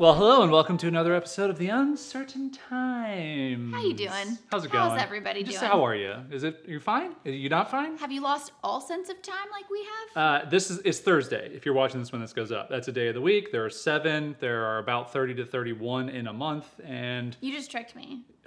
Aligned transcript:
Well, 0.00 0.14
hello 0.14 0.42
and 0.42 0.52
welcome 0.52 0.78
to 0.78 0.86
another 0.86 1.12
episode 1.12 1.50
of 1.50 1.58
the 1.58 1.70
Uncertain 1.70 2.52
Times. 2.52 3.74
How 3.74 3.82
you 3.82 3.94
doing? 3.94 4.38
How's 4.48 4.64
it 4.64 4.70
going? 4.70 4.90
How's 4.90 5.00
everybody 5.02 5.42
Just 5.42 5.58
doing? 5.58 5.72
how 5.72 5.84
are 5.84 5.96
you? 5.96 6.14
Is 6.30 6.44
it 6.44 6.62
you're 6.68 6.78
fine? 6.78 7.16
Are 7.24 7.30
you 7.32 7.48
not 7.48 7.68
fine? 7.68 7.96
Have 7.96 8.12
you 8.12 8.20
lost 8.20 8.52
all 8.62 8.80
sense 8.80 9.08
of 9.08 9.20
time 9.22 9.48
like 9.50 9.68
we 9.68 9.84
have? 10.14 10.44
Uh, 10.44 10.48
this 10.48 10.70
is 10.70 10.78
it's 10.84 11.00
Thursday. 11.00 11.50
If 11.52 11.66
you're 11.66 11.74
watching 11.74 11.98
this 11.98 12.12
when 12.12 12.20
this 12.20 12.32
goes 12.32 12.52
up, 12.52 12.70
that's 12.70 12.86
a 12.86 12.92
day 12.92 13.08
of 13.08 13.14
the 13.14 13.20
week. 13.20 13.50
There 13.50 13.64
are 13.64 13.70
seven. 13.70 14.36
There 14.38 14.64
are 14.66 14.78
about 14.78 15.12
thirty 15.12 15.34
to 15.34 15.44
thirty-one 15.44 16.10
in 16.10 16.28
a 16.28 16.32
month, 16.32 16.66
and 16.84 17.36
you 17.40 17.52
just 17.52 17.68
tricked 17.68 17.96
me. 17.96 18.22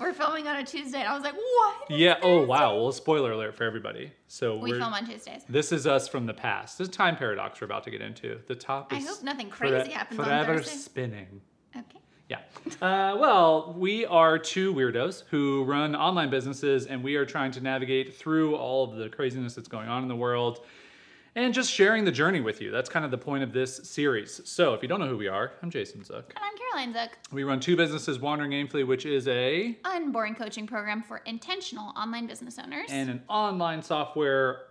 We're 0.00 0.12
filming 0.12 0.48
on 0.48 0.56
a 0.56 0.64
Tuesday, 0.64 0.98
and 0.98 1.08
I 1.08 1.14
was 1.14 1.22
like, 1.22 1.34
what? 1.34 1.90
Yeah. 1.90 2.16
Oh 2.22 2.44
wow. 2.44 2.76
Well, 2.76 2.92
spoiler 2.92 3.32
alert 3.32 3.54
for 3.56 3.64
everybody. 3.64 4.12
So 4.28 4.56
We 4.56 4.72
film 4.72 4.92
on 4.92 5.06
Tuesdays. 5.06 5.42
This 5.48 5.72
is 5.72 5.86
us 5.86 6.08
from 6.08 6.26
the 6.26 6.34
past. 6.34 6.78
This 6.78 6.88
is 6.88 6.94
time 6.94 7.16
paradox 7.16 7.60
we're 7.60 7.66
about 7.66 7.84
to 7.84 7.90
get 7.90 8.00
into. 8.00 8.40
The 8.46 8.54
top 8.54 8.92
I 8.92 8.96
is 8.98 9.06
hope 9.08 9.22
nothing 9.22 9.48
fore- 9.50 9.68
crazy 9.68 9.92
happens 9.92 10.18
on 10.18 10.26
forever 10.26 10.62
spinning. 10.62 11.40
Okay. 11.76 11.98
Yeah. 12.28 12.38
Uh, 12.80 13.16
well, 13.18 13.74
we 13.76 14.06
are 14.06 14.38
two 14.38 14.74
weirdos 14.74 15.24
who 15.30 15.64
run 15.64 15.94
online 15.94 16.30
businesses, 16.30 16.86
and 16.86 17.04
we 17.04 17.16
are 17.16 17.26
trying 17.26 17.52
to 17.52 17.60
navigate 17.60 18.16
through 18.16 18.56
all 18.56 18.84
of 18.90 18.96
the 18.96 19.08
craziness 19.10 19.54
that's 19.54 19.68
going 19.68 19.88
on 19.88 20.02
in 20.02 20.08
the 20.08 20.16
world 20.16 20.64
and 21.36 21.52
just 21.52 21.70
sharing 21.70 22.04
the 22.04 22.12
journey 22.12 22.40
with 22.40 22.60
you. 22.60 22.70
That's 22.70 22.88
kind 22.88 23.04
of 23.04 23.10
the 23.10 23.18
point 23.18 23.42
of 23.42 23.52
this 23.52 23.76
series. 23.88 24.40
So, 24.44 24.74
if 24.74 24.82
you 24.82 24.88
don't 24.88 25.00
know 25.00 25.08
who 25.08 25.16
we 25.16 25.28
are, 25.28 25.52
I'm 25.62 25.70
Jason 25.70 26.04
Zook. 26.04 26.32
And 26.36 26.44
I'm 26.44 26.56
Caroline 26.56 26.92
Zook. 26.92 27.18
We 27.32 27.44
run 27.44 27.60
two 27.60 27.76
businesses, 27.76 28.18
Wandering 28.18 28.52
Aimfully, 28.52 28.86
which 28.86 29.06
is 29.06 29.26
a 29.28 29.76
Unboring 29.84 30.36
coaching 30.36 30.66
program 30.66 31.02
for 31.02 31.18
intentional 31.26 31.92
online 31.96 32.26
business 32.26 32.58
owners. 32.58 32.88
and 32.90 33.10
an 33.10 33.22
online 33.28 33.82
software 33.82 34.66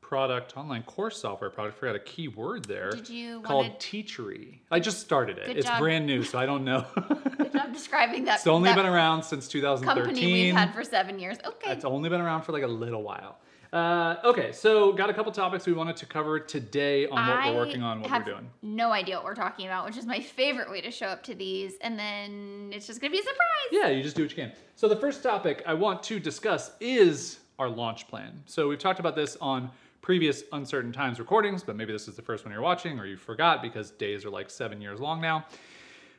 product, 0.00 0.56
online 0.56 0.82
course 0.82 1.18
software 1.18 1.50
product. 1.50 1.76
I 1.76 1.78
forgot 1.80 1.94
a 1.94 2.00
key 2.00 2.26
word 2.26 2.64
there. 2.64 2.90
Did 2.90 3.08
you 3.08 3.40
called 3.42 3.66
wanna- 3.66 3.78
Teachery. 3.78 4.58
I 4.68 4.80
just 4.80 4.98
started 5.00 5.38
it. 5.38 5.46
Good 5.46 5.58
it's 5.58 5.66
job. 5.68 5.78
brand 5.78 6.04
new, 6.06 6.24
so 6.24 6.36
I 6.36 6.46
don't 6.46 6.64
know. 6.64 6.84
Good 7.38 7.52
job 7.52 7.72
describing 7.72 8.24
that. 8.24 8.38
it's 8.38 8.46
only 8.48 8.68
that 8.70 8.74
been 8.74 8.86
around 8.86 9.22
since 9.22 9.46
2013. 9.46 10.04
company 10.04 10.32
we've 10.32 10.54
had 10.54 10.74
for 10.74 10.82
seven 10.82 11.20
years. 11.20 11.36
Okay. 11.46 11.70
It's 11.70 11.84
only 11.84 12.08
been 12.08 12.20
around 12.20 12.42
for 12.42 12.50
like 12.50 12.64
a 12.64 12.68
little 12.68 13.04
while. 13.04 13.38
Uh, 13.72 14.16
okay, 14.24 14.50
so 14.50 14.92
got 14.92 15.10
a 15.10 15.14
couple 15.14 15.30
topics 15.30 15.64
we 15.64 15.72
wanted 15.72 15.96
to 15.96 16.06
cover 16.06 16.40
today 16.40 17.06
on 17.06 17.28
what 17.28 17.38
I 17.38 17.50
we're 17.50 17.56
working 17.56 17.82
on, 17.82 18.00
what 18.00 18.10
we're 18.10 18.24
doing. 18.24 18.50
No 18.62 18.90
idea 18.90 19.14
what 19.16 19.24
we're 19.24 19.34
talking 19.34 19.66
about, 19.66 19.84
which 19.84 19.96
is 19.96 20.06
my 20.06 20.20
favorite 20.20 20.70
way 20.70 20.80
to 20.80 20.90
show 20.90 21.06
up 21.06 21.22
to 21.24 21.34
these, 21.34 21.74
and 21.80 21.96
then 21.96 22.70
it's 22.72 22.86
just 22.86 23.00
gonna 23.00 23.12
be 23.12 23.20
a 23.20 23.22
surprise. 23.22 23.68
Yeah, 23.70 23.88
you 23.88 24.02
just 24.02 24.16
do 24.16 24.22
what 24.22 24.30
you 24.30 24.36
can. 24.36 24.52
So 24.74 24.88
the 24.88 24.96
first 24.96 25.22
topic 25.22 25.62
I 25.66 25.74
want 25.74 26.02
to 26.04 26.18
discuss 26.18 26.72
is 26.80 27.38
our 27.60 27.68
launch 27.68 28.08
plan. 28.08 28.42
So 28.46 28.68
we've 28.68 28.78
talked 28.78 28.98
about 28.98 29.14
this 29.14 29.36
on 29.40 29.70
previous 30.02 30.42
uncertain 30.52 30.92
times 30.92 31.20
recordings, 31.20 31.62
but 31.62 31.76
maybe 31.76 31.92
this 31.92 32.08
is 32.08 32.16
the 32.16 32.22
first 32.22 32.44
one 32.44 32.52
you're 32.52 32.62
watching 32.62 32.98
or 32.98 33.06
you 33.06 33.16
forgot 33.16 33.62
because 33.62 33.90
days 33.92 34.24
are 34.24 34.30
like 34.30 34.50
seven 34.50 34.80
years 34.80 34.98
long 34.98 35.20
now. 35.20 35.44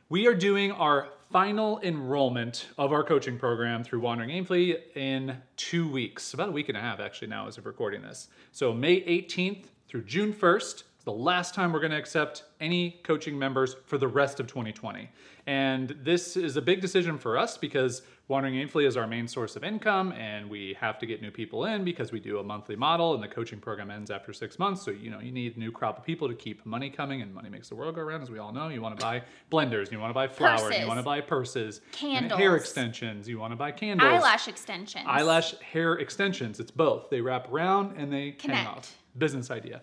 We 0.08 0.26
are 0.26 0.34
doing 0.34 0.72
our 0.72 1.08
final 1.32 1.80
enrollment 1.82 2.68
of 2.76 2.92
our 2.92 3.02
coaching 3.02 3.38
program 3.38 3.82
through 3.82 4.00
Wandering 4.00 4.28
Aimfully 4.28 4.78
in 4.94 5.38
two 5.56 5.90
weeks, 5.90 6.34
about 6.34 6.50
a 6.50 6.52
week 6.52 6.68
and 6.68 6.76
a 6.76 6.80
half 6.80 7.00
actually 7.00 7.28
now 7.28 7.48
as 7.48 7.56
of 7.56 7.64
recording 7.64 8.02
this. 8.02 8.28
So 8.52 8.74
May 8.74 9.00
18th 9.00 9.64
through 9.88 10.02
June 10.02 10.34
1st 10.34 10.82
is 11.02 11.04
the 11.04 11.12
last 11.12 11.52
time 11.52 11.72
we're 11.72 11.80
going 11.80 11.90
to 11.90 11.98
accept 11.98 12.44
any 12.60 13.00
coaching 13.02 13.36
members 13.36 13.74
for 13.86 13.98
the 13.98 14.06
rest 14.06 14.38
of 14.38 14.46
2020. 14.46 15.10
And 15.48 15.96
this 16.04 16.36
is 16.36 16.56
a 16.56 16.62
big 16.62 16.80
decision 16.80 17.18
for 17.18 17.36
us 17.36 17.58
because 17.58 18.02
Wandering 18.28 18.54
Aimfully 18.54 18.86
is 18.86 18.96
our 18.96 19.08
main 19.08 19.26
source 19.26 19.56
of 19.56 19.64
income 19.64 20.12
and 20.12 20.48
we 20.48 20.76
have 20.78 21.00
to 21.00 21.06
get 21.06 21.20
new 21.20 21.32
people 21.32 21.64
in 21.64 21.84
because 21.84 22.12
we 22.12 22.20
do 22.20 22.38
a 22.38 22.44
monthly 22.44 22.76
model 22.76 23.14
and 23.14 23.22
the 23.22 23.26
coaching 23.26 23.58
program 23.58 23.90
ends 23.90 24.12
after 24.12 24.32
six 24.32 24.60
months. 24.60 24.82
So, 24.82 24.92
you 24.92 25.10
know, 25.10 25.18
you 25.18 25.32
need 25.32 25.56
a 25.56 25.58
new 25.58 25.72
crop 25.72 25.98
of 25.98 26.04
people 26.04 26.28
to 26.28 26.34
keep 26.36 26.64
money 26.64 26.88
coming 26.88 27.20
and 27.20 27.34
money 27.34 27.48
makes 27.48 27.68
the 27.68 27.74
world 27.74 27.96
go 27.96 28.02
round, 28.02 28.22
as 28.22 28.30
we 28.30 28.38
all 28.38 28.52
know. 28.52 28.68
You 28.68 28.80
want 28.80 28.96
to 28.96 29.04
buy 29.04 29.24
blenders, 29.50 29.90
you 29.90 29.98
want 29.98 30.10
to 30.10 30.14
buy 30.14 30.28
flour, 30.28 30.72
you 30.72 30.86
want 30.86 31.00
to 31.00 31.04
buy 31.04 31.20
purses, 31.20 31.80
and 32.00 32.30
hair 32.30 32.54
extensions, 32.54 33.28
you 33.28 33.40
want 33.40 33.50
to 33.50 33.56
buy 33.56 33.72
candles. 33.72 34.08
Eyelash 34.08 34.46
extensions. 34.46 35.04
Eyelash 35.08 35.58
hair 35.58 35.94
extensions. 35.94 36.60
It's 36.60 36.70
both. 36.70 37.10
They 37.10 37.20
wrap 37.20 37.52
around 37.52 37.96
and 37.96 38.12
they 38.12 38.26
hang 38.26 38.36
Connect. 38.38 38.68
off. 38.68 38.96
Business 39.18 39.50
idea. 39.50 39.82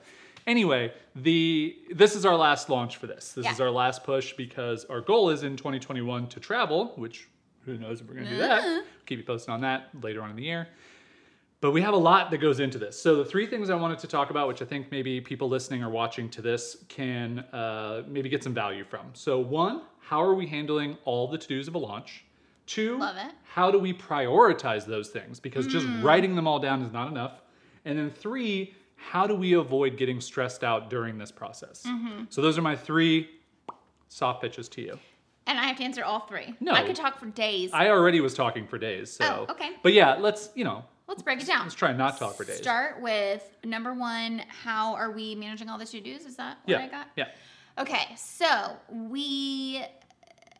Anyway, 0.54 0.92
the 1.16 1.78
this 1.94 2.16
is 2.16 2.26
our 2.26 2.36
last 2.36 2.70
launch 2.72 2.98
for 2.98 3.06
this. 3.06 3.34
This 3.34 3.46
Yeah. 3.46 3.52
is 3.52 3.62
our 3.62 3.70
last 3.70 4.04
push 4.04 4.34
because 4.34 4.84
our 4.86 5.00
goal 5.00 5.30
is 5.30 5.44
in 5.44 5.56
2021 5.56 6.26
to 6.30 6.40
travel, 6.40 6.94
which 6.96 7.28
who 7.66 7.78
knows 7.78 8.02
if 8.02 8.08
we're 8.08 8.16
going 8.16 8.28
to 8.28 8.36
do 8.36 8.42
Uh-huh. 8.42 8.60
that. 8.62 8.84
Keep 9.06 9.20
you 9.20 9.26
posted 9.26 9.52
on 9.52 9.62
that 9.62 9.90
later 10.02 10.24
on 10.24 10.32
in 10.32 10.36
the 10.36 10.42
year. 10.44 10.68
But 11.62 11.70
we 11.72 11.82
have 11.82 11.94
a 11.94 11.98
lot 11.98 12.32
that 12.32 12.40
goes 12.40 12.60
into 12.60 12.80
this. 12.80 13.00
So 13.00 13.16
the 13.18 13.26
three 13.26 13.46
things 13.46 13.70
I 13.70 13.76
wanted 13.76 14.00
to 14.00 14.08
talk 14.08 14.32
about, 14.32 14.48
which 14.48 14.62
I 14.64 14.66
think 14.66 14.90
maybe 14.92 15.22
people 15.22 15.50
listening 15.50 15.84
or 15.84 15.90
watching 15.92 16.30
to 16.32 16.42
this 16.42 16.78
can 16.88 17.40
uh, 17.54 18.02
maybe 18.08 18.28
get 18.28 18.44
some 18.44 18.54
value 18.56 18.84
from. 18.86 19.06
So 19.14 19.38
one, 19.40 19.84
how 20.00 20.20
are 20.24 20.34
we 20.34 20.48
handling 20.48 20.98
all 21.06 21.28
the 21.28 21.38
to-dos 21.38 21.68
of 21.68 21.76
a 21.76 21.78
launch? 21.78 22.24
Two, 22.66 22.98
how 23.44 23.70
do 23.70 23.78
we 23.78 23.94
prioritize 23.94 24.86
those 24.86 25.10
things? 25.10 25.40
Because 25.40 25.68
just 25.68 25.86
Hmm. 25.86 26.02
writing 26.04 26.36
them 26.36 26.48
all 26.48 26.60
down 26.60 26.82
is 26.82 26.92
not 26.92 27.08
enough. 27.12 27.42
And 27.86 28.00
then 28.00 28.10
three, 28.10 28.74
how 29.00 29.26
do 29.26 29.36
we 29.36 29.54
avoid 29.54 29.98
getting 29.98 30.20
stressed 30.22 30.64
out 30.64 30.90
during 30.90 31.18
this 31.18 31.32
process? 31.32 31.84
Mm-hmm. 31.84 32.26
So 32.30 32.42
those 32.42 32.58
are 32.58 32.62
my 32.62 32.76
three 32.76 33.30
soft 34.10 34.42
pitches 34.42 34.68
to 34.70 34.82
you. 34.82 35.00
And 35.48 35.58
I 35.58 35.64
have 35.66 35.78
to 35.78 35.84
answer 35.84 36.04
all 36.04 36.22
three. 36.22 36.54
No. 36.60 36.74
I 36.74 36.84
could 36.84 36.96
talk 36.96 37.20
for 37.20 37.26
days. 37.26 37.72
I 37.74 37.90
already 37.90 38.22
was 38.22 38.34
talking 38.36 38.68
for 38.68 38.78
days, 38.78 39.12
so. 39.12 39.48
Oh, 39.48 39.52
okay. 39.54 39.72
But 39.82 39.94
yeah, 39.94 40.16
let's 40.16 40.50
you 40.54 40.64
know, 40.64 40.84
Let's 41.08 41.24
break 41.24 41.42
it 41.42 41.48
down. 41.48 41.64
let's 41.64 41.74
try 41.74 41.90
and 41.90 41.98
not 41.98 42.20
talk 42.20 42.36
for 42.36 42.44
days. 42.44 42.58
Start 42.58 43.02
with 43.02 43.50
number 43.64 43.94
one. 43.96 44.44
How 44.48 44.94
are 44.94 45.12
we 45.12 45.34
managing 45.34 45.68
all 45.70 45.80
the 45.80 45.86
to 45.88 46.00
dos? 46.02 46.26
Is 46.26 46.36
that 46.36 46.58
what 46.66 46.80
Yeah, 46.80 46.86
I 46.86 46.88
got? 46.88 47.08
yeah. 47.16 47.30
Okay, 47.80 48.14
so 48.16 48.76
we 48.92 49.84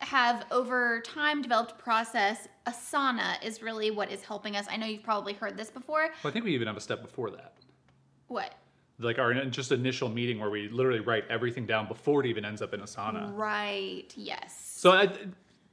have 0.00 0.44
over 0.50 1.00
time 1.02 1.42
developed 1.42 1.72
a 1.72 1.74
process. 1.74 2.48
Asana 2.66 3.34
is 3.44 3.62
really 3.62 3.90
what 3.92 4.10
is 4.10 4.22
helping 4.22 4.56
us. 4.56 4.66
I 4.68 4.76
know 4.76 4.86
you've 4.86 5.02
probably 5.04 5.34
heard 5.34 5.56
this 5.56 5.70
before. 5.70 6.08
Well, 6.24 6.30
I 6.30 6.32
think 6.32 6.44
we 6.44 6.54
even 6.54 6.66
have 6.66 6.76
a 6.76 6.80
step 6.80 7.02
before 7.02 7.30
that, 7.30 7.52
What? 8.30 8.54
like 9.00 9.18
our 9.18 9.32
just 9.46 9.72
initial 9.72 10.08
meeting 10.08 10.38
where 10.38 10.50
we 10.50 10.68
literally 10.68 11.00
write 11.00 11.24
everything 11.28 11.66
down 11.66 11.88
before 11.88 12.20
it 12.20 12.26
even 12.26 12.44
ends 12.44 12.62
up 12.62 12.74
in 12.74 12.80
Asana. 12.80 13.34
Right. 13.34 14.12
Yes. 14.14 14.74
So 14.76 14.92
I, 14.92 15.10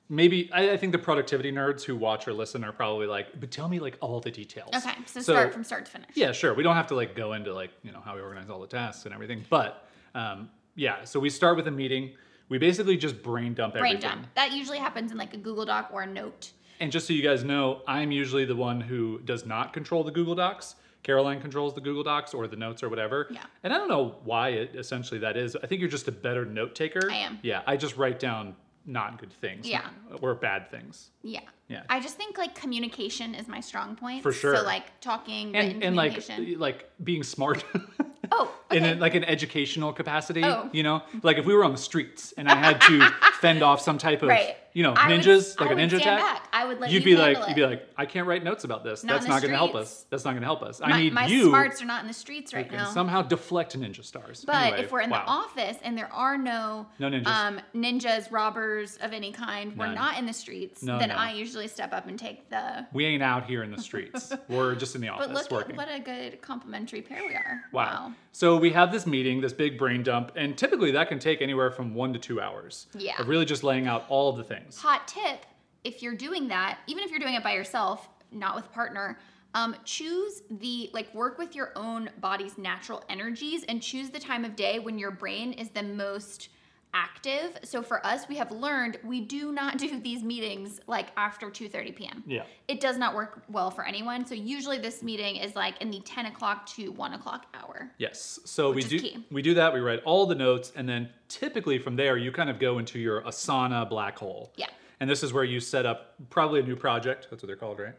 maybe 0.10 0.50
I, 0.54 0.72
I 0.72 0.78
think 0.78 0.94
the 0.94 0.98
productivity 0.98 1.52
nerds 1.52 1.84
who 1.84 1.96
watch 1.96 2.28
or 2.28 2.34
listen 2.34 2.64
are 2.64 2.72
probably 2.72 3.08
like, 3.08 3.40
but 3.40 3.52
tell 3.52 3.68
me 3.68 3.80
like 3.80 3.98
all 4.00 4.20
the 4.20 4.32
details. 4.32 4.70
Okay, 4.76 4.96
so, 5.06 5.20
start 5.20 5.54
from 5.54 5.64
start 5.64 5.86
to 5.86 5.92
finish. 5.92 6.10
Yeah, 6.14 6.32
sure. 6.32 6.54
We 6.54 6.64
don't 6.64 6.76
have 6.76 6.88
to 6.88 6.96
like 6.96 7.16
go 7.16 7.34
into 7.34 7.54
like 7.54 7.72
you 7.84 7.92
know 7.92 8.02
how 8.02 8.16
we 8.16 8.22
organize 8.22 8.50
all 8.50 8.60
the 8.60 8.68
tasks 8.68 9.06
and 9.06 9.14
everything, 9.14 9.46
but 9.50 9.88
um, 10.16 10.50
yeah. 10.76 11.04
So 11.04 11.20
we 11.20 11.30
start 11.30 11.58
with 11.58 11.68
a 11.68 11.72
meeting. 11.72 12.12
We 12.50 12.58
basically 12.58 12.96
just 12.96 13.22
brain 13.22 13.54
dump 13.54 13.74
Brain 13.74 13.98
everything. 13.98 14.10
dump. 14.10 14.28
That 14.36 14.54
usually 14.54 14.78
happens 14.78 15.12
in 15.12 15.18
like 15.18 15.34
a 15.34 15.38
Google 15.38 15.66
Doc 15.66 15.90
or 15.92 16.04
a 16.04 16.08
note. 16.08 16.52
And 16.80 16.92
just 16.92 17.08
so 17.08 17.14
you 17.14 17.24
guys 17.24 17.44
know, 17.44 17.82
I'm 17.88 18.12
usually 18.12 18.46
the 18.46 18.56
one 18.56 18.80
who 18.80 19.20
does 19.26 19.46
not 19.46 19.74
control 19.74 20.04
the 20.04 20.12
Google 20.12 20.36
Docs. 20.36 20.76
Caroline 21.08 21.40
controls 21.40 21.74
the 21.74 21.80
Google 21.80 22.04
Docs 22.04 22.34
or 22.34 22.48
the 22.48 22.58
notes 22.58 22.84
or 22.84 22.90
whatever. 22.90 23.28
Yeah. 23.32 23.40
And 23.64 23.74
I 23.74 23.78
don't 23.78 23.88
know 23.88 24.18
why 24.26 24.50
it 24.50 24.76
essentially 24.76 25.22
that 25.22 25.38
is. 25.38 25.56
I 25.56 25.66
think 25.66 25.80
you're 25.80 25.90
just 25.90 26.10
a 26.10 26.12
better 26.12 26.44
note 26.46 26.76
taker. 26.76 27.10
I 27.10 27.16
am. 27.16 27.40
Yeah. 27.44 27.62
I 27.66 27.78
just 27.78 27.96
write 27.96 28.20
down 28.20 28.58
not 28.86 29.18
good 29.18 29.32
things. 29.32 29.66
Yeah. 29.66 29.88
Or 30.22 30.36
bad 30.36 30.70
things. 30.70 31.12
Yeah. 31.24 31.40
Yeah. 31.70 31.84
I 31.90 32.02
just 32.02 32.18
think 32.18 32.38
like 32.38 32.56
communication 32.56 33.36
is 33.36 33.48
my 33.48 33.62
strong 33.62 33.96
point. 33.96 34.22
For 34.22 34.34
sure. 34.34 34.58
So 34.58 34.64
like 34.64 35.00
talking 35.00 35.56
And 35.56 35.82
and 35.82 35.96
like 35.96 36.22
like 36.58 36.92
being 37.02 37.24
smart. 37.24 37.64
oh, 38.32 38.54
in 38.72 38.84
a, 38.86 38.96
like 38.96 39.16
an 39.16 39.24
educational 39.24 39.94
capacity, 39.94 40.44
Oh. 40.44 40.70
you 40.74 40.84
know, 40.84 41.02
like 41.24 41.38
if 41.38 41.46
we 41.46 41.54
were 41.54 41.64
on 41.64 41.72
the 41.72 41.78
streets 41.78 42.34
and 42.38 42.50
I 42.50 42.56
had 42.56 42.82
to 42.82 43.00
fend 43.40 43.64
off 43.64 43.82
some 43.82 43.98
type 43.98 44.22
of, 44.24 44.30
Right. 44.30 44.56
you 44.74 44.84
know, 44.84 44.94
I 44.94 45.08
would- 45.10 45.22
ninjas, 45.22 45.56
I 45.60 45.64
like 45.66 45.72
a 45.74 45.76
ninja 45.76 45.98
attack. 45.98 46.20
back. 46.20 46.48
I 46.52 46.66
would 46.66 46.80
let 46.80 46.90
you'd 46.92 47.04
you 47.06 47.16
be 47.16 47.16
like, 47.18 47.36
handle 47.38 47.48
you'd 47.50 47.56
be 47.56 47.66
like, 47.66 47.88
I 47.98 48.06
can't 48.06 48.28
write 48.28 48.44
notes 48.44 48.64
about 48.64 48.84
this. 48.84 49.04
Not 49.04 49.14
That's 49.14 49.28
not 49.28 49.42
going 49.42 49.52
to 49.52 49.58
help 49.58 49.76
us. 49.76 50.06
That's 50.10 50.26
not 50.26 50.32
going 50.32 50.42
to 50.42 50.48
help 50.48 50.64
us. 50.64 50.82
I 50.82 50.90
my, 50.90 51.02
need 51.02 51.14
my 51.14 51.28
you 51.28 51.44
My 51.46 51.50
smarts 51.50 51.82
are 51.82 51.86
not 51.86 52.02
in 52.02 52.08
the 52.08 52.14
streets 52.14 52.54
right 52.54 52.70
now. 52.72 52.90
somehow 52.92 53.22
deflect 53.22 53.78
ninja 53.80 54.04
stars. 54.04 54.44
But 54.46 54.56
Anyway, 54.56 54.80
if 54.84 54.92
we're 54.92 55.02
in 55.02 55.10
wow. 55.12 55.24
the 55.24 55.32
office 55.32 55.78
and 55.84 55.98
there 55.98 56.12
are 56.12 56.38
no 56.38 56.88
No 57.00 57.10
ninjas. 57.10 57.28
um, 57.28 57.60
ninjas, 57.76 58.32
robbers 58.32 58.98
of 58.98 59.14
any 59.14 59.32
kind, 59.32 59.78
we're 59.78 59.94
not 59.94 60.18
in 60.18 60.26
the 60.26 60.34
streets, 60.34 60.82
No, 60.84 60.98
then 61.00 61.10
no. 61.10 61.16
I 61.16 61.32
usually 61.34 61.68
step 61.68 61.94
up 61.94 62.08
and 62.08 62.18
take 62.18 62.50
the. 62.50 62.86
we 62.92 63.06
ain't 63.06 63.24
out 63.24 63.46
here 63.46 63.64
in 63.64 63.72
the 63.72 63.82
streets. 63.82 64.34
we're 64.50 64.76
just 64.76 64.96
in 64.96 65.02
the 65.02 65.08
office 65.14 65.28
But 65.28 65.36
look 65.36 65.52
working. 65.52 65.72
at 65.72 65.78
what 65.78 65.90
a 65.94 66.00
good 66.00 66.42
complementary 66.42 67.02
pair 67.02 67.22
we 67.28 67.34
are. 67.36 67.62
Wow. 67.72 68.14
So 68.32 68.58
we 68.58 68.72
have 68.72 68.92
this 68.92 69.08
meeting, 69.08 69.42
this 69.42 69.54
big 69.54 69.78
brain 69.78 70.04
dump, 70.04 70.32
and 70.36 70.58
typically 70.58 70.92
that 70.92 71.10
can 71.10 71.18
take 71.18 71.42
anywhere 71.42 71.72
from 71.72 71.96
one 71.96 72.14
to 72.14 72.20
two 72.20 72.40
hours. 72.40 72.88
Yeah. 72.94 73.20
Of 73.20 73.28
really 73.28 73.46
just 73.46 73.64
laying 73.64 73.88
out 73.88 74.06
all 74.10 74.30
of 74.30 74.38
the 74.38 74.44
things. 74.44 74.80
Hot 74.80 75.08
tip 75.08 75.46
if 75.84 76.04
you're 76.04 76.16
doing 76.16 76.50
that, 76.50 76.80
even 76.88 77.04
if 77.04 77.10
you're 77.10 77.20
doing 77.20 77.36
it 77.36 77.44
by 77.44 77.54
yourself, 77.54 78.10
not 78.32 78.56
with 78.56 78.66
a 78.66 78.70
partner, 78.70 79.18
um, 79.54 79.76
choose 79.86 80.44
the, 80.52 80.90
like, 80.94 81.14
work 81.16 81.38
with 81.38 81.56
your 81.56 81.72
own 81.76 82.10
body's 82.20 82.58
natural 82.58 83.04
energies 83.10 83.64
and 83.64 83.82
choose 83.82 84.10
the 84.10 84.20
time 84.20 84.44
of 84.46 84.56
day 84.56 84.80
when 84.80 85.00
your 85.00 85.12
brain 85.12 85.54
is 85.54 85.70
the 85.70 85.84
most 85.84 86.50
active. 86.98 87.60
So 87.64 87.82
for 87.82 88.06
us, 88.06 88.28
we 88.28 88.36
have 88.38 88.52
learned 88.52 88.98
we 89.04 89.22
do 89.22 89.52
not 89.52 89.78
do 89.78 90.00
these 90.00 90.24
meetings 90.24 90.82
like 90.88 91.08
after 91.16 91.48
2:30 91.50 91.96
p.m. 91.96 92.24
Yeah. 92.26 92.44
It 92.68 92.80
does 92.80 92.98
not 92.98 93.16
work 93.16 93.44
well 93.50 93.70
for 93.70 93.86
anyone. 93.86 94.26
So 94.26 94.34
usually 94.34 94.80
this 94.80 95.04
meeting 95.04 95.36
is 95.38 95.56
like 95.56 95.80
in 95.82 95.92
the 95.92 96.02
10 96.02 96.26
o'clock 96.28 96.66
to 96.76 96.92
1 96.92 97.14
o'clock 97.14 97.46
hour. 97.54 97.92
Yes. 97.98 98.40
So 98.46 98.72
we 98.72 98.84
do 98.84 99.00
key. 99.00 99.26
we 99.32 99.42
do 99.42 99.54
that. 99.54 99.74
We 99.74 99.80
write 99.80 100.02
all 100.04 100.26
the 100.26 100.36
notes, 100.36 100.72
and 100.76 100.90
then 100.90 101.10
typically 101.28 101.78
from 101.78 101.96
there 101.96 102.18
you 102.18 102.32
kind 102.32 102.50
of 102.50 102.60
go 102.60 102.80
into 102.80 103.00
your 103.00 103.22
Asana 103.22 103.88
black 103.88 104.18
hole. 104.18 104.52
Yeah. 104.56 104.68
And 105.00 105.10
this 105.10 105.22
is 105.22 105.32
where 105.32 105.44
you 105.44 105.60
set 105.60 105.86
up 105.86 106.16
probably 106.30 106.60
a 106.60 106.64
new 106.64 106.76
project. 106.76 107.28
That's 107.30 107.44
what 107.44 107.48
they're 107.48 107.56
called, 107.56 107.80
right? 107.80 107.94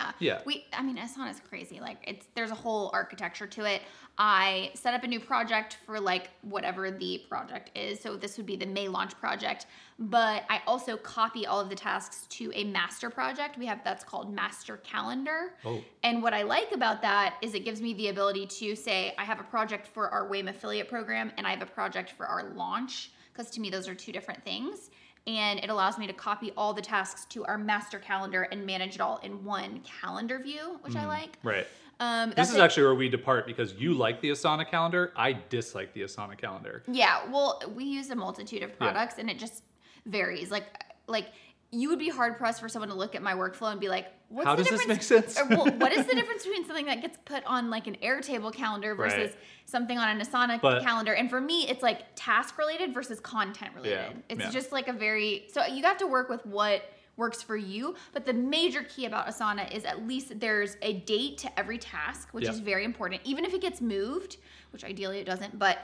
Yeah. 0.00 0.12
Yeah. 0.18 0.42
We 0.44 0.64
I 0.72 0.82
mean 0.82 0.96
Asana 0.96 1.30
is 1.30 1.40
crazy. 1.40 1.80
Like 1.80 1.98
it's 2.06 2.26
there's 2.34 2.50
a 2.50 2.54
whole 2.54 2.90
architecture 2.92 3.46
to 3.46 3.64
it. 3.64 3.82
I 4.18 4.70
set 4.74 4.92
up 4.92 5.02
a 5.02 5.06
new 5.06 5.20
project 5.20 5.78
for 5.86 5.98
like 5.98 6.30
whatever 6.42 6.90
the 6.90 7.22
project 7.28 7.70
is. 7.74 8.00
So 8.00 8.16
this 8.16 8.36
would 8.36 8.46
be 8.46 8.56
the 8.56 8.66
May 8.66 8.88
launch 8.88 9.18
project, 9.18 9.66
but 9.98 10.44
I 10.50 10.60
also 10.66 10.96
copy 10.96 11.46
all 11.46 11.60
of 11.60 11.68
the 11.70 11.74
tasks 11.74 12.26
to 12.30 12.52
a 12.54 12.64
master 12.64 13.08
project. 13.08 13.56
We 13.56 13.66
have 13.66 13.82
that's 13.84 14.04
called 14.04 14.34
master 14.34 14.78
calendar. 14.78 15.54
Oh. 15.64 15.82
And 16.02 16.22
what 16.22 16.34
I 16.34 16.42
like 16.42 16.72
about 16.72 17.02
that 17.02 17.36
is 17.40 17.54
it 17.54 17.64
gives 17.64 17.80
me 17.80 17.94
the 17.94 18.08
ability 18.08 18.46
to 18.46 18.76
say 18.76 19.14
I 19.18 19.24
have 19.24 19.40
a 19.40 19.44
project 19.44 19.86
for 19.86 20.08
our 20.10 20.28
WAIM 20.28 20.48
affiliate 20.48 20.88
program 20.88 21.32
and 21.36 21.46
I 21.46 21.50
have 21.50 21.62
a 21.62 21.66
project 21.66 22.10
for 22.10 22.26
our 22.26 22.50
launch 22.50 23.12
because 23.32 23.50
to 23.52 23.60
me 23.60 23.70
those 23.70 23.88
are 23.88 23.94
two 23.94 24.12
different 24.12 24.44
things. 24.44 24.90
And 25.26 25.60
it 25.60 25.70
allows 25.70 25.98
me 25.98 26.06
to 26.06 26.12
copy 26.12 26.52
all 26.56 26.72
the 26.72 26.82
tasks 26.82 27.24
to 27.26 27.44
our 27.44 27.58
master 27.58 27.98
calendar 27.98 28.42
and 28.50 28.64
manage 28.64 28.94
it 28.94 29.00
all 29.00 29.18
in 29.18 29.44
one 29.44 29.80
calendar 29.80 30.38
view, 30.38 30.78
which 30.82 30.96
I 30.96 31.06
like. 31.06 31.38
Right. 31.42 31.66
Um, 32.00 32.32
This 32.34 32.48
is 32.50 32.56
it. 32.56 32.60
actually 32.60 32.84
where 32.84 32.94
we 32.94 33.08
depart 33.10 33.46
because 33.46 33.74
you 33.74 33.92
like 33.92 34.22
the 34.22 34.30
Asana 34.30 34.66
calendar. 34.68 35.12
I 35.16 35.34
dislike 35.50 35.92
the 35.92 36.00
Asana 36.02 36.38
calendar. 36.38 36.82
Yeah, 36.90 37.20
well, 37.30 37.62
we 37.74 37.84
use 37.84 38.08
a 38.10 38.16
multitude 38.16 38.62
of 38.62 38.76
products 38.78 39.16
and 39.18 39.28
it 39.28 39.38
just 39.38 39.62
varies. 40.06 40.50
Like 40.50 40.64
like 41.06 41.26
you 41.70 41.88
would 41.90 41.98
be 41.98 42.08
hard 42.08 42.38
pressed 42.38 42.60
for 42.60 42.68
someone 42.68 42.88
to 42.88 42.94
look 42.94 43.14
at 43.14 43.22
my 43.22 43.34
workflow 43.34 43.70
and 43.70 43.78
be 43.80 43.88
like, 43.88 44.06
"What's 44.30 44.46
How 44.46 44.54
the 44.56 44.62
does 44.62 44.70
this 44.70 44.80
difference?" 44.86 45.10
make 45.10 45.36
sense? 45.36 45.78
what 45.80 45.92
is 45.92 46.06
the 46.06 46.14
difference 46.20 46.44
between 46.44 46.64
something 46.64 46.86
that 46.86 47.02
gets 47.02 47.18
put 47.24 47.44
on 47.44 47.68
like 47.68 47.86
an 47.86 47.96
Airtable 48.02 48.52
calendar 48.54 48.94
versus 48.94 49.18
Right. 49.32 49.36
something 49.66 49.98
on 49.98 50.08
an 50.08 50.24
Asana 50.24 50.60
But- 50.60 50.82
calendar? 50.82 51.12
And 51.14 51.28
for 51.28 51.40
me, 51.40 51.68
it's 51.68 51.82
like 51.82 52.06
task 52.16 52.56
related 52.56 52.94
versus 52.94 53.20
content 53.20 53.74
related. 53.74 53.96
Yeah, 54.12 54.12
It's 54.28 54.40
yeah. 54.44 54.50
just 54.50 54.72
like 54.72 54.88
a 54.88 54.92
very 54.92 55.46
so 55.52 55.64
you 55.66 55.82
have 55.82 55.98
to 55.98 56.06
work 56.06 56.28
with 56.30 56.46
what 56.46 56.82
works 57.16 57.42
for 57.42 57.56
you. 57.56 57.96
But 58.14 58.24
the 58.24 58.32
major 58.32 58.82
key 58.84 59.04
about 59.04 59.26
Asana 59.26 59.70
is 59.74 59.84
at 59.84 60.06
least 60.06 60.40
there's 60.40 60.76
a 60.80 60.94
date 61.00 61.36
to 61.38 61.58
every 61.58 61.76
task, 61.76 62.28
which 62.32 62.44
Yeah. 62.44 62.50
is 62.52 62.60
very 62.60 62.84
important. 62.84 63.20
Even 63.24 63.44
if 63.44 63.52
it 63.52 63.60
gets 63.60 63.80
moved, 63.82 64.38
which 64.72 64.84
ideally 64.84 65.18
it 65.18 65.24
doesn't, 65.24 65.58
but 65.58 65.78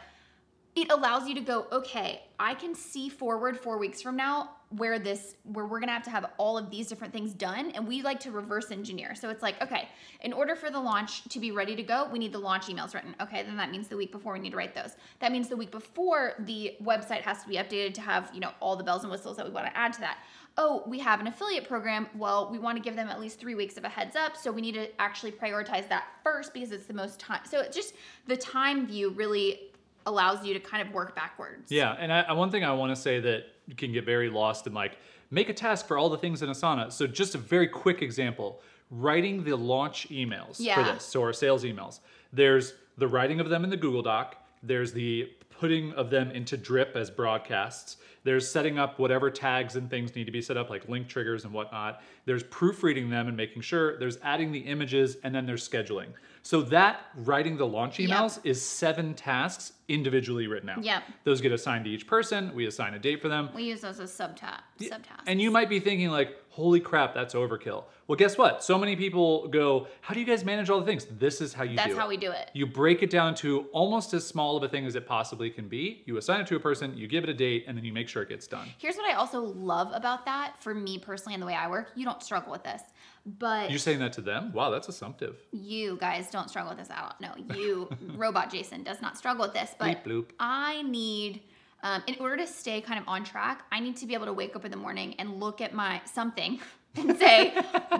it 0.74 0.90
allows 0.92 1.26
you 1.26 1.34
to 1.34 1.40
go 1.40 1.66
okay 1.72 2.22
i 2.38 2.52
can 2.52 2.74
see 2.74 3.08
forward 3.08 3.58
four 3.58 3.78
weeks 3.78 4.02
from 4.02 4.14
now 4.14 4.50
where 4.70 4.98
this 4.98 5.36
where 5.44 5.64
we're 5.64 5.78
gonna 5.78 5.92
have 5.92 6.02
to 6.02 6.10
have 6.10 6.26
all 6.38 6.58
of 6.58 6.70
these 6.70 6.88
different 6.88 7.12
things 7.12 7.32
done 7.32 7.70
and 7.72 7.86
we 7.86 8.02
like 8.02 8.18
to 8.18 8.32
reverse 8.32 8.72
engineer. 8.72 9.14
So 9.14 9.30
it's 9.30 9.42
like 9.42 9.62
okay 9.62 9.88
in 10.22 10.32
order 10.32 10.56
for 10.56 10.70
the 10.70 10.80
launch 10.80 11.22
to 11.28 11.38
be 11.38 11.52
ready 11.52 11.76
to 11.76 11.84
go 11.84 12.08
we 12.10 12.18
need 12.18 12.32
the 12.32 12.38
launch 12.38 12.66
emails 12.66 12.92
written. 12.92 13.14
Okay 13.20 13.44
then 13.44 13.56
that 13.58 13.70
means 13.70 13.86
the 13.86 13.96
week 13.96 14.10
before 14.10 14.32
we 14.32 14.40
need 14.40 14.50
to 14.50 14.56
write 14.56 14.74
those. 14.74 14.96
That 15.20 15.30
means 15.30 15.48
the 15.48 15.56
week 15.56 15.70
before 15.70 16.32
the 16.40 16.76
website 16.82 17.20
has 17.22 17.42
to 17.42 17.48
be 17.48 17.56
updated 17.56 17.94
to 17.94 18.00
have 18.00 18.30
you 18.34 18.40
know 18.40 18.50
all 18.58 18.74
the 18.74 18.82
bells 18.82 19.02
and 19.04 19.10
whistles 19.12 19.36
that 19.36 19.46
we 19.46 19.52
want 19.52 19.66
to 19.66 19.76
add 19.76 19.92
to 19.94 20.00
that. 20.00 20.18
Oh 20.58 20.82
we 20.88 20.98
have 20.98 21.20
an 21.20 21.28
affiliate 21.28 21.68
program. 21.68 22.08
Well 22.16 22.50
we 22.50 22.58
want 22.58 22.76
to 22.76 22.82
give 22.82 22.96
them 22.96 23.08
at 23.08 23.20
least 23.20 23.38
three 23.38 23.54
weeks 23.54 23.76
of 23.76 23.84
a 23.84 23.88
heads 23.88 24.16
up 24.16 24.36
so 24.36 24.50
we 24.50 24.60
need 24.62 24.74
to 24.74 24.88
actually 25.00 25.30
prioritize 25.30 25.88
that 25.88 26.06
first 26.24 26.52
because 26.52 26.72
it's 26.72 26.86
the 26.86 26.94
most 26.94 27.20
time 27.20 27.40
so 27.44 27.60
it's 27.60 27.76
just 27.76 27.94
the 28.26 28.36
time 28.36 28.84
view 28.86 29.10
really 29.10 29.70
allows 30.06 30.44
you 30.44 30.54
to 30.54 30.60
kind 30.60 30.86
of 30.86 30.92
work 30.94 31.14
backwards. 31.16 31.70
Yeah, 31.70 31.96
and 31.98 32.12
I, 32.12 32.20
I- 32.22 32.32
one 32.32 32.50
thing 32.50 32.64
I 32.64 32.72
want 32.72 32.94
to 32.94 33.00
say 33.00 33.20
that 33.20 33.44
can 33.76 33.92
get 33.92 34.04
very 34.04 34.28
lost 34.30 34.66
in 34.66 34.74
like 34.74 34.98
make 35.30 35.48
a 35.48 35.54
task 35.54 35.86
for 35.86 35.98
all 35.98 36.08
the 36.08 36.18
things 36.18 36.42
in 36.42 36.48
Asana. 36.48 36.92
So 36.92 37.06
just 37.06 37.34
a 37.34 37.38
very 37.38 37.66
quick 37.68 38.02
example: 38.02 38.60
writing 38.90 39.42
the 39.44 39.56
launch 39.56 40.08
emails 40.10 40.56
for 40.56 40.84
this, 40.92 41.04
so 41.04 41.22
our 41.22 41.32
sales 41.32 41.64
emails. 41.64 42.00
There's 42.32 42.74
the 42.98 43.08
writing 43.08 43.40
of 43.40 43.48
them 43.48 43.64
in 43.64 43.70
the 43.70 43.76
Google 43.76 44.02
Doc. 44.02 44.36
There's 44.62 44.92
the 44.92 45.30
putting 45.50 45.92
of 45.94 46.10
them 46.10 46.30
into 46.30 46.56
Drip 46.56 46.94
as 46.96 47.10
broadcasts. 47.10 47.96
There's 48.24 48.50
setting 48.50 48.78
up 48.78 48.98
whatever 48.98 49.30
tags 49.30 49.76
and 49.76 49.88
things 49.88 50.14
need 50.16 50.24
to 50.24 50.32
be 50.32 50.42
set 50.42 50.56
up, 50.56 50.68
like 50.68 50.88
link 50.88 51.06
triggers 51.08 51.44
and 51.44 51.52
whatnot. 51.52 52.02
There's 52.24 52.42
proofreading 52.42 53.08
them 53.08 53.28
and 53.28 53.36
making 53.36 53.62
sure. 53.62 53.98
There's 53.98 54.18
adding 54.22 54.50
the 54.50 54.58
images, 54.58 55.16
and 55.22 55.32
then 55.34 55.46
there's 55.46 55.66
scheduling. 55.66 56.08
So 56.42 56.60
that 56.62 57.00
writing 57.14 57.56
the 57.56 57.66
launch 57.66 57.98
Yep. 58.00 58.10
emails 58.10 58.40
is 58.44 58.60
seven 58.60 59.14
tasks 59.14 59.72
individually 59.88 60.46
written 60.46 60.68
out. 60.68 60.82
Yep. 60.84 61.02
Those 61.24 61.40
get 61.40 61.52
assigned 61.52 61.84
to 61.84 61.90
each 61.90 62.06
person. 62.06 62.52
We 62.54 62.66
assign 62.66 62.94
a 62.94 62.98
date 62.98 63.22
for 63.22 63.28
them. 63.28 63.50
We 63.54 63.62
use 63.64 63.80
those 63.80 64.00
as 64.00 64.10
subta- 64.10 64.60
subtasks. 64.80 65.22
And 65.26 65.40
you 65.40 65.50
might 65.50 65.68
be 65.68 65.78
thinking 65.80 66.10
like, 66.10 66.36
"Holy 66.50 66.80
crap, 66.80 67.14
that's 67.14 67.34
overkill." 67.34 67.84
Well, 68.08 68.16
guess 68.16 68.38
what? 68.38 68.62
So 68.62 68.78
many 68.78 68.94
people 68.96 69.48
go, 69.48 69.88
"How 70.00 70.14
do 70.14 70.20
you 70.20 70.26
guys 70.26 70.44
manage 70.44 70.70
all 70.70 70.80
the 70.80 70.86
things?" 70.86 71.06
This 71.06 71.40
is 71.40 71.52
how 71.54 71.64
you 71.64 71.76
That's 71.76 71.90
do 71.90 71.96
how 71.98 72.06
it. 72.06 72.08
we 72.08 72.16
do 72.16 72.30
it. 72.30 72.50
You 72.52 72.66
break 72.66 73.02
it 73.02 73.10
down 73.10 73.34
to 73.36 73.66
almost 73.72 74.12
as 74.14 74.26
small 74.26 74.56
of 74.56 74.62
a 74.62 74.68
thing 74.68 74.86
as 74.86 74.94
it 74.96 75.06
possibly 75.06 75.50
can 75.50 75.68
be. 75.68 76.02
You 76.06 76.16
assign 76.16 76.40
it 76.40 76.46
to 76.48 76.56
a 76.56 76.60
person, 76.60 76.96
you 76.96 77.06
give 77.08 77.24
it 77.24 77.30
a 77.30 77.34
date, 77.34 77.64
and 77.66 77.76
then 77.76 77.84
you 77.84 77.92
make 77.92 78.08
sure 78.08 78.22
it 78.22 78.28
gets 78.28 78.46
done. 78.46 78.68
Here's 78.78 78.96
what 78.96 79.06
I 79.08 79.14
also 79.14 79.40
love 79.40 79.90
about 79.92 80.24
that 80.26 80.54
for 80.60 80.74
me 80.74 80.98
personally 80.98 81.34
and 81.34 81.42
the 81.42 81.46
way 81.46 81.54
I 81.54 81.68
work. 81.68 81.90
You 81.96 82.04
don't 82.04 82.22
struggle 82.22 82.52
with 82.52 82.62
this, 82.62 82.82
but 83.24 83.70
You're 83.70 83.78
saying 83.80 83.98
that 84.00 84.12
to 84.14 84.20
them? 84.20 84.52
Wow, 84.52 84.70
that's 84.70 84.88
assumptive. 84.88 85.36
you 85.52 85.96
guys 86.00 86.30
don't 86.30 86.48
struggle 86.48 86.70
with 86.70 86.78
this 86.78 86.90
at 86.90 87.02
all. 87.02 87.14
No, 87.20 87.54
you, 87.56 87.88
robot 88.16 88.50
Jason, 88.52 88.82
does 88.84 89.02
not 89.02 89.18
struggle 89.18 89.44
with 89.44 89.52
this. 89.54 89.74
But 89.78 90.04
Bleep. 90.04 90.26
I 90.40 90.82
need, 90.82 91.42
um, 91.82 92.02
in 92.06 92.16
order 92.20 92.36
to 92.38 92.46
stay 92.46 92.80
kind 92.80 92.98
of 93.00 93.06
on 93.08 93.24
track, 93.24 93.64
I 93.72 93.80
need 93.80 93.96
to 93.98 94.06
be 94.06 94.14
able 94.14 94.26
to 94.26 94.32
wake 94.32 94.56
up 94.56 94.64
in 94.64 94.70
the 94.70 94.76
morning 94.76 95.14
and 95.18 95.40
look 95.40 95.60
at 95.60 95.72
my 95.74 96.00
something 96.04 96.58
and 96.96 97.16
say, 97.18 97.54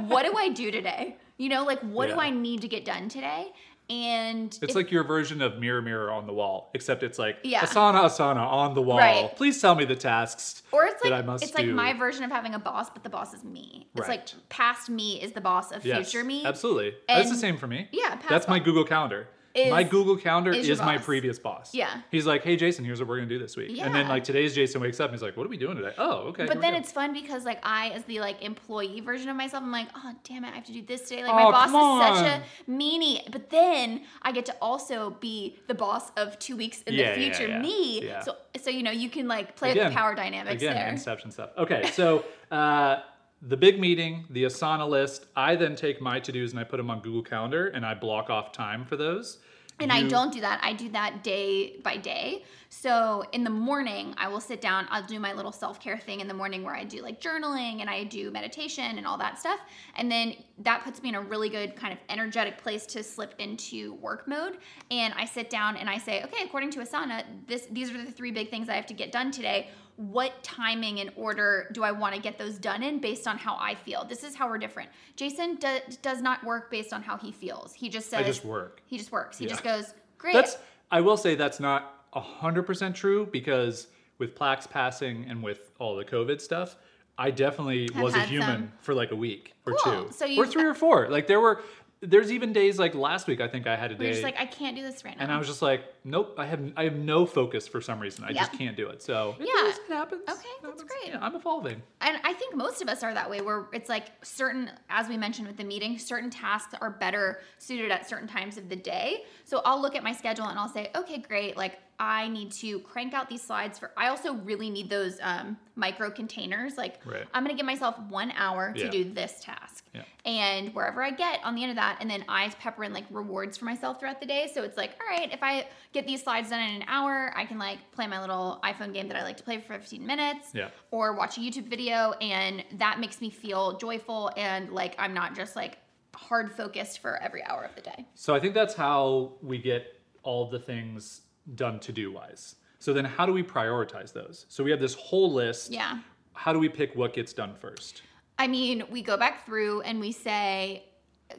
what 0.07 0.25
do 0.25 0.37
I 0.37 0.49
do 0.51 0.71
today? 0.71 1.17
You 1.39 1.49
know, 1.51 1.65
like 1.65 1.81
what 1.81 2.09
do 2.09 2.15
I 2.17 2.31
need 2.31 2.63
to 2.63 2.69
get 2.69 2.85
done 2.85 3.09
today? 3.09 3.53
And 3.89 4.47
It's 4.49 4.63
if- 4.63 4.75
like 4.75 4.91
your 4.91 5.05
version 5.05 5.41
of 5.41 5.59
mirror 5.61 5.81
mirror 5.81 6.11
on 6.11 6.27
the 6.27 6.33
wall, 6.33 6.71
except 6.75 7.05
it's 7.05 7.21
like 7.21 7.39
Yeah. 7.45 7.61
Asana 7.61 8.03
Asana 8.07 8.39
on 8.45 8.75
the 8.75 8.83
wall. 8.83 8.99
Right. 8.99 9.31
Please 9.37 9.61
tell 9.61 9.77
me 9.77 9.85
the 9.85 9.95
tasks 9.95 10.63
Or 10.73 10.87
it's 10.87 11.01
that 11.05 11.11
like 11.13 11.23
I 11.23 11.25
must 11.25 11.45
it's 11.45 11.55
like 11.55 11.67
do. 11.67 11.73
my 11.75 11.93
version 11.93 12.25
of 12.25 12.33
having 12.33 12.55
a 12.55 12.59
boss, 12.59 12.91
but 12.91 13.05
the 13.05 13.11
boss 13.11 13.33
is 13.33 13.45
me. 13.45 13.87
It's 13.95 14.09
Right. 14.09 14.19
like 14.19 14.49
past 14.49 14.89
me 14.91 15.23
is 15.23 15.33
the 15.33 15.41
boss 15.41 15.71
of 15.71 15.85
Yes, 15.87 16.11
future 16.11 16.25
me. 16.27 16.45
Absolutely. 16.45 16.95
That's 17.07 17.31
the 17.31 17.37
same 17.37 17.57
for 17.59 17.69
me. 17.69 17.87
Yeah, 17.93 18.17
past 18.17 18.29
That's 18.29 18.49
my 18.49 18.59
Google 18.59 18.83
Calendar. 18.83 19.29
Is- 19.57 19.71
my 19.71 19.83
Google 19.83 20.17
Calendar 20.17 20.53
is 20.53 20.69
is, 20.69 20.81
my 20.81 20.99
previous 20.99 21.39
boss. 21.39 21.75
Yeah. 21.75 22.03
He's 22.11 22.27
like, 22.27 22.43
hey, 22.43 22.57
Jason, 22.57 22.85
here's 22.85 23.01
what 23.01 23.09
we're 23.09 23.17
going 23.17 23.29
to 23.29 23.35
do 23.35 23.39
this 23.39 23.57
week. 23.57 23.71
Yeah. 23.71 23.87
And 23.87 23.95
then, 23.95 24.09
like, 24.09 24.25
today's 24.25 24.55
Jason 24.55 24.81
wakes 24.81 25.01
up 25.01 25.11
and 25.11 25.15
he's 25.15 25.23
like, 25.23 25.37
what 25.37 25.47
are 25.47 25.49
we 25.49 25.57
doing 25.57 25.77
today? 25.77 25.95
Oh, 25.99 26.29
okay. 26.29 26.47
But 26.47 26.61
then 26.61 26.75
it's 26.75 26.93
fun 26.93 27.13
because 27.13 27.45
like 27.45 27.59
I, 27.63 27.89
as 27.91 28.05
the 28.05 28.21
like 28.21 28.43
employee 28.43 29.01
version 29.01 29.29
of 29.29 29.37
myself, 29.37 29.63
I'm 29.63 29.73
like, 29.73 29.89
oh 29.97 30.13
damn 30.25 30.45
it, 30.45 30.49
I 30.53 30.57
have 30.57 30.65
to 30.67 30.73
do 30.73 30.83
this 30.83 31.03
today. 31.09 31.23
Like 31.25 31.33
Oh, 31.33 31.51
my 31.51 31.67
boss 31.71 32.13
is 32.13 32.19
such 32.19 32.41
a 32.41 32.71
meanie. 32.71 33.31
But 33.31 33.51
then 33.51 34.03
I 34.23 34.33
get 34.33 34.47
to 34.47 34.57
also 34.61 35.17
be 35.21 35.57
the 35.67 35.75
boss 35.75 36.11
of 36.17 36.39
two 36.39 36.57
weeks 36.57 36.83
in 36.83 36.95
Yeah, 36.95 37.15
the 37.15 37.21
future 37.21 37.49
yeah. 37.49 37.61
me. 37.61 38.11
So 38.25 38.37
so 38.63 38.71
you 38.71 38.83
know 38.83 38.91
you 38.91 39.11
can 39.11 39.29
like 39.29 39.57
play 39.57 39.75
with 39.75 39.83
the 39.85 39.91
power 39.91 40.15
dynamics 40.15 40.63
Yeah. 40.63 40.71
Again, 40.71 40.83
there. 40.83 40.93
Inception 40.93 41.31
stuff. 41.31 41.51
Okay, 41.59 41.91
so 41.93 42.25
uh, 42.51 43.01
the 43.43 43.57
big 43.57 43.79
meeting, 43.79 44.25
the 44.31 44.45
Asana 44.45 44.89
list, 44.89 45.27
I 45.37 45.57
then 45.57 45.77
take 45.77 46.01
my 46.01 46.21
to 46.21 46.33
dos 46.33 46.53
and 46.53 46.61
I 46.61 46.65
put 46.65 46.79
them 46.79 46.91
on 46.91 47.01
Google 47.01 47.23
Calendar 47.23 47.69
and 47.69 47.85
I 47.85 47.95
block 47.95 48.31
off 48.31 48.53
time 48.53 48.85
for 48.85 48.97
those. 48.97 49.39
And 49.79 49.93
I 49.93 50.05
don't 50.09 50.33
do 50.33 50.41
that. 50.41 50.59
I 50.63 50.73
do 50.73 50.89
that 50.91 51.23
day 51.23 51.77
by 51.83 51.99
day. 51.99 52.45
So 52.71 53.25
in 53.33 53.45
the 53.45 53.51
morning, 53.51 54.15
I 54.17 54.27
will 54.29 54.41
sit 54.41 54.63
down. 54.63 54.87
I'll 54.91 55.07
do 55.07 55.21
my 55.21 55.35
little 55.35 55.53
self 55.53 55.81
care 55.81 55.99
thing 55.99 56.21
in 56.21 56.29
the 56.29 56.35
morning 56.35 56.63
where 56.63 56.75
I 56.75 56.85
do 56.85 57.03
like 57.03 57.21
journaling 57.21 57.83
and 57.83 57.91
I 57.91 58.05
do 58.05 58.31
meditation 58.31 58.97
and 58.97 59.07
all 59.07 59.19
that 59.19 59.39
stuff. 59.39 59.61
And 59.97 60.11
then 60.11 60.35
that 60.61 60.83
puts 60.83 61.03
me 61.03 61.11
in 61.11 61.15
a 61.15 61.21
really 61.21 61.51
good 61.51 61.77
kind 61.77 61.93
of 61.93 61.99
energetic 62.09 62.57
place 62.57 62.87
to 62.87 63.03
slip 63.03 63.35
into 63.39 63.95
work 63.95 64.27
mode. 64.27 64.57
And 64.91 65.13
I 65.15 65.27
sit 65.27 65.51
down 65.51 65.77
and 65.77 65.91
I 65.91 65.99
say, 65.99 66.23
okay, 66.25 66.45
according 66.45 66.71
to 66.71 66.79
Asana, 66.81 67.25
this 67.47 67.67
these 67.71 67.91
are 67.91 68.03
the 68.03 68.11
three 68.11 68.31
big 68.31 68.51
things 68.51 68.71
I 68.71 68.77
have 68.77 68.87
to 68.87 68.95
get 68.95 69.13
done 69.13 69.31
today. 69.31 69.69
What 69.97 70.43
timing 70.43 71.01
and 71.01 71.11
order 71.17 71.69
do 71.73 71.83
I 71.83 71.91
want 71.91 72.15
to 72.15 72.21
get 72.21 72.37
those 72.39 72.59
done 72.59 72.83
in 72.83 72.99
based 72.99 73.27
on 73.27 73.39
how 73.39 73.57
I 73.59 73.75
feel? 73.75 74.05
This 74.05 74.23
is 74.25 74.35
how 74.37 74.47
we're 74.49 74.59
different. 74.59 74.91
Jason 75.17 75.57
do, 75.57 75.79
does 76.03 76.21
not 76.21 76.45
work 76.45 76.71
based 76.71 76.93
on 76.93 77.03
how 77.03 77.17
he 77.17 77.33
feels. 77.33 77.73
He 77.73 77.89
just 77.89 78.11
says 78.11 78.21
I 78.21 78.23
just 78.25 78.45
work. 78.45 78.83
he 78.87 78.99
just 78.99 79.11
works. 79.11 79.39
He 79.39 79.45
Yeah. 79.47 79.51
just 79.53 79.65
goes, 79.65 79.95
great. 80.19 80.35
That's 80.35 80.59
I 80.91 81.01
will 81.01 81.17
say 81.17 81.35
that's 81.35 81.61
not 81.61 81.93
hundred 82.13 82.63
percent 82.65 82.95
true 82.97 83.27
because 83.31 83.89
with 84.19 84.35
plaques 84.35 84.67
passing 84.67 85.27
and 85.29 85.43
with 85.43 85.71
all 85.79 85.97
the 85.97 86.05
COVID 86.05 86.41
stuff, 86.41 86.77
I 87.19 87.31
definitely 87.31 87.89
Have 87.95 88.03
was 88.03 88.15
a 88.15 88.21
human 88.21 88.47
some. 88.69 88.73
for 88.81 88.95
like 88.95 89.11
a 89.11 89.17
week 89.17 89.55
or 89.67 89.75
Cool. 89.83 90.05
two, 90.09 90.13
So 90.13 90.27
or 90.37 90.47
three 90.47 90.65
or 90.65 90.75
four. 90.75 91.09
Like 91.11 91.27
there 91.27 91.41
were, 91.41 91.63
there's 92.01 92.31
even 92.31 92.53
days 92.53 92.79
like 92.79 92.95
last 92.95 93.27
week. 93.27 93.41
I 93.41 93.49
think 93.49 93.67
I 93.67 93.75
had 93.77 93.91
a 93.91 93.95
We're 93.95 94.01
day, 94.01 94.11
just 94.13 94.23
like, 94.23 94.37
I 94.39 94.45
can't 94.47 94.77
do 94.77 94.83
this 94.83 95.05
right 95.05 95.17
now. 95.17 95.23
and 95.25 95.33
I 95.33 95.39
was 95.39 95.47
just 95.47 95.63
like, 95.63 95.83
nope, 96.05 96.35
I 96.39 96.45
have 96.47 96.61
I 96.77 96.85
have 96.85 96.97
no 96.97 97.25
focus 97.27 97.67
for 97.67 97.81
some 97.81 97.99
reason. 98.01 98.25
I 98.25 98.33
just 98.33 98.53
can't 98.53 98.77
do 98.77 98.89
it. 98.89 99.03
So 99.03 99.35
it 99.41 99.49
Yeah. 99.53 99.71
is, 99.71 99.77
it 99.79 99.89
happens. 99.89 100.23
Okay, 100.29 100.33
It 100.33 100.43
that's 100.63 100.81
happens. 100.83 100.83
great. 100.83 101.13
Yeah, 101.15 101.19
I'm 101.25 101.35
evolving. 101.35 101.83
and 102.03 102.19
I 102.23 102.33
think 102.35 102.55
most 102.55 102.83
of 102.83 102.89
us 102.89 103.03
are 103.03 103.15
that 103.15 103.31
way 103.31 103.41
where 103.41 103.67
it's 103.73 103.89
like 103.89 104.09
certain, 104.23 104.71
as 104.91 105.09
we 105.09 105.17
mentioned 105.17 105.47
with 105.49 105.57
the 105.57 105.65
meeting, 105.65 105.99
certain 105.99 106.29
tasks 106.31 106.75
are 106.81 106.91
better 106.91 107.41
suited 107.59 107.91
at 107.91 108.09
certain 108.09 108.29
times 108.29 108.59
of 108.59 108.69
the 108.69 108.77
day. 108.77 109.25
So 109.45 109.63
I'll 109.65 109.81
look 109.81 109.97
at 109.97 110.03
my 110.05 110.13
schedule 110.13 110.45
and 110.47 110.59
I'll 110.59 110.69
say, 110.69 110.91
okay, 110.95 111.19
great. 111.19 111.57
Like 111.57 111.79
I 111.99 112.29
need 112.29 112.53
to 112.53 112.81
crank 112.81 113.15
out 113.15 113.29
these 113.29 113.43
slides 113.43 113.79
for. 113.79 113.91
I 113.97 114.09
also 114.09 114.35
really 114.35 114.69
need 114.71 114.91
those 114.91 115.19
um, 115.23 115.57
micro 115.77 116.11
containers. 116.11 116.77
Like, 116.77 117.01
Right. 117.05 117.25
I'm 117.33 117.43
gonna 117.43 117.55
give 117.57 117.67
myself 117.67 117.99
one 118.09 118.33
hour 118.37 118.73
to 118.75 118.85
Yeah. 118.85 118.91
do 118.91 119.05
this 119.05 119.43
task, 119.43 119.85
Yeah. 119.95 120.03
and 120.25 120.75
wherever 120.75 121.03
I 121.03 121.11
get 121.11 121.43
on 121.45 121.55
the 121.55 121.63
end 121.63 121.71
of 121.71 121.77
that, 121.77 121.99
and 122.01 122.11
then 122.11 122.25
I 122.29 122.49
pepper 122.61 122.85
in 122.85 122.93
like 122.93 123.05
rewards 123.11 123.57
for 123.57 123.65
myself 123.65 123.99
throughout 123.99 124.21
the 124.21 124.27
day. 124.27 124.51
So 124.53 124.63
it's 124.63 124.77
like, 124.77 124.91
all 125.01 125.07
right, 125.17 125.33
if 125.33 125.43
I 125.43 125.69
get 125.93 126.07
these 126.07 126.23
slides 126.23 126.51
done 126.51 126.61
in 126.61 126.83
an 126.83 126.85
hour, 126.89 127.33
I 127.37 127.45
can 127.47 127.59
like 127.59 127.79
play 127.93 128.07
my 128.07 128.21
little 128.21 128.61
iPhone 128.63 128.93
game 128.93 129.09
that 129.09 129.17
I 129.17 129.23
like 129.23 129.37
to 129.39 129.43
play 129.45 129.59
for 129.61 129.73
15 129.73 130.05
minutes, 130.07 130.51
Yeah. 130.55 130.69
or 130.91 131.15
watch 131.15 131.39
a 131.39 131.41
YouTube 131.41 131.69
video, 131.69 132.13
and 132.21 132.65
that 132.73 133.01
makes 133.01 133.21
me 133.21 133.31
feel 133.31 133.79
joyful 133.79 134.31
and 134.37 134.71
like 134.73 134.95
I'm 134.99 135.15
not 135.15 135.35
just 135.35 135.57
like 135.57 135.79
hard 136.15 136.51
focused 136.55 136.99
for 137.01 137.17
every 137.19 137.43
hour 137.45 137.63
of 137.63 137.75
the 137.75 137.83
day. 137.83 138.07
So 138.15 138.35
I 138.35 138.41
think 138.41 138.55
that's 138.55 138.75
how 138.75 139.35
we 139.43 139.59
get 139.59 140.01
all 140.23 140.49
the 140.51 140.59
things 140.59 141.21
done 141.55 141.79
to 141.81 141.93
do 141.93 142.13
wise. 142.13 142.57
So 142.79 142.93
then 142.93 143.05
how 143.05 143.27
do 143.27 143.33
we 143.33 143.43
prioritize 143.43 144.13
those? 144.13 144.47
So 144.49 144.63
we 144.65 144.71
have 144.71 144.81
this 144.81 144.95
whole 144.95 145.33
list. 145.33 145.71
Yeah. 145.71 146.01
How 146.35 146.53
do 146.53 146.59
we 146.59 146.69
pick 146.69 146.95
what 146.95 147.15
gets 147.15 147.33
done 147.33 147.55
first? 147.55 148.03
I 148.39 148.47
mean, 148.47 148.85
we 148.91 149.03
go 149.03 149.17
back 149.17 149.47
through 149.47 149.81
and 149.83 149.99
we 149.99 150.13
say, 150.13 150.85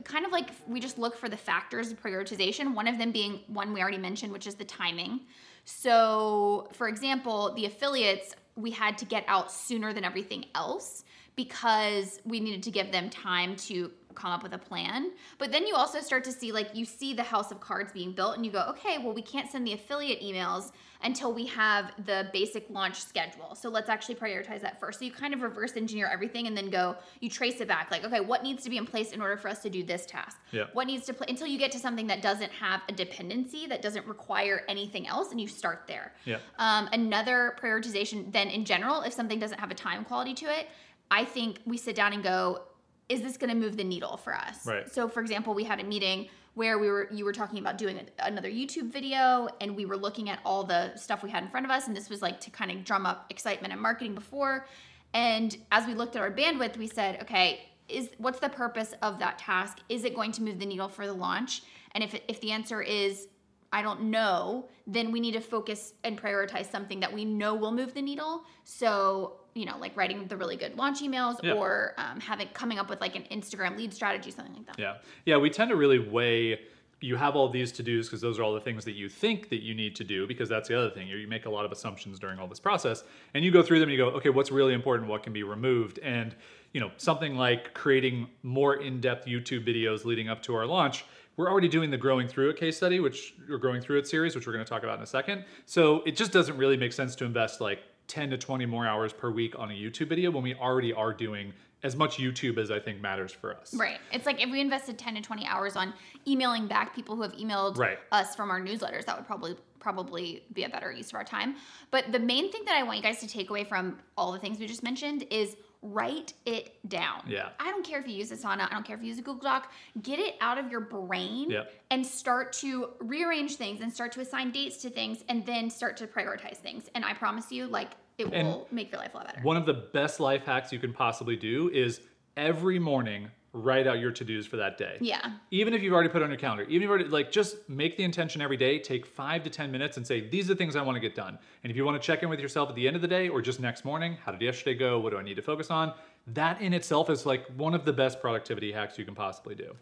kind 0.03 0.25
of 0.25 0.31
like 0.31 0.49
we 0.67 0.79
just 0.79 0.97
look 0.97 1.15
for 1.15 1.29
the 1.29 1.37
factors 1.37 1.91
of 1.91 2.01
prioritization. 2.01 2.73
One 2.73 2.87
of 2.87 2.97
them 2.97 3.11
being 3.11 3.41
one 3.47 3.73
we 3.73 3.81
already 3.81 3.97
mentioned, 3.97 4.33
which 4.33 4.47
is 4.47 4.55
the 4.55 4.65
timing. 4.65 5.21
So, 5.65 6.67
for 6.73 6.87
example, 6.87 7.53
the 7.53 7.65
affiliates 7.65 8.33
we 8.55 8.71
had 8.71 8.97
to 8.97 9.05
get 9.05 9.23
out 9.27 9.51
sooner 9.51 9.93
than 9.93 10.03
everything 10.03 10.45
else 10.55 11.03
because 11.35 12.19
we 12.25 12.39
needed 12.39 12.63
to 12.63 12.71
give 12.71 12.91
them 12.91 13.09
time 13.09 13.55
to 13.55 13.91
come 14.17 14.31
up 14.31 14.43
with 14.43 14.53
a 14.53 14.57
plan. 14.57 15.11
But 15.37 15.51
then 15.51 15.67
you 15.67 15.75
also 15.75 16.01
start 16.01 16.23
to 16.25 16.31
see 16.31 16.51
like 16.51 16.69
you 16.73 16.85
see 16.85 17.13
the 17.13 17.23
house 17.23 17.51
of 17.51 17.59
cards 17.59 17.91
being 17.93 18.11
built 18.11 18.35
and 18.35 18.45
you 18.45 18.51
go, 18.51 18.65
"Okay, 18.69 18.97
well 18.97 19.13
we 19.13 19.21
can't 19.21 19.49
send 19.49 19.65
the 19.65 19.73
affiliate 19.73 20.21
emails 20.21 20.71
until 21.03 21.31
we 21.31 21.45
have 21.45 21.91
the 22.05 22.27
basic 22.33 22.67
launch 22.71 22.99
schedule. 22.99 23.53
So 23.53 23.69
let's 23.69 23.87
actually 23.87 24.15
prioritize 24.15 24.61
that 24.61 24.79
first." 24.79 24.99
So 24.99 25.05
you 25.05 25.11
kind 25.11 25.33
of 25.33 25.41
reverse 25.41 25.77
engineer 25.77 26.09
everything 26.11 26.47
and 26.47 26.57
then 26.57 26.69
go 26.69 26.95
you 27.19 27.29
trace 27.29 27.61
it 27.61 27.67
back 27.67 27.91
like, 27.91 28.03
"Okay, 28.03 28.19
what 28.19 28.41
needs 28.43 28.63
to 28.63 28.69
be 28.69 28.77
in 28.77 28.85
place 28.85 29.11
in 29.11 29.21
order 29.21 29.37
for 29.37 29.47
us 29.49 29.61
to 29.61 29.69
do 29.69 29.83
this 29.83 30.05
task?" 30.05 30.37
Yeah. 30.51 30.65
What 30.73 30.87
needs 30.87 31.05
to 31.05 31.13
play 31.13 31.27
until 31.29 31.47
you 31.47 31.59
get 31.59 31.71
to 31.73 31.79
something 31.79 32.07
that 32.07 32.21
doesn't 32.21 32.51
have 32.51 32.81
a 32.89 32.91
dependency, 32.91 33.67
that 33.67 33.81
doesn't 33.83 34.05
require 34.07 34.65
anything 34.67 35.07
else 35.07 35.31
and 35.31 35.39
you 35.39 35.47
start 35.47 35.83
there. 35.87 36.13
Yeah. 36.25 36.39
Um, 36.57 36.89
another 36.91 37.55
prioritization, 37.61 38.31
then 38.31 38.47
in 38.49 38.65
general, 38.65 39.01
if 39.01 39.13
something 39.13 39.39
doesn't 39.39 39.59
have 39.59 39.71
a 39.71 39.75
time 39.75 40.03
quality 40.03 40.33
to 40.35 40.45
it, 40.45 40.67
I 41.09 41.23
think 41.23 41.59
we 41.65 41.77
sit 41.77 41.95
down 41.95 42.13
and 42.13 42.23
go, 42.23 42.63
is 43.09 43.21
this 43.21 43.37
going 43.37 43.49
to 43.49 43.55
move 43.55 43.77
the 43.77 43.83
needle 43.83 44.17
for 44.17 44.35
us? 44.35 44.65
Right. 44.65 44.91
So, 44.91 45.07
for 45.07 45.21
example, 45.21 45.53
we 45.53 45.63
had 45.63 45.79
a 45.79 45.83
meeting 45.83 46.27
where 46.55 46.79
we 46.79 46.89
were 46.89 47.07
you 47.11 47.23
were 47.23 47.33
talking 47.33 47.59
about 47.59 47.77
doing 47.77 47.99
another 48.19 48.49
YouTube 48.49 48.91
video, 48.91 49.47
and 49.61 49.75
we 49.75 49.85
were 49.85 49.97
looking 49.97 50.29
at 50.29 50.39
all 50.43 50.63
the 50.63 50.95
stuff 50.95 51.23
we 51.23 51.29
had 51.29 51.43
in 51.43 51.49
front 51.49 51.65
of 51.65 51.71
us, 51.71 51.87
and 51.87 51.95
this 51.95 52.09
was 52.09 52.21
like 52.21 52.39
to 52.41 52.49
kind 52.49 52.71
of 52.71 52.83
drum 52.83 53.05
up 53.05 53.27
excitement 53.29 53.71
and 53.71 53.81
marketing 53.81 54.15
before. 54.15 54.67
And 55.13 55.55
as 55.71 55.85
we 55.85 55.93
looked 55.93 56.15
at 56.15 56.21
our 56.21 56.31
bandwidth, 56.31 56.77
we 56.77 56.87
said, 56.87 57.21
okay, 57.21 57.69
is 57.87 58.09
what's 58.17 58.39
the 58.39 58.49
purpose 58.49 58.93
of 59.01 59.19
that 59.19 59.37
task? 59.37 59.79
Is 59.87 60.03
it 60.03 60.15
going 60.15 60.31
to 60.33 60.43
move 60.43 60.59
the 60.59 60.65
needle 60.65 60.89
for 60.89 61.05
the 61.05 61.13
launch? 61.13 61.61
And 61.93 62.03
if 62.03 62.19
if 62.27 62.41
the 62.41 62.51
answer 62.51 62.81
is 62.81 63.27
I 63.77 63.83
don't 63.83 64.05
know, 64.09 64.65
then 64.87 65.11
we 65.11 65.19
need 65.19 65.33
to 65.33 65.39
focus 65.39 65.93
and 66.03 66.19
prioritize 66.19 66.71
something 66.71 66.99
that 67.01 67.13
we 67.13 67.25
know 67.25 67.53
will 67.53 67.71
move 67.71 67.93
the 67.93 68.01
needle. 68.01 68.41
So, 68.63 69.33
you 69.53 69.67
know, 69.67 69.77
like 69.77 69.95
writing 69.95 70.25
the 70.25 70.35
really 70.35 70.57
good 70.57 70.75
launch 70.75 71.03
emails 71.03 71.35
Yeah. 71.43 71.53
or 71.53 71.93
um, 71.99 72.19
having 72.19 72.47
coming 72.53 72.79
up 72.79 72.89
with 72.89 73.01
like 73.01 73.15
an 73.15 73.25
Instagram 73.31 73.77
lead 73.77 73.93
strategy, 73.93 74.31
something 74.31 74.55
like 74.55 74.65
that. 74.65 74.79
Yeah. 74.79 74.95
Yeah, 75.27 75.37
we 75.37 75.51
tend 75.51 75.69
to 75.69 75.75
really 75.75 75.99
weigh 75.99 76.59
you 77.01 77.15
have 77.17 77.35
all 77.35 77.47
these 77.49 77.71
to 77.73 77.83
dos 77.83 78.07
because 78.07 78.19
those 78.19 78.39
are 78.39 78.43
all 78.43 78.55
the 78.55 78.59
things 78.61 78.83
that 78.85 78.93
you 78.93 79.07
think 79.07 79.49
that 79.49 79.61
you 79.61 79.75
need 79.75 79.95
to 79.97 80.03
do 80.03 80.25
because 80.25 80.49
that's 80.49 80.67
the 80.67 80.75
other 80.75 80.89
thing. 80.89 81.07
You 81.07 81.27
make 81.27 81.45
a 81.45 81.51
lot 81.51 81.63
of 81.63 81.71
assumptions 81.71 82.17
during 82.17 82.39
all 82.39 82.47
this 82.47 82.59
process 82.59 83.03
and 83.35 83.45
you 83.45 83.51
go 83.51 83.61
through 83.61 83.79
them 83.79 83.89
and 83.89 83.95
you 83.95 84.03
go, 84.03 84.09
okay, 84.17 84.29
what's 84.31 84.49
really 84.49 84.73
important? 84.73 85.07
What 85.07 85.21
can 85.21 85.33
be 85.33 85.43
removed? 85.43 85.99
And, 85.99 86.33
you 86.73 86.81
know, 86.81 86.89
something 86.97 87.35
like 87.35 87.75
creating 87.75 88.27
more 88.41 88.77
in-depth 88.77 89.27
YouTube 89.27 89.67
videos 89.67 90.05
leading 90.05 90.29
up 90.29 90.41
to 90.43 90.55
our 90.55 90.65
launch. 90.65 91.05
We're 91.37 91.49
already 91.51 91.67
doing 91.67 91.91
the 91.91 91.97
growing 91.97 92.27
through 92.27 92.49
it 92.49 92.57
case 92.57 92.77
study, 92.77 92.99
which 92.99 93.35
we're 93.47 93.59
growing 93.59 93.79
through 93.79 93.99
it 93.99 94.07
series, 94.07 94.35
which 94.35 94.47
we're 94.47 94.53
going 94.53 94.65
to 94.65 94.69
talk 94.69 94.83
about 94.83 94.97
in 94.97 95.03
a 95.03 95.07
second. 95.07 95.45
So 95.67 96.01
it 96.05 96.15
just 96.15 96.31
doesn't 96.31 96.57
really 96.57 96.77
make 96.77 96.91
sense 96.91 97.15
to 97.17 97.25
invest 97.25 97.61
like 97.61 97.79
10 98.07 98.31
to 98.31 98.37
20 98.37 98.65
more 98.65 98.87
hours 98.87 99.13
per 99.13 99.29
week 99.29 99.57
on 99.57 99.69
a 99.69 99.73
YouTube 99.73 100.09
video 100.09 100.31
when 100.31 100.43
we 100.43 100.55
already 100.55 100.93
are 100.93 101.13
doing 101.13 101.53
as 101.83 101.95
much 101.95 102.17
YouTube 102.17 102.57
as 102.57 102.71
I 102.71 102.79
think 102.79 103.01
matters 103.01 103.31
for 103.31 103.55
us. 103.55 103.75
Right. 103.75 103.99
It's 104.11 104.25
like 104.25 104.41
if 104.41 104.49
we 104.49 104.59
invested 104.61 104.97
10 104.97 105.13
to 105.15 105.21
20 105.21 105.45
hours 105.45 105.75
on 105.75 105.93
emailing 106.27 106.67
back 106.67 106.95
people 106.95 107.15
who 107.15 107.21
have 107.21 107.33
emailed 107.33 107.77
Right. 107.77 107.99
us 108.11 108.35
from 108.35 108.49
our 108.49 108.59
newsletters, 108.59 109.05
that 109.05 109.15
would 109.15 109.27
probably 109.27 109.55
probably 109.79 110.43
be 110.53 110.63
a 110.63 110.69
better 110.69 110.91
use 110.91 111.09
of 111.09 111.15
our 111.15 111.23
time. 111.23 111.55
But 111.91 112.11
the 112.11 112.17
main 112.19 112.51
thing 112.51 112.65
that 112.65 112.75
I 112.75 112.81
want 112.81 112.97
you 112.97 113.03
guys 113.03 113.19
to 113.19 113.27
take 113.27 113.51
away 113.51 113.63
from 113.63 113.99
all 114.17 114.31
the 114.31 114.39
things 114.39 114.57
we 114.59 114.65
just 114.65 114.81
mentioned 114.81 115.25
is 115.29 115.55
write 115.93 116.33
it 116.45 116.77
down. 116.89 117.21
Yeah. 117.27 117.49
I 117.59 117.69
don't 117.71 117.85
care 117.85 117.99
if 117.99 118.07
you 118.07 118.15
use 118.15 118.31
Asana, 118.31 118.67
I 118.69 118.73
don't 118.73 118.85
care 118.85 118.95
if 118.95 119.01
you 119.01 119.07
use 119.09 119.19
a 119.19 119.21
Google 119.21 119.43
Doc, 119.43 119.71
get 120.01 120.19
it 120.19 120.35
out 120.41 120.57
of 120.57 120.69
your 120.71 120.81
brain 120.81 121.49
Yeah. 121.49 121.63
and 121.91 122.05
start 122.05 122.53
to 122.53 122.89
rearrange 122.99 123.55
things 123.55 123.81
and 123.81 123.91
start 123.91 124.11
to 124.13 124.21
assign 124.21 124.51
dates 124.51 124.77
to 124.83 124.89
things 124.89 125.23
and 125.29 125.45
then 125.45 125.69
start 125.69 125.97
to 125.97 126.07
prioritize 126.07 126.57
things. 126.57 126.89
And 126.95 127.05
I 127.05 127.13
promise 127.13 127.51
you 127.51 127.67
like 127.67 127.91
it 128.17 128.27
And 128.33 128.47
will 128.47 128.67
make 128.71 128.91
your 128.91 128.99
life 128.99 129.13
a 129.13 129.17
lot 129.17 129.27
better. 129.27 129.41
One 129.41 129.57
of 129.57 129.65
the 129.65 129.73
best 129.73 130.19
life 130.19 130.43
hacks 130.43 130.71
you 130.71 130.79
can 130.79 130.91
possibly 130.93 131.35
do 131.35 131.69
is 131.69 132.01
every 132.35 132.79
morning 132.79 133.29
write 133.53 133.87
out 133.87 133.99
your 133.99 134.11
to-dos 134.11 134.45
for 134.45 134.57
that 134.57 134.77
day. 134.77 134.97
yeah. 135.01 135.31
Even 135.51 135.73
if 135.73 135.81
you've 135.81 135.93
already 135.93 136.09
put 136.09 136.21
on 136.21 136.29
your 136.29 136.37
calendar, 136.37 136.63
even 136.63 136.75
if 136.75 136.81
you've 136.81 136.89
already 136.89 137.05
like 137.05 137.31
just 137.31 137.67
make 137.69 137.97
the 137.97 138.03
intention 138.03 138.41
every 138.41 138.57
day, 138.57 138.77
take 138.79 139.05
five 139.05 139.43
to 139.43 139.49
10 139.49 139.71
minutes 139.71 139.97
and 139.97 140.05
say, 140.05 140.27
these 140.27 140.45
are 140.45 140.53
the 140.53 140.55
things 140.55 140.75
I 140.75 140.81
want 140.81 140.95
to 140.95 140.99
get 140.99 141.15
done. 141.15 141.39
And 141.63 141.71
if 141.71 141.77
you 141.77 141.85
want 141.85 141.99
to 141.99 142.05
check 142.05 142.23
in 142.23 142.29
with 142.29 142.39
yourself 142.39 142.69
at 142.69 142.75
the 142.75 142.87
end 142.87 142.95
of 142.95 143.01
the 143.01 143.07
day 143.07 143.29
or 143.29 143.41
just 143.41 143.59
next 143.59 143.85
morning, 143.85 144.17
how 144.23 144.31
did 144.31 144.41
yesterday 144.41 144.77
go? 144.77 144.99
What 144.99 145.11
do 145.11 145.17
I 145.17 145.23
need 145.23 145.35
to 145.35 145.41
focus 145.41 145.71
on? 145.71 145.93
That 146.27 146.61
in 146.61 146.73
itself 146.73 147.09
is 147.09 147.25
like 147.25 147.47
one 147.55 147.73
of 147.73 147.85
the 147.85 147.93
best 147.93 148.19
productivity 148.21 148.71
hacks 148.71 148.97
you 148.97 149.05
can 149.05 149.15
possibly 149.15 149.55
do. 149.55 149.75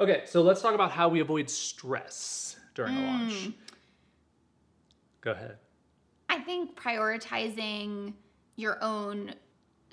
Okay, 0.00 0.22
so 0.26 0.42
let's 0.42 0.60
talk 0.60 0.74
about 0.74 0.90
how 0.90 1.08
we 1.08 1.20
avoid 1.20 1.48
stress 1.50 2.56
during 2.74 2.96
a 2.96 3.00
mm. 3.00 3.06
launch. 3.06 3.50
Go 5.20 5.32
ahead. 5.32 5.56
I 6.28 6.40
think 6.40 6.76
prioritizing 6.76 8.12
your 8.56 8.78
own 8.82 9.34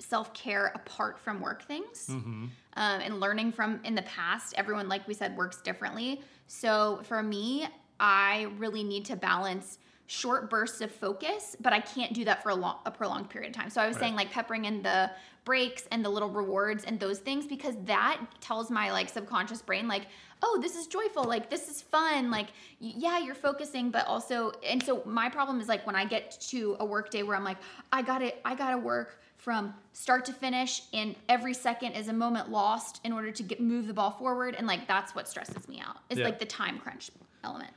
self 0.02 0.32
care 0.34 0.72
apart 0.74 1.18
from 1.18 1.40
work 1.40 1.62
things 1.62 2.08
Mm-hmm. 2.10 2.46
um, 2.76 3.00
and 3.00 3.20
learning 3.20 3.52
from 3.52 3.80
in 3.84 3.94
the 3.94 4.02
past, 4.02 4.54
everyone, 4.56 4.88
like 4.88 5.06
we 5.08 5.14
said, 5.14 5.36
works 5.36 5.60
differently. 5.62 6.20
So 6.46 7.00
for 7.04 7.22
me, 7.22 7.66
I 8.00 8.48
really 8.58 8.82
need 8.84 9.04
to 9.06 9.16
balance 9.16 9.78
short 10.06 10.50
bursts 10.50 10.80
of 10.82 10.90
focus, 10.90 11.56
but 11.60 11.72
I 11.72 11.80
can't 11.80 12.12
do 12.12 12.24
that 12.26 12.42
for 12.42 12.50
a, 12.50 12.54
long, 12.54 12.78
a 12.84 12.90
prolonged 12.90 13.30
period 13.30 13.50
of 13.50 13.56
time. 13.56 13.70
So 13.70 13.80
I 13.80 13.86
was 13.86 13.96
Right. 13.96 14.02
saying 14.02 14.16
like 14.16 14.30
peppering 14.30 14.64
in 14.66 14.82
the 14.82 15.10
breaks 15.44 15.84
and 15.90 16.04
the 16.04 16.08
little 16.08 16.28
rewards 16.30 16.84
and 16.84 17.00
those 17.00 17.18
things 17.18 17.46
because 17.46 17.74
that 17.86 18.20
tells 18.40 18.70
my 18.70 18.90
like 18.92 19.08
subconscious 19.08 19.62
brain 19.62 19.88
like, 19.88 20.06
oh, 20.42 20.58
this 20.60 20.76
is 20.76 20.86
joyful, 20.86 21.24
like 21.24 21.48
this 21.48 21.68
is 21.68 21.80
fun, 21.80 22.30
like 22.30 22.48
yeah, 22.80 23.18
you're 23.18 23.34
focusing, 23.34 23.90
but 23.90 24.06
also 24.06 24.52
and 24.66 24.82
so 24.82 25.02
my 25.06 25.28
problem 25.28 25.60
is 25.60 25.68
like 25.68 25.86
when 25.86 25.96
I 25.96 26.04
get 26.04 26.32
to 26.50 26.76
a 26.80 26.84
work 26.84 27.10
day 27.10 27.22
where 27.22 27.36
I'm 27.36 27.44
like, 27.44 27.58
I 27.92 28.02
got 28.02 28.18
to 28.18 28.32
I 28.46 28.54
got 28.54 28.70
to 28.72 28.78
work 28.78 29.21
from 29.42 29.74
start 29.92 30.24
to 30.24 30.32
finish 30.32 30.82
and 30.92 31.16
every 31.28 31.52
second 31.52 31.92
is 31.92 32.06
a 32.06 32.12
moment 32.12 32.48
lost 32.48 33.00
in 33.02 33.12
order 33.12 33.32
to 33.32 33.42
get 33.42 33.60
move 33.60 33.88
the 33.88 33.92
ball 33.92 34.12
forward 34.12 34.54
and 34.56 34.68
like 34.68 34.86
that's 34.86 35.16
what 35.16 35.28
stresses 35.28 35.68
me 35.68 35.80
out. 35.84 35.96
Is 36.10 36.18
Yeah. 36.18 36.26
like 36.26 36.38
the 36.38 36.44
time 36.44 36.78
crunch 36.78 37.10
element. 37.42 37.72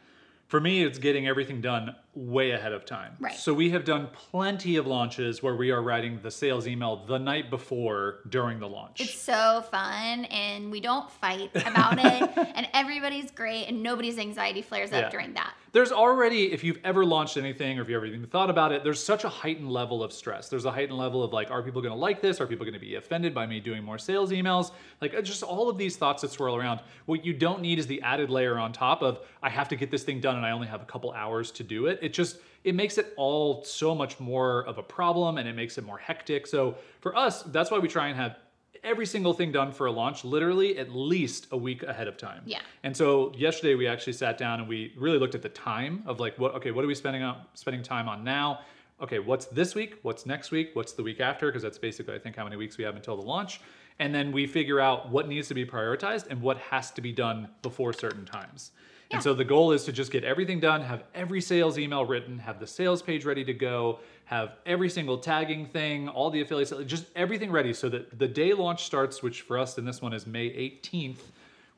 For 0.48 0.62
me, 0.62 0.84
it's 0.84 1.00
getting 1.00 1.28
everything 1.28 1.62
done 1.62 1.96
way 2.16 2.52
ahead 2.52 2.72
of 2.72 2.86
time. 2.86 3.14
Right. 3.20 3.36
So 3.36 3.54
we 3.54 3.70
have 3.72 3.84
done 3.84 4.08
plenty 4.14 4.78
of 4.78 4.88
launches 4.88 5.44
where 5.44 5.56
we 5.56 5.70
are 5.72 5.82
writing 5.84 6.20
the 6.24 6.32
sales 6.32 6.66
email 6.68 7.06
the 7.06 7.18
night 7.20 7.50
before 7.50 8.20
during 8.30 8.60
the 8.60 8.68
launch. 8.70 9.02
It's 9.02 9.20
so 9.20 9.64
fun 9.70 10.26
and 10.26 10.72
we 10.72 10.80
don't 10.80 11.12
fight 11.12 11.52
about 11.56 11.98
it 12.00 12.30
and 12.56 12.68
everybody's 12.74 13.32
great 13.32 13.66
and 13.66 13.84
nobody's 13.84 14.18
anxiety 14.18 14.62
flares 14.62 14.92
up 14.94 15.02
Yeah. 15.04 15.10
during 15.10 15.34
that. 15.34 15.54
there's 15.74 15.92
already, 15.92 16.54
if 16.54 16.64
you've 16.64 16.80
ever 16.86 17.04
launched 17.06 17.36
anything 17.36 17.78
or 17.78 17.82
if 17.82 17.90
you've 17.90 17.98
ever 17.98 18.06
even 18.06 18.26
thought 18.28 18.50
about 18.50 18.72
it, 18.72 18.86
there's 18.86 19.04
such 19.04 19.26
a 19.26 19.30
heightened 19.30 19.70
level 19.70 20.02
of 20.02 20.14
stress. 20.14 20.48
There's 20.48 20.64
a 20.64 20.72
heightened 20.72 20.98
level 20.98 21.22
of 21.22 21.34
like, 21.34 21.52
are 21.52 21.62
people 21.62 21.82
going 21.82 21.94
to 21.94 22.00
like 22.00 22.22
this? 22.22 22.40
Are 22.40 22.48
people 22.48 22.64
going 22.66 22.76
to 22.76 22.80
be 22.80 22.96
offended 22.96 23.34
by 23.34 23.46
me 23.46 23.60
doing 23.60 23.84
more 23.84 23.98
sales 23.98 24.32
emails? 24.32 24.72
Like, 25.02 25.14
uh, 25.14 25.22
just 25.22 25.44
all 25.44 25.70
of 25.70 25.78
these 25.78 25.98
thoughts 25.98 26.22
that 26.22 26.32
swirl 26.32 26.56
around. 26.56 26.80
What 27.08 27.26
you 27.26 27.34
don't 27.34 27.60
need 27.62 27.78
is 27.78 27.88
the 27.88 28.02
added 28.04 28.30
layer 28.30 28.58
on 28.58 28.72
top 28.72 29.02
of, 29.04 29.20
I 29.44 29.50
have 29.50 29.68
to 29.68 29.76
get 29.76 29.92
this 29.92 30.04
thing 30.04 30.22
done 30.22 30.38
and 30.38 30.46
I 30.46 30.52
only 30.52 30.68
have 30.68 30.82
a 30.82 30.86
couple 30.86 31.12
hours 31.12 31.52
to 31.52 31.64
do 31.64 31.88
it. 31.88 32.00
It 32.06 32.14
just, 32.14 32.38
it 32.64 32.76
makes 32.76 32.98
it 32.98 33.14
all 33.18 33.64
so 33.64 33.96
much 33.96 34.20
more 34.20 34.66
of 34.66 34.78
a 34.78 34.84
problem 34.84 35.38
and 35.38 35.48
it 35.48 35.56
makes 35.56 35.78
it 35.78 35.84
more 35.84 35.98
hectic. 35.98 36.48
So 36.48 36.76
for 37.02 37.16
us, 37.16 37.44
that's 37.44 37.72
why 37.72 37.80
we 37.80 37.88
try 37.88 38.08
and 38.08 38.16
have 38.16 38.38
every 38.84 39.06
single 39.06 39.34
thing 39.34 39.52
done 39.52 39.72
for 39.72 39.88
a 39.88 39.92
launch 39.92 40.24
literally 40.24 40.78
at 40.78 40.92
least 40.92 41.48
a 41.52 41.58
week 41.58 41.84
ahead 41.84 42.08
of 42.08 42.18
time. 42.18 42.44
Yeah. 42.46 42.60
And 42.84 42.96
so 42.96 43.34
yesterday 43.36 43.76
we 43.76 43.88
actually 43.88 44.14
sat 44.14 44.38
down 44.38 44.60
and 44.60 44.70
we 44.70 44.94
really 44.96 45.18
looked 45.18 45.36
at 45.36 45.42
the 45.42 45.50
time 45.50 46.04
of 46.06 46.20
like 46.20 46.38
what 46.38 46.54
okay, 46.56 46.72
what 46.72 46.86
are 46.86 46.88
we 46.88 46.96
spending 46.96 47.24
on 47.24 47.42
spending 47.56 47.84
time 47.84 48.08
on 48.08 48.24
now? 48.24 48.60
Okay, 49.02 49.20
what's 49.20 49.48
this 49.48 49.76
week? 49.76 50.00
What's 50.04 50.26
next 50.26 50.52
week? 50.52 50.70
What's 50.74 50.94
the 50.94 51.04
week 51.04 51.20
after? 51.20 51.48
Because 51.48 51.64
that's 51.64 51.80
basically 51.80 52.14
I 52.14 52.20
think 52.20 52.36
how 52.36 52.44
many 52.44 52.56
weeks 52.56 52.78
we 52.78 52.84
have 52.84 52.96
until 52.96 53.18
the 53.18 53.24
launch. 53.24 53.60
And 54.00 54.14
then 54.14 54.32
we 54.32 54.46
figure 54.46 54.80
out 54.80 55.10
what 55.10 55.28
needs 55.28 55.48
to 55.48 55.54
be 55.54 55.66
prioritized 55.66 56.28
and 56.30 56.42
what 56.42 56.58
has 56.58 56.92
to 56.92 57.02
be 57.02 57.12
done 57.12 57.48
before 57.62 57.94
certain 57.94 58.26
times. 58.26 58.72
And 59.12 59.24
so 59.24 59.34
the 59.34 59.46
goal 59.46 59.72
is 59.72 59.86
to 59.86 59.92
just 59.92 60.12
get 60.12 60.24
everything 60.24 60.60
done, 60.60 60.82
have 60.82 61.04
every 61.14 61.40
sales 61.40 61.78
email 61.78 62.06
written, 62.06 62.40
have 62.40 62.60
the 62.60 62.68
sales 62.68 63.02
page 63.02 63.24
ready 63.24 63.46
to 63.46 63.54
go, 63.54 64.00
have 64.26 64.56
every 64.66 64.90
single 64.90 65.18
tagging 65.18 65.68
thing, 65.68 66.10
all 66.10 66.30
the 66.30 66.42
affiliates, 66.42 66.74
just 66.86 67.06
everything 67.16 67.52
ready 67.52 67.74
so 67.74 67.88
that 67.90 68.18
the 68.18 68.28
day 68.28 68.54
launch 68.54 68.84
starts, 68.84 69.22
which 69.22 69.42
for 69.42 69.58
us 69.58 69.78
in 69.78 69.86
this 69.86 70.02
one 70.02 70.12
is 70.12 70.26
May 70.26 70.50
18th, 70.50 71.20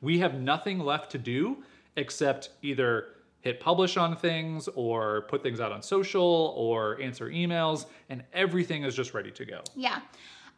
we 0.00 0.18
have 0.18 0.40
nothing 0.40 0.78
left 0.78 1.12
to 1.12 1.18
do 1.18 1.58
except 1.96 2.50
either 2.62 3.08
hit 3.40 3.60
publish 3.60 3.96
on 3.96 4.16
things 4.16 4.68
or 4.74 5.22
put 5.22 5.42
things 5.42 5.60
out 5.60 5.70
on 5.70 5.82
social 5.82 6.54
or 6.56 7.00
answer 7.00 7.28
emails 7.28 7.86
and 8.08 8.24
everything 8.32 8.84
is 8.84 8.94
just 8.94 9.14
ready 9.14 9.30
to 9.30 9.44
go. 9.44 9.60
Yeah. 9.76 10.00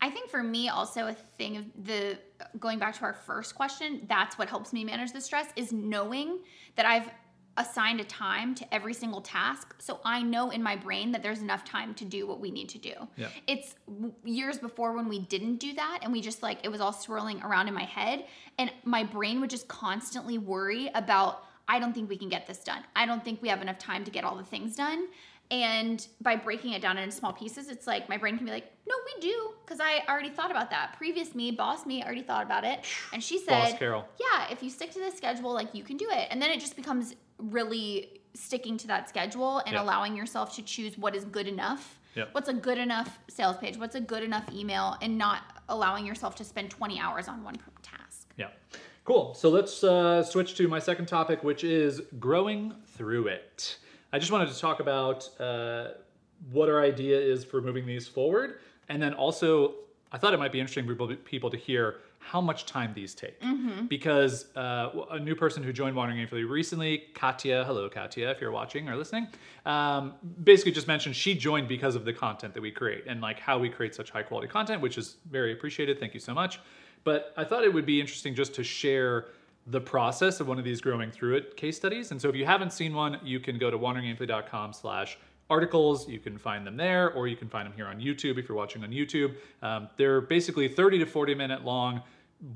I 0.02 0.11
think 0.11 0.30
for 0.30 0.42
me 0.42 0.69
also 0.69 1.09
a 1.09 1.12
thing 1.12 1.57
of 1.57 1.64
the 1.85 2.19
going 2.59 2.78
back 2.78 2.97
to 2.99 3.02
our 3.02 3.12
first 3.12 3.54
question, 3.54 4.07
that's 4.09 4.38
what 4.38 4.49
helps 4.49 4.73
me 4.73 4.85
manage 4.85 5.12
the 5.12 5.21
stress 5.21 5.49
is 5.57 5.73
knowing 5.73 6.38
that 6.76 6.87
I've 6.87 7.11
assigned 7.57 8.00
a 8.00 8.04
time 8.04 8.54
to 8.54 8.75
every 8.75 8.95
single 8.95 9.21
task 9.21 9.75
so 9.78 10.00
I 10.04 10.23
know 10.23 10.50
in 10.50 10.62
my 10.62 10.76
brain 10.76 11.12
that 11.12 11.23
there's 11.23 11.40
enough 11.40 11.64
time 11.64 11.95
to 11.95 12.04
do 12.04 12.26
what 12.26 12.40
we 12.40 12.50
need 12.50 12.69
to 12.71 12.78
do. 12.78 12.95
Yeah. 13.16 13.28
It's 13.47 13.75
years 14.25 14.59
before 14.59 14.95
when 14.95 15.09
we 15.09 15.19
didn't 15.19 15.57
do 15.57 15.75
that 15.75 15.99
and 16.02 16.12
we 16.12 16.21
just 16.21 16.42
like 16.42 16.59
it 16.64 16.69
was 16.71 16.80
all 16.80 16.92
swirling 16.92 17.42
around 17.42 17.69
in 17.69 17.75
my 17.75 17.85
head 17.85 18.25
and 18.59 18.73
my 18.85 19.04
brain 19.04 19.40
would 19.40 19.50
just 19.50 19.69
constantly 19.69 20.38
worry 20.38 20.90
about 20.95 21.45
I 21.69 21.78
don't 21.78 21.92
think 21.92 22.09
we 22.09 22.16
can 22.16 22.28
get 22.28 22.47
this 22.47 22.64
done. 22.64 22.83
I 22.97 23.07
don't 23.07 23.25
think 23.25 23.42
we 23.42 23.49
have 23.49 23.62
enough 23.62 23.78
time 23.78 24.04
to 24.04 24.11
get 24.11 24.25
all 24.25 24.37
the 24.37 24.45
things 24.45 24.75
done. 24.75 25.07
And 25.50 26.07
by 26.21 26.37
breaking 26.37 26.73
it 26.75 26.83
down 26.83 26.97
into 26.97 27.11
small 27.14 27.33
pieces, 27.33 27.69
it's 27.69 27.87
like 27.87 28.09
my 28.09 28.16
brain 28.16 28.37
can 28.37 28.47
be 28.47 28.52
like, 28.52 28.71
no, 28.88 28.95
we 29.04 29.21
do. 29.21 29.50
Because 29.64 29.80
I 29.80 30.02
already 30.09 30.30
thought 30.30 30.50
about 30.50 30.71
that. 30.71 30.95
Previous 30.97 31.35
me, 31.35 31.50
boss 31.50 31.87
me, 31.87 32.02
already 32.04 32.23
thought 32.23 32.45
about 32.45 32.64
it. 32.64 32.85
And 33.12 33.23
she 33.23 33.38
Boss 33.45 33.71
said, 33.71 33.78
Carol. 33.78 34.07
yeah, 34.21 34.47
if 34.50 34.62
you 34.62 34.71
stick 34.71 34.92
to 34.92 35.00
the 35.00 35.11
schedule, 35.11 35.52
like 35.52 35.75
you 35.75 35.83
can 35.83 35.97
do 35.97 36.07
it. 36.11 36.28
And 36.30 36.40
then 36.40 36.50
it 36.50 36.61
just 36.61 36.76
becomes 36.76 37.14
really 37.38 38.21
sticking 38.35 38.76
to 38.78 38.87
that 38.87 39.09
schedule 39.09 39.59
and 39.59 39.75
Yeah. 39.75 39.83
allowing 39.83 40.16
yourself 40.16 40.54
to 40.57 40.62
choose 40.62 40.97
what 40.97 41.16
is 41.16 41.25
good 41.25 41.49
enough. 41.49 41.99
Yep. 42.14 42.28
What's 42.33 42.49
a 42.49 42.52
good 42.54 42.78
enough 42.78 43.19
sales 43.28 43.57
page? 43.57 43.76
What's 43.76 43.95
a 43.97 44.00
good 44.00 44.23
enough 44.23 44.45
email? 44.52 44.97
And 45.02 45.19
not 45.19 45.42
allowing 45.69 46.07
yourself 46.07 46.35
to 46.37 46.45
spend 46.45 46.71
20 46.71 46.99
hours 47.00 47.26
on 47.28 47.42
one 47.42 47.57
task. 47.83 48.28
Yeah. 48.37 48.49
Cool. 49.04 49.35
So 49.35 49.49
let's 49.49 49.83
uh, 49.83 50.23
switch 50.23 50.54
to 50.57 50.69
my 50.69 50.78
second 50.78 51.07
topic, 51.07 51.42
which 51.42 51.64
is 51.64 52.00
growing 52.21 52.75
through 52.87 53.28
it. 53.28 53.78
I 54.12 54.19
just 54.19 54.33
wanted 54.33 54.49
to 54.50 54.59
talk 54.59 54.81
about 54.81 55.29
uh, 55.40 55.88
what 56.50 56.69
our 56.69 56.83
idea 56.83 57.19
is 57.19 57.45
for 57.45 57.61
moving 57.61 57.87
these 57.87 58.09
forward. 58.09 58.59
And 58.88 59.00
then 59.00 59.14
also, 59.14 59.75
I 60.12 60.19
thought 60.19 60.35
it 60.35 60.38
might 60.38 60.52
be 60.52 60.61
interesting 60.61 60.87
for 60.87 61.14
people- 61.17 61.50
to 61.50 61.57
hear 61.57 61.97
how 62.23 62.40
much 62.40 62.67
time 62.67 62.93
these 62.95 63.14
take. 63.14 63.40
Because 63.87 64.55
uh, 64.55 64.90
a 65.12 65.19
new 65.19 65.35
person 65.35 65.62
who 65.62 65.73
joined 65.73 65.97
Wandering 65.97 66.19
Aimfully 66.26 66.47
recently, 66.49 67.05
Katya, 67.14 67.64
hello 67.64 67.88
Katya, 67.88 68.31
if 68.31 68.43
you're 68.43 68.50
watching 68.50 68.90
or 68.90 68.97
listening, 68.97 69.26
um, 69.64 70.14
basically 70.45 70.73
just 70.73 70.87
mentioned 70.87 71.17
she 71.17 71.35
joined 71.35 71.67
because 71.67 71.95
of 71.95 72.05
the 72.05 72.12
content 72.12 72.52
that 72.52 72.61
we 72.61 72.71
create 72.73 73.05
and 73.07 73.23
like 73.23 73.40
how 73.40 73.59
we 73.59 73.71
create 73.71 73.95
such 73.95 74.11
high 74.11 74.23
quality 74.23 74.49
content, 74.49 74.83
which 74.83 74.99
is 74.99 75.17
very 75.31 75.52
appreciated. 75.55 75.99
Thank 75.99 76.12
you 76.12 76.21
so 76.21 76.35
much. 76.35 76.61
But 77.05 77.33
I 77.38 77.45
thought 77.45 77.64
it 77.64 77.73
would 77.73 77.87
be 77.87 78.00
interesting 78.02 78.35
just 78.35 78.55
to 78.57 78.62
share 78.64 79.29
the 79.67 79.81
process 79.81 80.40
of 80.40 80.49
one 80.49 80.59
of 80.59 80.64
these 80.64 80.81
growing 80.81 81.11
through 81.11 81.37
it 81.37 81.57
case 81.57 81.76
studies. 81.76 82.11
And 82.11 82.21
so 82.21 82.29
if 82.29 82.35
you 82.35 82.45
haven't 82.45 82.73
seen 82.73 82.95
one, 82.95 83.19
you 83.23 83.40
can 83.40 83.59
go 83.59 83.71
to 83.71 83.79
wanderingaimfully.com 83.79 84.73
slash 84.73 85.19
articles. 85.49 86.09
You 86.09 86.19
can 86.19 86.38
find 86.38 86.67
them 86.67 86.76
there, 86.76 87.12
or 87.12 87.29
you 87.29 87.37
can 87.37 87.49
find 87.49 87.67
them 87.67 87.75
here 87.75 87.87
on 87.87 88.00
YouTube 88.00 88.38
if 88.38 88.49
you're 88.49 88.57
watching 88.57 88.83
on 88.83 88.90
YouTube. 88.90 89.35
Um, 89.62 89.88
they're 89.97 90.21
basically 90.21 90.69
30 90.69 91.00
to 91.00 91.07
40 91.07 91.35
minute 91.35 91.64
long 91.64 92.02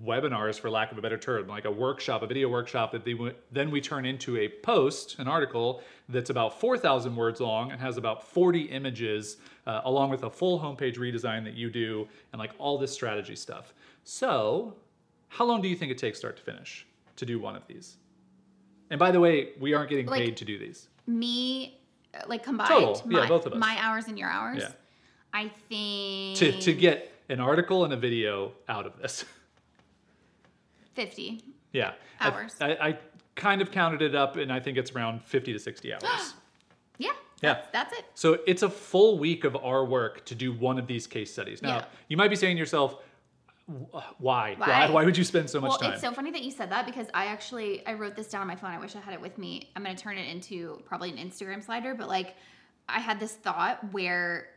webinars, 0.03 0.59
for 0.59 0.71
lack 0.71 0.93
of 0.93 0.99
a 0.99 1.03
better 1.03 1.19
term, 1.19 1.47
like 1.47 1.67
a 1.67 1.71
workshop, 1.71 2.23
a 2.23 2.27
video 2.27 2.49
workshop 2.49 2.91
that 2.93 3.05
they 3.05 3.13
w- 3.13 3.35
then 3.53 3.71
we 3.71 3.81
turn 3.83 4.07
into 4.07 4.39
a 4.39 4.49
post, 4.49 5.19
an 5.19 5.29
article 5.29 5.83
that's 6.09 6.31
about 6.31 6.59
4,000 6.59 7.15
words 7.15 7.41
long 7.41 7.71
and 7.71 7.79
has 7.81 7.99
about 7.99 8.27
40 8.27 8.63
images, 8.63 9.37
uh, 9.67 9.83
along 9.85 10.09
with 10.09 10.23
a 10.23 10.31
full 10.31 10.59
homepage 10.59 10.97
redesign 10.97 11.45
that 11.45 11.53
you 11.53 11.69
do 11.69 12.09
and 12.33 12.39
like 12.39 12.53
all 12.59 12.79
this 12.79 12.93
strategy 12.93 13.37
stuff. 13.37 13.75
So, 14.05 14.75
how 15.29 15.45
long 15.45 15.61
do 15.61 15.69
you 15.69 15.77
think 15.77 15.91
it 15.91 15.99
takes 15.99 16.19
start 16.19 16.37
to 16.39 16.43
finish 16.43 16.87
to 17.16 17.26
do 17.26 17.38
one 17.38 17.56
of 17.56 17.66
these? 17.66 17.97
And 18.90 18.99
by 18.99 19.11
the 19.11 19.21
way, 19.21 19.50
we 19.61 19.75
aren't 19.75 19.90
getting 19.90 20.06
Like- 20.06 20.21
paid 20.25 20.37
to 20.38 20.44
do 20.44 20.59
these. 20.59 20.88
Me, 21.06 21.78
like 22.26 22.42
combined, 22.42 22.68
Total. 22.71 23.02
Yeah, 23.11 23.21
my, 23.21 23.28
both 23.28 23.47
of 23.47 23.52
us. 23.52 23.59
my 23.59 23.76
hours 23.80 24.07
and 24.09 24.18
your 24.18 24.29
hours. 24.31 24.62
Yeah. 24.62 24.72
I 25.33 25.50
think 25.68 26.38
To, 26.38 26.53
to 26.61 26.72
get 26.72 27.12
an 27.29 27.40
article 27.40 27.85
and 27.85 27.92
a 27.92 27.96
video 27.96 28.53
out 28.68 28.87
of 28.87 28.96
this. 28.98 29.24
50. 30.94 31.42
yeah. 31.72 31.92
I- 32.20 32.29
Hours. 32.31 32.55
I, 32.61 32.70
I 32.72 32.98
kind 33.35 33.61
of 33.61 33.70
counted 33.72 34.00
it 34.03 34.14
up 34.14 34.37
and 34.37 34.53
I 34.53 34.61
think 34.61 34.79
it's 34.79 34.92
around 34.92 35.22
50 35.24 35.53
to 35.53 35.59
60 35.59 35.92
hours. 35.92 36.03
Yeah. 36.96 37.11
Yeah. 37.42 37.55
That's, 37.55 37.72
that's 37.72 37.92
it. 37.98 38.05
So 38.14 38.38
it's 38.46 38.62
a 38.62 38.70
full 38.70 39.18
week 39.18 39.42
of 39.42 39.57
our 39.57 39.85
work 39.85 40.24
to 40.27 40.37
do 40.37 40.53
one 40.53 40.79
of 40.79 40.87
these 40.87 41.09
case 41.09 41.33
studies. 41.33 41.61
Now, 41.61 41.79
Yeah. 41.79 41.85
you 42.07 42.16
might 42.16 42.29
be 42.29 42.37
saying 42.37 42.55
to 42.55 42.61
yourself, 42.61 43.03
"Wh- 43.66 44.20
why? 44.20 44.55
Why? 44.57 44.90
Why 44.90 45.05
would 45.05 45.16
you 45.16 45.24
spend 45.24 45.48
so 45.48 45.61
much 45.61 45.70
well, 45.70 45.79
time? 45.79 45.92
it's 45.92 46.00
so 46.00 46.12
funny 46.12 46.31
that 46.31 46.42
you 46.42 46.50
said 46.50 46.70
that 46.70 46.87
because 46.87 47.07
I 47.14 47.27
actually 47.27 47.87
I 47.87 47.94
wrote 47.94 48.16
this 48.16 48.29
down 48.29 48.40
on 48.40 48.46
my 48.46 48.57
phone. 48.57 48.70
I 48.70 48.79
wish 48.79 48.96
I 48.96 49.00
had 49.00 49.14
it 49.14 49.20
with 49.20 49.38
me. 49.38 49.70
I'm 49.74 49.83
gonna 49.83 49.96
turn 49.96 50.18
it 50.18 50.29
into 50.29 50.83
probably 50.85 51.11
an 51.11 51.16
Instagram 51.16 51.62
slider, 51.64 51.94
but 51.94 52.09
like 52.09 52.37
I 52.88 53.00
had 53.00 53.18
this 53.20 53.33
thought 53.33 53.92
where 53.92 54.48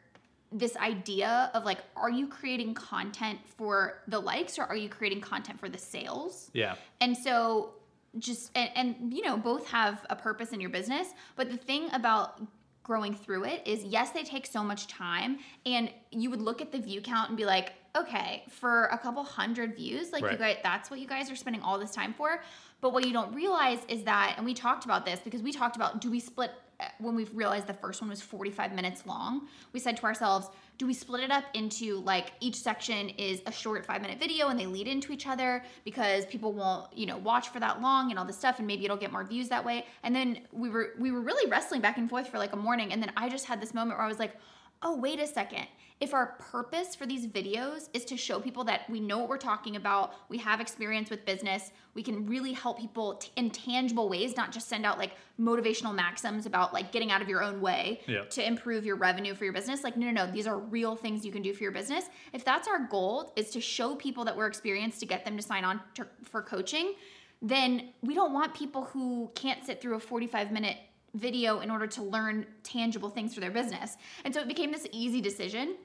this 0.51 0.77
idea 0.77 1.51
of 1.53 1.65
like, 1.65 1.79
are 1.95 2.09
you 2.09 2.27
creating 2.27 2.73
content 2.73 3.39
for 3.57 4.01
the 4.07 4.19
likes 4.19 4.57
or 4.57 4.63
are 4.63 4.77
you 4.77 4.87
creating 4.87 5.21
content 5.21 5.59
for 5.59 5.69
the 5.69 5.77
sales? 5.77 6.49
yeah. 6.53 6.75
And 7.01 7.17
so 7.17 7.73
just 8.19 8.51
and, 8.55 8.69
and 8.75 9.13
you 9.13 9.21
know 9.21 9.37
both 9.37 9.67
have 9.67 10.05
a 10.09 10.15
purpose 10.15 10.51
in 10.51 10.59
your 10.59 10.69
business 10.69 11.09
but 11.35 11.49
the 11.49 11.57
thing 11.57 11.89
about 11.93 12.41
growing 12.87 13.13
through 13.13 13.43
it 13.43 13.61
is 13.67 13.83
yes 13.83 14.11
they 14.11 14.23
take 14.23 14.47
so 14.47 14.63
much 14.63 14.87
time 14.87 15.37
and 15.65 15.91
you 16.11 16.29
would 16.29 16.41
look 16.41 16.61
at 16.61 16.71
the 16.71 16.79
view 16.79 17.01
count 17.01 17.27
and 17.27 17.37
be 17.37 17.43
like 17.45 17.73
okay 17.97 18.43
for 18.49 18.85
a 18.85 18.97
couple 18.97 19.23
hundred 19.23 19.75
views 19.75 20.11
like 20.13 20.21
you 20.21 20.27
Right. 20.29 20.39
guys 20.39 20.57
that's 20.63 20.89
what 20.89 20.99
you 21.01 21.07
guys 21.07 21.29
are 21.29 21.35
spending 21.35 21.61
all 21.61 21.77
this 21.77 21.91
time 21.91 22.13
for 22.13 22.41
but 22.79 22.93
what 22.93 23.05
you 23.05 23.11
don't 23.11 23.33
realize 23.35 23.79
is 23.89 24.03
that 24.03 24.35
and 24.37 24.45
we 24.45 24.53
talked 24.53 24.85
about 24.85 25.05
this 25.05 25.19
because 25.19 25.41
we 25.43 25.51
talked 25.51 25.75
about 25.75 25.99
do 25.99 26.09
we 26.09 26.19
split 26.21 26.51
uh, 26.79 26.85
when 26.99 27.13
we 27.15 27.25
realized 27.25 27.67
the 27.67 27.73
first 27.73 28.01
one 28.01 28.09
was 28.09 28.21
45 28.21 28.71
minutes 28.73 29.05
long 29.05 29.47
we 29.73 29.79
said 29.81 29.97
to 29.97 30.03
ourselves 30.03 30.47
do 30.77 30.85
we 30.85 30.93
split 30.93 31.23
it 31.23 31.31
up 31.31 31.43
into 31.53 31.99
like 32.01 32.33
each 32.39 32.55
section 32.55 33.09
is 33.09 33.41
a 33.45 33.51
short 33.51 33.85
five 33.85 34.01
minute 34.01 34.19
video 34.19 34.49
and 34.49 34.59
they 34.59 34.67
lead 34.67 34.87
into 34.87 35.11
each 35.11 35.27
other 35.27 35.63
because 35.83 36.25
people 36.25 36.53
won't 36.53 36.95
you 36.95 37.05
know 37.05 37.17
watch 37.17 37.49
for 37.49 37.59
that 37.59 37.81
long 37.81 38.11
and 38.11 38.19
all 38.19 38.25
this 38.25 38.37
stuff 38.37 38.59
and 38.59 38.67
maybe 38.67 38.85
it'll 38.85 38.97
get 38.97 39.11
more 39.11 39.23
views 39.23 39.49
that 39.49 39.63
way? 39.63 39.85
And 40.03 40.15
then 40.15 40.41
we 40.51 40.69
were 40.69 40.93
we 40.99 41.11
were 41.11 41.21
really 41.21 41.49
wrestling 41.49 41.81
back 41.81 41.97
and 41.97 42.09
forth 42.09 42.27
for 42.29 42.37
like 42.37 42.53
a 42.53 42.57
morning 42.57 42.93
and 42.93 43.01
then 43.01 43.11
i 43.17 43.29
just 43.29 43.45
had 43.45 43.61
this 43.61 43.73
moment 43.73 43.97
where 43.97 44.05
i 44.05 44.07
was 44.07 44.19
like 44.19 44.35
oh 44.81 44.95
wait 44.95 45.19
a 45.19 45.27
second 45.27 45.65
if 45.99 46.13
our 46.13 46.35
purpose 46.37 46.95
for 46.95 47.05
these 47.07 47.25
videos 47.25 47.89
is 47.93 48.05
to 48.05 48.15
show 48.15 48.39
people 48.39 48.63
that 48.63 48.87
we 48.89 48.99
know 48.99 49.17
what 49.17 49.29
we're 49.29 49.37
talking 49.37 49.75
about 49.75 50.13
we 50.29 50.37
have 50.37 50.61
experience 50.61 51.09
with 51.09 51.25
business 51.25 51.71
we 51.95 52.03
can 52.03 52.25
really 52.27 52.53
help 52.53 52.79
people 52.79 53.15
t- 53.15 53.31
in 53.35 53.49
tangible 53.49 54.07
ways 54.07 54.37
not 54.37 54.51
just 54.51 54.67
send 54.67 54.85
out 54.85 54.99
like 54.99 55.13
motivational 55.39 55.95
maxims 55.95 56.45
about 56.45 56.73
like 56.73 56.91
getting 56.91 57.11
out 57.11 57.21
of 57.21 57.27
your 57.29 57.41
own 57.41 57.59
way 57.61 57.99
Yeah. 58.07 58.25
to 58.25 58.45
improve 58.45 58.85
your 58.85 58.95
revenue 58.95 59.33
for 59.33 59.43
your 59.43 59.53
business. 59.53 59.83
Like, 59.83 59.97
no, 59.97 60.09
no, 60.11 60.25
no, 60.25 60.31
these 60.31 60.45
are 60.47 60.57
real 60.57 60.95
things 60.95 61.25
you 61.25 61.31
can 61.31 61.41
do 61.41 61.53
for 61.53 61.63
your 61.63 61.71
business. 61.71 62.05
If 62.33 62.43
that's 62.45 62.67
our 62.67 62.87
goal, 62.87 63.33
is 63.35 63.49
to 63.51 63.61
show 63.61 63.95
people 63.95 64.25
that 64.25 64.35
we're 64.37 64.47
experienced 64.47 64.99
to 65.01 65.05
get 65.05 65.25
them 65.25 65.37
to 65.37 65.43
sign 65.43 65.63
on 65.63 65.79
to, 65.95 66.07
for 66.23 66.41
coaching, 66.41 66.93
then 67.41 67.89
we 68.01 68.15
don't 68.15 68.33
want 68.33 68.53
people 68.55 68.85
who 68.85 69.29
can't 69.35 69.63
sit 69.63 69.79
through 69.79 69.95
a 69.95 69.99
45 69.99 70.51
minute 70.51 70.77
video 71.17 71.59
in 71.59 71.69
order 71.71 71.87
to 71.87 72.03
learn 72.03 72.45
tangible 72.63 73.09
things 73.09 73.33
for 73.33 73.39
their 73.39 73.51
business. 73.51 73.97
And 74.23 74.33
so 74.33 74.41
it 74.41 74.47
became 74.47 74.71
this 74.71 74.87
easy 74.91 75.21
decision. 75.21 75.75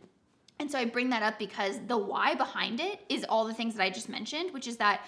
And 0.59 0.71
so 0.71 0.79
I 0.79 0.85
bring 0.85 1.11
that 1.11 1.23
up 1.23 1.38
because 1.38 1.79
the 1.88 1.97
why 1.99 2.35
behind 2.35 2.81
it 2.81 3.01
is 3.09 3.25
all 3.29 3.45
the 3.47 3.55
things 3.55 3.75
that 3.75 3.83
I 3.83 3.90
just 3.90 4.09
mentioned, 4.09 4.53
which 4.53 4.66
is 4.68 4.77
that 4.77 5.03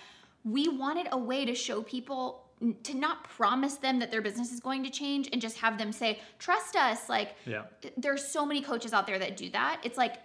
we 0.44 0.68
wanted 0.68 1.08
a 1.12 1.18
way 1.18 1.44
to 1.44 1.54
show 1.54 1.82
people 1.82 2.40
to 2.82 2.94
not 2.94 3.24
promise 3.24 3.74
them 3.76 3.98
that 3.98 4.10
their 4.10 4.22
business 4.22 4.52
is 4.52 4.60
going 4.60 4.82
to 4.84 4.90
change 4.90 5.28
and 5.32 5.40
just 5.40 5.58
have 5.58 5.76
them 5.76 5.92
say, 5.92 6.20
trust 6.38 6.76
us. 6.76 7.08
Like, 7.08 7.34
Yeah. 7.46 7.62
there's 7.96 8.26
so 8.26 8.46
many 8.46 8.62
coaches 8.62 8.92
out 8.92 9.06
there 9.06 9.18
that 9.18 9.36
do 9.36 9.50
that. 9.50 9.80
It's 9.84 9.98
like, 9.98 10.16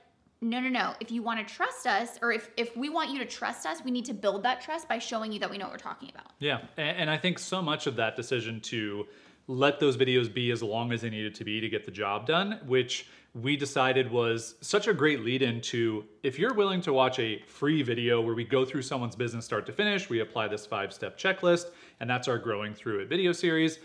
no, 0.42 0.62
no, 0.62 0.70
no. 0.70 0.94
If 1.02 1.12
you 1.12 1.22
want 1.22 1.46
to 1.46 1.54
trust 1.54 1.86
us, 1.86 2.18
or 2.22 2.32
if, 2.32 2.50
if 2.56 2.78
we 2.78 2.88
want 2.90 3.10
you 3.10 3.20
to 3.20 3.26
trust 3.26 3.66
us, 3.66 3.84
we 3.84 3.92
need 3.92 4.06
to 4.06 4.14
build 4.14 4.44
that 4.44 4.62
trust 4.62 4.88
by 4.88 5.00
showing 5.00 5.34
you 5.34 5.40
that 5.40 5.50
we 5.50 5.58
know 5.58 5.66
what 5.66 5.74
we're 5.74 5.80
talking 5.80 6.10
about. 6.14 6.28
Yeah, 6.40 6.60
and, 6.78 6.98
and 6.98 7.10
I 7.10 7.18
think 7.18 7.40
so 7.40 7.62
much 7.62 7.88
of 7.88 7.98
that 7.98 8.16
decision 8.16 8.62
to 8.62 9.06
let 9.50 9.80
those 9.80 9.98
videos 9.98 10.32
be 10.32 10.52
as 10.52 10.62
long 10.62 10.94
as 10.94 11.02
they 11.02 11.10
needed 11.10 11.34
to 11.34 11.44
be 11.44 11.60
to 11.60 11.68
get 11.68 11.84
the 11.84 11.92
job 11.92 12.28
done, 12.28 12.60
which 12.68 13.08
we 13.34 13.58
decided 13.58 14.12
was 14.12 14.54
such 14.62 14.88
a 14.88 14.94
great 14.94 15.22
lead 15.22 15.42
into 15.42 16.06
if 16.22 16.38
you're 16.38 16.54
willing 16.54 16.82
to 16.82 16.94
watch 16.94 17.18
a 17.18 17.42
free 17.48 17.82
video 17.82 18.22
where 18.22 18.36
we 18.36 18.44
go 18.44 18.64
through 18.64 18.84
someone's 18.84 19.16
business 19.16 19.46
start 19.46 19.66
to 19.66 19.74
finish, 19.74 20.08
we 20.08 20.20
apply 20.20 20.48
this 20.48 20.68
five 20.68 20.94
step 20.94 21.18
checklist, 21.18 21.72
and 22.00 22.08
that's 22.08 22.28
our 22.28 22.38
growing 22.38 22.76
through 22.76 23.00
it 23.00 23.10
video 23.10 23.32
series. 23.32 23.80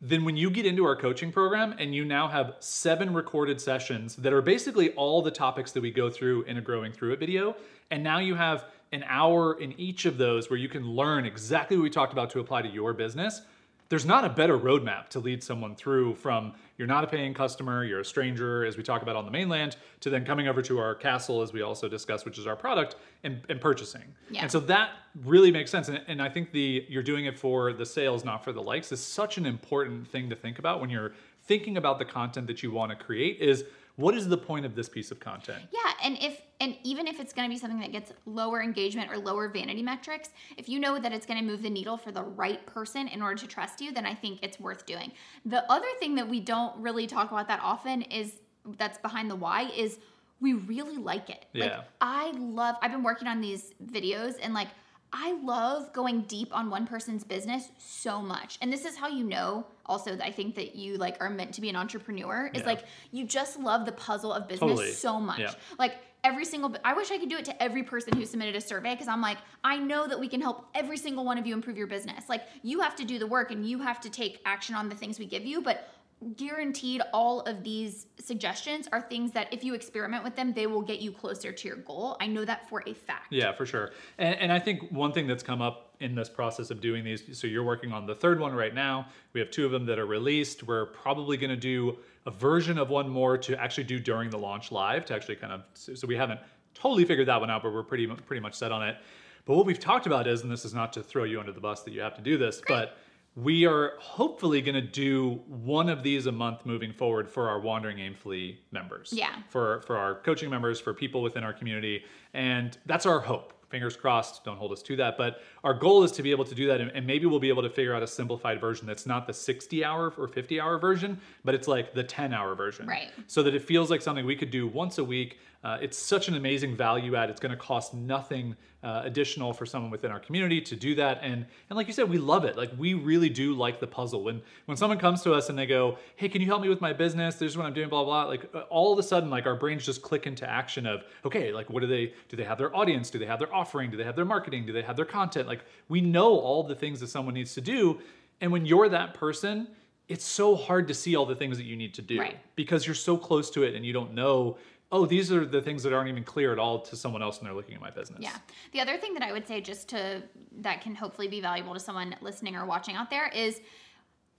Then, 0.00 0.24
when 0.24 0.36
you 0.36 0.50
get 0.50 0.64
into 0.64 0.84
our 0.84 0.94
coaching 0.94 1.32
program 1.32 1.74
and 1.80 1.92
you 1.92 2.04
now 2.04 2.28
have 2.28 2.54
seven 2.60 3.12
recorded 3.12 3.60
sessions 3.60 4.14
that 4.16 4.32
are 4.32 4.42
basically 4.42 4.90
all 4.90 5.20
the 5.20 5.32
topics 5.32 5.72
that 5.72 5.80
we 5.80 5.90
go 5.90 6.08
through 6.08 6.44
in 6.44 6.58
a 6.58 6.60
growing 6.60 6.92
through 6.92 7.14
it 7.14 7.18
video, 7.18 7.56
and 7.90 8.04
now 8.04 8.20
you 8.20 8.36
have 8.36 8.66
an 8.92 9.04
hour 9.08 9.60
in 9.60 9.72
each 9.80 10.04
of 10.04 10.16
those 10.16 10.48
where 10.48 10.60
you 10.60 10.68
can 10.68 10.88
learn 10.88 11.24
exactly 11.24 11.76
what 11.76 11.82
we 11.82 11.90
talked 11.90 12.12
about 12.12 12.30
to 12.30 12.38
apply 12.38 12.62
to 12.62 12.68
your 12.68 12.92
business, 12.92 13.42
there's 13.88 14.04
not 14.04 14.24
a 14.24 14.28
better 14.28 14.58
roadmap 14.58 15.08
to 15.08 15.18
lead 15.18 15.42
someone 15.42 15.74
through 15.74 16.14
from 16.14 16.52
you're 16.76 16.88
not 16.88 17.04
a 17.04 17.06
paying 17.06 17.32
customer, 17.32 17.84
you're 17.84 18.00
a 18.00 18.04
stranger, 18.04 18.64
as 18.64 18.76
we 18.76 18.82
talk 18.82 19.02
about 19.02 19.16
on 19.16 19.24
the 19.24 19.30
mainland, 19.30 19.76
to 20.00 20.10
then 20.10 20.24
coming 20.24 20.46
over 20.46 20.60
to 20.62 20.78
our 20.78 20.94
castle, 20.94 21.42
as 21.42 21.52
we 21.52 21.62
also 21.62 21.88
discussed, 21.88 22.24
which 22.24 22.38
is 22.38 22.46
our 22.46 22.54
product, 22.54 22.96
and, 23.24 23.40
and 23.48 23.60
purchasing. 23.60 24.04
Yeah. 24.30 24.42
And 24.42 24.50
so 24.50 24.60
that 24.60 24.90
really 25.24 25.50
makes 25.50 25.70
sense. 25.70 25.88
And, 25.88 26.02
and 26.06 26.20
I 26.20 26.28
think 26.28 26.52
the 26.52 26.84
you're 26.88 27.02
doing 27.02 27.24
it 27.24 27.38
for 27.38 27.72
the 27.72 27.86
sales, 27.86 28.24
not 28.24 28.44
for 28.44 28.52
the 28.52 28.62
likes, 28.62 28.92
is 28.92 29.00
such 29.00 29.38
an 29.38 29.46
important 29.46 30.06
thing 30.06 30.28
to 30.30 30.36
think 30.36 30.58
about 30.58 30.80
when 30.80 30.90
you're 30.90 31.12
thinking 31.44 31.78
about 31.78 31.98
the 31.98 32.04
content 32.04 32.46
that 32.46 32.62
you 32.62 32.70
want 32.70 32.90
to 32.90 32.96
create. 32.96 33.40
Is 33.40 33.64
what 33.96 34.14
is 34.14 34.28
the 34.28 34.38
point 34.38 34.66
of 34.66 34.74
this 34.74 34.88
piece 34.88 35.10
of 35.10 35.18
content? 35.18 35.62
Yeah, 35.72 35.92
and 36.04 36.18
if 36.22 36.40
and 36.60 36.76
even 36.82 37.06
if 37.06 37.20
it's 37.20 37.32
going 37.32 37.48
to 37.48 37.54
be 37.54 37.58
something 37.58 37.78
that 37.80 37.92
gets 37.92 38.12
lower 38.26 38.60
engagement 38.62 39.10
or 39.12 39.18
lower 39.18 39.48
vanity 39.48 39.82
metrics, 39.82 40.30
if 40.56 40.68
you 40.68 40.80
know 40.80 40.98
that 40.98 41.12
it's 41.12 41.24
going 41.24 41.38
to 41.38 41.44
move 41.44 41.62
the 41.62 41.70
needle 41.70 41.96
for 41.96 42.10
the 42.10 42.22
right 42.22 42.64
person 42.66 43.06
in 43.08 43.22
order 43.22 43.36
to 43.36 43.46
trust 43.46 43.80
you, 43.80 43.92
then 43.92 44.04
I 44.06 44.14
think 44.14 44.40
it's 44.42 44.58
worth 44.58 44.84
doing. 44.84 45.12
The 45.44 45.70
other 45.70 45.86
thing 46.00 46.16
that 46.16 46.28
we 46.28 46.40
don't 46.40 46.76
really 46.80 47.06
talk 47.06 47.30
about 47.30 47.46
that 47.48 47.60
often 47.62 48.02
is 48.02 48.32
that's 48.76 48.98
behind 48.98 49.30
the 49.30 49.36
why 49.36 49.70
is 49.76 49.98
we 50.40 50.52
really 50.52 50.96
like 50.96 51.30
it. 51.30 51.46
Like 51.54 51.70
Yeah. 51.70 51.82
I 52.00 52.32
love 52.32 52.76
I've 52.82 52.92
been 52.92 53.02
working 53.02 53.28
on 53.28 53.40
these 53.40 53.72
videos 53.84 54.34
and 54.42 54.52
like 54.52 54.68
I 55.12 55.32
love 55.42 55.92
going 55.94 56.22
deep 56.22 56.54
on 56.54 56.68
one 56.68 56.86
person's 56.86 57.24
business 57.24 57.70
so 57.78 58.20
much. 58.20 58.58
And 58.60 58.70
this 58.72 58.84
is 58.84 58.94
how 58.96 59.08
you 59.08 59.24
know 59.24 59.64
also 59.86 60.14
that 60.16 60.24
I 60.24 60.30
think 60.30 60.54
that 60.56 60.76
you 60.76 60.96
like 60.98 61.16
are 61.20 61.30
meant 61.30 61.54
to 61.54 61.60
be 61.60 61.70
an 61.70 61.76
entrepreneur 61.76 62.50
is 62.52 62.60
Yeah. 62.60 62.66
like 62.66 62.84
you 63.10 63.24
just 63.24 63.58
love 63.58 63.86
the 63.86 63.92
puzzle 63.92 64.32
of 64.32 64.46
business 64.48 64.70
Totally. 64.72 64.92
so 64.92 65.18
much. 65.18 65.38
Yeah. 65.38 65.54
Like 65.78 65.96
every 66.28 66.44
single 66.44 66.76
I 66.84 66.92
wish 66.92 67.10
I 67.10 67.16
could 67.16 67.30
do 67.30 67.38
it 67.38 67.46
to 67.46 67.62
every 67.62 67.82
person 67.82 68.14
who 68.14 68.26
submitted 68.26 68.54
a 68.54 68.60
survey 68.60 68.92
because 68.92 69.08
I'm 69.08 69.22
like 69.22 69.38
I 69.64 69.78
know 69.78 70.06
that 70.06 70.20
we 70.20 70.28
can 70.28 70.42
help 70.42 70.66
every 70.74 70.98
single 70.98 71.24
one 71.24 71.38
of 71.38 71.46
you 71.46 71.54
improve 71.54 71.78
your 71.78 71.86
business. 71.86 72.28
Like 72.28 72.42
you 72.62 72.80
have 72.80 72.94
to 72.96 73.04
do 73.04 73.18
the 73.18 73.26
work 73.26 73.50
and 73.50 73.66
you 73.66 73.78
have 73.80 73.98
to 74.02 74.10
take 74.10 74.40
action 74.44 74.74
on 74.74 74.90
the 74.90 74.94
things 74.94 75.18
we 75.18 75.24
give 75.24 75.46
you, 75.46 75.62
but 75.62 75.88
guaranteed 76.36 77.00
all 77.12 77.40
of 77.42 77.62
these 77.62 78.06
suggestions 78.18 78.88
are 78.90 79.00
things 79.00 79.30
that 79.32 79.52
if 79.52 79.62
you 79.62 79.74
experiment 79.74 80.24
with 80.24 80.34
them 80.34 80.52
they 80.52 80.66
will 80.66 80.82
get 80.82 81.00
you 81.00 81.12
closer 81.12 81.52
to 81.52 81.68
your 81.68 81.76
goal. 81.76 82.16
I 82.20 82.26
know 82.26 82.44
that 82.44 82.68
for 82.68 82.82
a 82.86 82.92
fact. 82.92 83.28
Yeah, 83.30 83.52
for 83.52 83.64
sure. 83.64 83.92
And, 84.18 84.34
and 84.36 84.52
I 84.52 84.58
think 84.58 84.90
one 84.90 85.12
thing 85.12 85.26
that's 85.26 85.44
come 85.44 85.62
up 85.62 85.94
in 86.00 86.14
this 86.14 86.28
process 86.28 86.70
of 86.70 86.80
doing 86.80 87.04
these, 87.04 87.38
so 87.38 87.46
you're 87.46 87.64
working 87.64 87.92
on 87.92 88.06
the 88.06 88.14
third 88.14 88.40
one 88.40 88.52
right 88.52 88.74
now. 88.74 89.06
We 89.32 89.40
have 89.40 89.50
two 89.50 89.64
of 89.64 89.70
them 89.70 89.86
that 89.86 89.98
are 89.98 90.06
released. 90.06 90.64
We're 90.64 90.86
probably 90.86 91.36
going 91.36 91.50
to 91.50 91.56
do 91.56 91.98
a 92.26 92.30
version 92.30 92.78
of 92.78 92.90
one 92.90 93.08
more 93.08 93.38
to 93.38 93.60
actually 93.60 93.84
do 93.84 93.98
during 93.98 94.30
the 94.30 94.38
launch 94.38 94.72
live 94.72 95.04
to 95.06 95.14
actually 95.14 95.36
kind 95.36 95.52
of, 95.52 95.62
so 95.74 96.06
we 96.06 96.16
haven't 96.16 96.40
totally 96.74 97.04
figured 97.04 97.28
that 97.28 97.40
one 97.40 97.50
out, 97.50 97.62
but 97.62 97.72
we're 97.72 97.82
pretty, 97.82 98.06
pretty 98.06 98.40
much 98.40 98.54
set 98.54 98.72
on 98.72 98.86
it. 98.86 98.96
But 99.44 99.56
what 99.56 99.66
we've 99.66 99.80
talked 99.80 100.06
about 100.06 100.26
is, 100.26 100.42
and 100.42 100.50
this 100.50 100.64
is 100.64 100.74
not 100.74 100.92
to 100.92 101.02
throw 101.02 101.24
you 101.24 101.40
under 101.40 101.52
the 101.52 101.60
bus 101.60 101.82
that 101.84 101.92
you 101.92 102.00
have 102.00 102.14
to 102.16 102.22
do 102.22 102.36
this, 102.36 102.60
but 102.68 102.98
we 103.42 103.66
are 103.66 103.92
hopefully 103.98 104.60
going 104.60 104.74
to 104.74 104.80
do 104.80 105.40
one 105.46 105.88
of 105.88 106.02
these 106.02 106.26
a 106.26 106.32
month 106.32 106.66
moving 106.66 106.92
forward 106.92 107.28
for 107.28 107.48
our 107.48 107.60
Wandering 107.60 107.98
Aimfully 107.98 108.56
members 108.72 109.12
Yeah. 109.12 109.34
for 109.48 109.82
for 109.82 109.96
our 109.96 110.16
coaching 110.16 110.50
members, 110.50 110.80
for 110.80 110.92
people 110.92 111.22
within 111.22 111.44
our 111.44 111.52
community, 111.52 112.04
and 112.34 112.76
that's 112.86 113.06
our 113.06 113.20
hope. 113.20 113.52
Fingers 113.68 113.96
crossed, 113.98 114.44
don't 114.44 114.56
hold 114.56 114.72
us 114.72 114.80
to 114.84 114.96
that. 114.96 115.18
But 115.18 115.42
our 115.62 115.74
goal 115.74 116.02
is 116.02 116.10
to 116.12 116.22
be 116.22 116.30
able 116.30 116.46
to 116.46 116.54
do 116.54 116.66
that, 116.68 116.80
and, 116.80 116.90
and 116.92 117.06
maybe 117.06 117.26
we'll 117.26 117.38
be 117.38 117.50
able 117.50 117.62
to 117.62 117.68
figure 117.68 117.94
out 117.94 118.02
a 118.02 118.06
simplified 118.06 118.62
version 118.62 118.86
that's 118.86 119.04
not 119.04 119.26
the 119.26 119.34
60 119.34 119.84
hour 119.84 120.10
or 120.16 120.26
50 120.26 120.58
hour 120.58 120.78
version, 120.78 121.20
but 121.44 121.54
it's 121.54 121.68
like 121.68 121.92
the 121.92 122.02
10 122.02 122.32
hour 122.32 122.54
version. 122.54 122.86
Right. 122.86 123.10
So 123.26 123.42
that 123.42 123.54
it 123.54 123.62
feels 123.62 123.90
like 123.90 124.00
something 124.00 124.24
we 124.24 124.36
could 124.36 124.50
do 124.50 124.66
once 124.66 124.96
a 124.96 125.04
week. 125.04 125.38
Uh, 125.64 125.76
it's 125.80 125.98
such 125.98 126.28
an 126.28 126.34
amazing 126.34 126.76
value 126.76 127.16
add. 127.16 127.30
It's 127.30 127.40
going 127.40 127.50
to 127.50 127.56
cost 127.56 127.92
nothing 127.92 128.54
uh, 128.84 129.02
additional 129.04 129.52
for 129.52 129.66
someone 129.66 129.90
within 129.90 130.12
our 130.12 130.20
community 130.20 130.60
to 130.60 130.76
do 130.76 130.94
that. 130.94 131.18
And 131.20 131.44
and 131.68 131.76
like 131.76 131.88
you 131.88 131.92
said, 131.92 132.08
we 132.08 132.16
love 132.18 132.44
it. 132.44 132.56
Like 132.56 132.70
we 132.78 132.94
really 132.94 133.28
do 133.28 133.54
like 133.54 133.80
the 133.80 133.86
puzzle. 133.88 134.22
When 134.22 134.40
when 134.66 134.76
someone 134.76 134.98
comes 134.98 135.20
to 135.22 135.34
us 135.34 135.48
and 135.48 135.58
they 135.58 135.66
go, 135.66 135.98
"Hey, 136.14 136.28
can 136.28 136.40
you 136.40 136.46
help 136.46 136.62
me 136.62 136.68
with 136.68 136.80
my 136.80 136.92
business? 136.92 137.34
This 137.34 137.50
is 137.50 137.56
what 137.56 137.66
I'm 137.66 137.74
doing." 137.74 137.88
Blah 137.88 138.04
blah. 138.04 138.24
Like 138.24 138.48
uh, 138.54 138.60
all 138.70 138.92
of 138.92 139.00
a 139.00 139.02
sudden, 139.02 139.30
like 139.30 139.46
our 139.46 139.56
brains 139.56 139.84
just 139.84 140.00
click 140.00 140.28
into 140.28 140.48
action 140.48 140.86
of, 140.86 141.02
okay, 141.24 141.52
like 141.52 141.68
what 141.68 141.80
do 141.80 141.88
they 141.88 142.12
do? 142.28 142.36
They 142.36 142.44
have 142.44 142.58
their 142.58 142.74
audience? 142.76 143.10
Do 143.10 143.18
they 143.18 143.26
have 143.26 143.40
their 143.40 143.52
offering? 143.52 143.90
Do 143.90 143.96
they 143.96 144.04
have 144.04 144.14
their 144.14 144.24
marketing? 144.24 144.64
Do 144.64 144.72
they 144.72 144.82
have 144.82 144.94
their 144.94 145.04
content? 145.04 145.48
Like 145.48 145.64
we 145.88 146.00
know 146.00 146.38
all 146.38 146.62
the 146.62 146.76
things 146.76 147.00
that 147.00 147.08
someone 147.08 147.34
needs 147.34 147.54
to 147.54 147.60
do. 147.60 147.98
And 148.40 148.52
when 148.52 148.64
you're 148.64 148.88
that 148.90 149.14
person, 149.14 149.66
it's 150.06 150.24
so 150.24 150.54
hard 150.54 150.86
to 150.88 150.94
see 150.94 151.16
all 151.16 151.26
the 151.26 151.34
things 151.34 151.58
that 151.58 151.64
you 151.64 151.76
need 151.76 151.94
to 151.94 152.02
do 152.02 152.20
Right. 152.20 152.38
because 152.54 152.86
you're 152.86 152.94
so 152.94 153.16
close 153.16 153.50
to 153.50 153.64
it 153.64 153.74
and 153.74 153.84
you 153.84 153.92
don't 153.92 154.14
know 154.14 154.56
oh 154.90 155.06
these 155.06 155.30
are 155.30 155.44
the 155.44 155.60
things 155.60 155.82
that 155.82 155.92
aren't 155.92 156.08
even 156.08 156.24
clear 156.24 156.52
at 156.52 156.58
all 156.58 156.80
to 156.80 156.96
someone 156.96 157.22
else 157.22 157.40
when 157.40 157.46
they're 157.46 157.56
looking 157.56 157.74
at 157.74 157.80
my 157.80 157.90
business 157.90 158.20
Yeah. 158.20 158.36
The 158.72 158.80
other 158.80 158.96
thing 158.96 159.14
that 159.14 159.22
I 159.22 159.32
would 159.32 159.46
say, 159.46 159.60
just 159.60 159.88
to 159.90 160.22
that 160.60 160.80
can 160.80 160.94
hopefully 160.94 161.28
be 161.28 161.40
valuable 161.40 161.74
to 161.74 161.80
someone 161.80 162.16
listening 162.20 162.56
or 162.56 162.66
watching 162.66 162.96
out 162.96 163.10
there, 163.10 163.28
is 163.28 163.60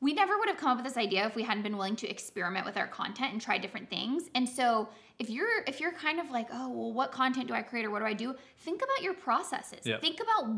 we 0.02 0.14
never 0.14 0.38
would 0.38 0.48
have 0.48 0.58
come 0.58 0.72
up 0.72 0.78
with 0.78 0.86
this 0.86 0.98
idea 0.98 1.26
if 1.26 1.36
we 1.36 1.44
hadn't 1.44 1.64
been 1.64 1.78
willing 1.78 1.96
to 1.98 2.10
experiment 2.10 2.66
with 2.66 2.78
our 2.78 2.88
content 2.88 3.34
and 3.34 3.42
try 3.42 3.58
different 3.58 3.90
things. 3.90 4.30
And 4.34 4.48
so 4.48 4.90
if 5.20 5.30
you're 5.30 5.64
if 5.68 5.80
you're 5.80 5.92
kind 5.92 6.20
of 6.20 6.32
like, 6.32 6.48
oh 6.52 6.70
well, 6.70 6.94
what 6.94 7.12
content 7.12 7.48
do 7.48 7.54
I 7.54 7.62
create 7.62 7.86
or 7.86 7.92
what 7.92 8.00
do 8.00 8.06
I 8.06 8.14
do? 8.14 8.36
Think 8.60 8.82
about 8.82 9.04
your 9.04 9.14
processes. 9.14 9.82
Yeah. 9.84 10.00
Think 10.00 10.20
about 10.22 10.50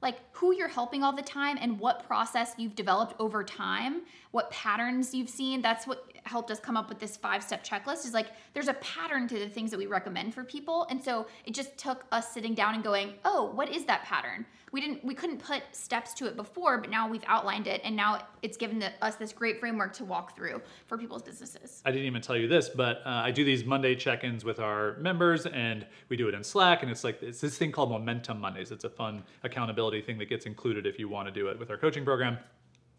like 0.00 0.18
who 0.32 0.54
you're 0.54 0.68
helping 0.68 1.02
all 1.02 1.12
the 1.12 1.22
time 1.22 1.58
and 1.60 1.78
what 1.80 2.06
process 2.06 2.52
you've 2.58 2.76
developed 2.76 3.14
over 3.18 3.42
time, 3.42 4.02
what 4.32 4.50
patterns 4.50 5.14
you've 5.14 5.30
seen. 5.30 5.62
That's 5.62 5.86
what 5.86 6.04
helped 6.24 6.50
us 6.50 6.60
come 6.60 6.76
up 6.76 6.88
with 6.88 6.98
this 6.98 7.16
five 7.16 7.42
step 7.42 7.64
checklist. 7.64 8.04
Is 8.04 8.12
like 8.14 8.28
there's 8.52 8.68
a 8.68 8.74
pattern 8.74 9.26
to 9.28 9.38
the 9.38 9.48
things 9.48 9.70
that 9.70 9.78
we 9.78 9.86
recommend 9.86 10.34
for 10.34 10.44
people, 10.44 10.86
and 10.90 11.02
so 11.02 11.26
it 11.44 11.54
just 11.54 11.76
took 11.76 12.04
us 12.12 12.32
sitting 12.32 12.54
down 12.54 12.74
and 12.74 12.84
going, 12.84 13.14
oh, 13.24 13.50
what 13.54 13.68
is 13.68 13.84
that 13.86 14.04
pattern? 14.04 14.46
We 14.72 14.80
didn't 14.80 15.04
we 15.04 15.14
couldn't 15.14 15.38
put 15.38 15.62
steps 15.72 16.12
to 16.14 16.26
it 16.26 16.36
before, 16.36 16.78
but 16.78 16.90
now 16.90 17.08
we've 17.08 17.24
outlined 17.26 17.66
it, 17.66 17.80
and 17.84 17.96
now 17.96 18.26
it's 18.42 18.56
given 18.56 18.78
the, 18.78 18.90
us 19.00 19.16
this 19.16 19.32
great 19.32 19.58
framework 19.58 19.92
to 19.94 20.04
walk 20.04 20.36
through 20.36 20.60
for 20.86 20.98
people's 20.98 21.22
businesses. 21.22 21.80
I 21.84 21.92
didn't 21.92 22.06
even 22.06 22.20
tell 22.20 22.36
you 22.36 22.48
this, 22.48 22.68
but 22.68 22.98
uh, 23.06 23.10
I 23.10 23.30
do 23.30 23.44
these 23.44 23.64
Monday 23.64 23.94
check-ins 24.04 24.44
with 24.44 24.60
our 24.60 24.96
members, 24.98 25.46
and 25.46 25.86
we 26.10 26.16
do 26.16 26.28
it 26.28 26.34
in 26.34 26.44
Slack. 26.44 26.82
And 26.82 26.90
it's 26.92 27.02
like 27.02 27.22
it's 27.22 27.40
this 27.40 27.56
thing 27.56 27.72
called 27.72 27.90
Momentum 27.90 28.38
Mondays. 28.38 28.70
It's 28.70 28.84
a 28.84 28.90
fun 28.90 29.24
accountability 29.42 30.02
thing 30.02 30.18
that 30.18 30.28
gets 30.28 30.44
included 30.44 30.86
if 30.86 30.98
you 30.98 31.08
want 31.08 31.26
to 31.26 31.32
do 31.32 31.48
it 31.48 31.58
with 31.58 31.70
our 31.70 31.78
coaching 31.78 32.04
program. 32.04 32.36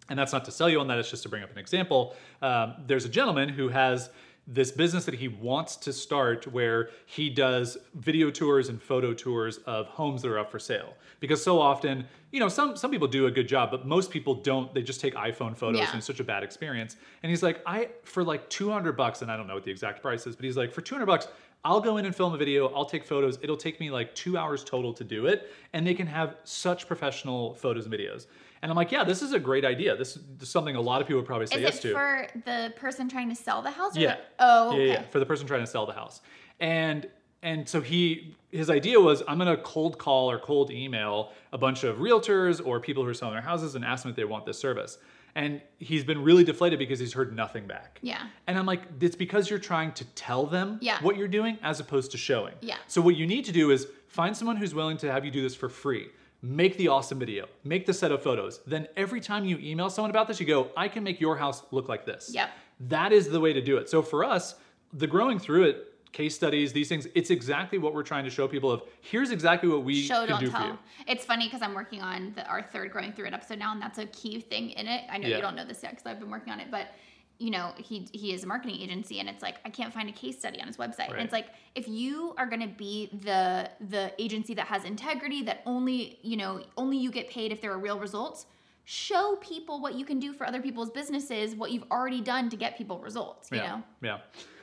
And 0.09 0.17
that's 0.19 0.33
not 0.33 0.43
to 0.45 0.51
sell 0.51 0.69
you 0.69 0.79
on 0.79 0.87
that; 0.87 0.97
it's 0.97 1.09
just 1.09 1.23
to 1.23 1.29
bring 1.29 1.43
up 1.43 1.51
an 1.51 1.57
example. 1.59 2.15
Um, 2.41 2.75
there's 2.85 3.05
a 3.05 3.09
gentleman 3.09 3.49
who 3.49 3.69
has 3.69 4.09
this 4.47 4.71
business 4.71 5.05
that 5.05 5.15
he 5.15 5.27
wants 5.27 5.75
to 5.75 5.91
start 5.91 6.45
where 6.47 6.89
he 7.07 7.29
does 7.29 7.77
video 7.95 8.29
tours 8.29 8.69
and 8.69 8.81
photo 8.81 9.13
tours 9.13 9.57
of 9.65 9.87
homes 9.87 10.21
that 10.21 10.29
are 10.29 10.37
up 10.37 10.51
for 10.51 10.59
sale 10.59 10.93
because 11.19 11.43
so 11.43 11.59
often 11.59 12.05
you 12.31 12.39
know 12.39 12.47
some 12.47 12.77
some 12.77 12.91
people 12.91 13.07
do 13.07 13.25
a 13.25 13.31
good 13.31 13.47
job 13.47 13.71
but 13.71 13.87
most 13.87 14.11
people 14.11 14.35
don't 14.35 14.71
they 14.75 14.83
just 14.83 15.01
take 15.01 15.15
iphone 15.15 15.57
photos 15.57 15.79
Yeah. 15.81 15.89
and 15.89 15.97
it's 15.97 16.05
such 16.05 16.19
a 16.19 16.23
bad 16.23 16.43
experience 16.43 16.95
and 17.23 17.29
he's 17.31 17.41
like 17.41 17.59
i 17.65 17.89
for 18.03 18.23
like 18.23 18.47
200 18.49 18.93
bucks 18.95 19.23
and 19.23 19.31
i 19.31 19.37
don't 19.37 19.47
know 19.47 19.55
what 19.55 19.63
the 19.63 19.71
exact 19.71 20.01
price 20.03 20.27
is 20.27 20.35
but 20.35 20.45
he's 20.45 20.57
like 20.57 20.71
for 20.71 20.81
200 20.81 21.05
bucks 21.07 21.27
I'll 21.63 21.81
go 21.81 21.97
in 21.97 22.05
and 22.05 22.15
film 22.15 22.31
a 22.31 22.37
video. 22.37 22.67
I'll 22.75 22.85
take 22.85 23.03
photos. 23.03 23.39
It'll 23.41 23.57
take 23.57 23.79
me 23.79 23.89
like 23.89 24.13
two 24.13 24.37
hours 24.37 24.63
total 24.63 24.93
to 24.93 25.03
do 25.03 25.25
it. 25.25 25.51
And 25.73 25.85
they 25.85 25.95
can 25.95 26.05
have 26.05 26.35
such 26.43 26.87
professional 26.87 27.55
photos 27.55 27.85
and 27.85 27.93
videos. 27.95 28.27
And 28.65 28.71
I'm 28.71 28.75
like, 28.75 28.91
yeah, 28.91 29.03
this 29.03 29.21
is 29.21 29.31
a 29.31 29.39
great 29.39 29.63
idea. 29.63 29.95
This 29.95 30.17
is 30.41 30.49
something 30.49 30.75
a 30.75 30.81
lot 30.81 30.99
of 30.99 31.05
people 31.05 31.19
would 31.21 31.27
probably 31.27 31.45
say 31.45 31.57
Is 31.57 31.61
yes 31.61 31.77
it 31.77 31.81
to. 31.89 31.93
for 31.93 32.27
the 32.45 32.73
person 32.75 33.07
trying 33.07 33.29
to 33.29 33.35
sell 33.35 33.61
the 33.61 33.69
house? 33.69 33.95
Yeah. 33.95 34.15
the- 34.15 34.21
oh, 34.39 34.69
okay. 34.69 34.87
Yeah, 34.87 34.93
yeah, 34.93 35.01
for 35.03 35.19
the 35.19 35.25
person 35.27 35.45
trying 35.45 35.59
to 35.61 35.67
sell 35.67 35.85
the 35.85 35.93
house. 35.93 36.21
And 36.59 37.07
and 37.43 37.69
so 37.69 37.79
he 37.79 38.35
his 38.51 38.71
idea 38.71 38.99
was 38.99 39.21
I'm 39.27 39.37
gonna 39.37 39.57
cold 39.57 39.99
call 39.99 40.31
or 40.31 40.39
cold 40.39 40.71
email 40.71 41.31
a 41.53 41.59
bunch 41.59 41.83
of 41.83 41.97
realtors 41.97 42.59
or 42.65 42.79
people 42.79 43.03
who 43.03 43.09
are 43.09 43.13
selling 43.13 43.35
their 43.35 43.43
houses 43.43 43.75
and 43.75 43.85
ask 43.85 44.01
them 44.01 44.09
if 44.09 44.15
they 44.15 44.25
want 44.25 44.47
this 44.47 44.57
service. 44.57 44.97
And 45.35 45.61
he's 45.77 46.03
been 46.03 46.23
really 46.23 46.43
deflated 46.43 46.79
because 46.79 46.97
he's 46.97 47.13
heard 47.13 47.35
nothing 47.35 47.67
back. 47.67 47.99
Yeah. 48.01 48.23
And 48.47 48.57
I'm 48.57 48.65
like, 48.65 48.81
it's 48.99 49.15
because 49.15 49.47
you're 49.47 49.59
trying 49.59 49.91
to 49.91 50.05
tell 50.15 50.47
them 50.47 50.79
Yeah. 50.81 50.97
what 51.03 51.17
you're 51.17 51.27
doing 51.27 51.59
as 51.61 51.79
opposed 51.79 52.09
to 52.13 52.17
showing. 52.17 52.55
Yeah. 52.61 52.77
So 52.87 52.99
what 52.99 53.15
you 53.15 53.27
need 53.27 53.45
to 53.45 53.51
do 53.51 53.69
is 53.69 53.85
find 54.07 54.35
someone 54.35 54.55
who's 54.55 54.73
willing 54.73 54.97
to 54.97 55.11
have 55.11 55.23
you 55.23 55.29
do 55.29 55.43
this 55.43 55.53
for 55.53 55.69
free. 55.69 56.07
Make 56.45 56.77
the 56.77 56.89
awesome 56.89 57.17
video. 57.17 57.47
Make 57.63 57.87
the 57.87 57.93
set 57.93 58.11
of 58.11 58.21
photos. 58.21 58.59
Then 58.67 58.87
every 58.95 59.19
time 59.19 59.45
you 59.45 59.57
email 59.57 59.89
someone 59.89 60.11
about 60.11 60.27
this, 60.27 60.39
you 60.39 60.45
go, 60.45 60.69
I 60.77 60.87
can 60.87 61.03
make 61.03 61.19
your 61.19 61.35
house 61.35 61.63
look 61.71 61.89
like 61.89 62.05
this. 62.05 62.29
Yep. 62.31 62.49
That 62.81 63.11
is 63.11 63.29
the 63.29 63.39
way 63.39 63.51
to 63.51 63.61
do 63.61 63.77
it. 63.77 63.89
So 63.89 64.03
for 64.03 64.23
us, 64.23 64.53
the 64.93 65.07
growing 65.07 65.39
through 65.39 65.63
it, 65.63 65.91
case 66.11 66.35
studies, 66.35 66.71
these 66.71 66.87
things, 66.87 67.07
it's 67.15 67.31
exactly 67.31 67.79
what 67.79 67.95
we're 67.95 68.03
trying 68.03 68.25
to 68.25 68.29
show 68.29 68.47
people 68.47 68.71
of 68.71 68.83
here's 69.01 69.31
exactly 69.31 69.67
what 69.67 69.83
we 69.83 70.03
Show 70.03 70.19
can 70.19 70.29
don't 70.29 70.39
do 70.39 70.51
for 70.51 70.57
you. 70.59 70.63
tell. 70.65 70.79
It's 71.07 71.25
funny 71.25 71.47
because 71.47 71.63
I'm 71.63 71.73
working 71.73 72.01
on 72.03 72.33
the, 72.35 72.45
our 72.47 72.61
third 72.61 72.91
growing 72.91 73.11
through 73.11 73.25
it 73.25 73.33
episode 73.33 73.57
now, 73.57 73.71
and 73.73 73.81
that's 73.81 73.97
a 73.97 74.05
key 74.05 74.39
thing 74.39 74.69
in 74.69 74.87
it. 74.87 75.01
I 75.09 75.17
know 75.17 75.27
Yeah. 75.27 75.37
you 75.37 75.41
don't 75.41 75.55
know 75.55 75.65
this 75.65 75.81
yet 75.81 75.93
because 75.93 76.05
I've 76.05 76.19
been 76.19 76.29
working 76.29 76.53
on 76.53 76.59
it, 76.59 76.67
but 76.69 76.89
you 77.37 77.51
know 77.51 77.73
he 77.77 78.07
he 78.11 78.33
is 78.33 78.43
a 78.43 78.47
marketing 78.47 78.79
agency, 78.81 79.19
and 79.19 79.29
it's 79.29 79.41
like 79.41 79.55
I 79.65 79.69
can't 79.69 79.93
find 79.93 80.09
a 80.09 80.11
case 80.11 80.37
study 80.37 80.61
on 80.61 80.67
his 80.67 80.77
website. 80.77 81.11
And 81.11 81.21
it's 81.21 81.33
like 81.33 81.47
if 81.75 81.87
you 81.87 82.33
are 82.37 82.45
going 82.45 82.61
to 82.61 82.67
be 82.67 83.09
the 83.23 83.69
the 83.89 84.11
agency 84.21 84.53
that 84.55 84.67
has 84.67 84.83
integrity, 84.85 85.43
that 85.43 85.61
only 85.65 86.19
you 86.21 86.37
know 86.37 86.61
only 86.77 86.97
you 86.97 87.11
get 87.11 87.29
paid 87.29 87.51
if 87.51 87.61
there 87.61 87.71
are 87.71 87.79
real 87.79 87.99
results. 87.99 88.45
Show 88.87 89.37
people 89.41 89.81
what 89.81 89.95
you 89.95 90.05
can 90.05 90.19
do 90.19 90.31
for 90.31 90.45
other 90.45 90.61
people's 90.61 90.91
businesses, 90.91 91.55
what 91.55 91.71
you've 91.71 91.89
already 91.89 92.21
done 92.21 92.49
to 92.51 92.55
get 92.55 92.77
people 92.77 92.99
results. 92.99 93.49
You 93.51 93.57
yeah. 93.57 93.67
know. 93.67 93.83
Yeah. 94.01 94.17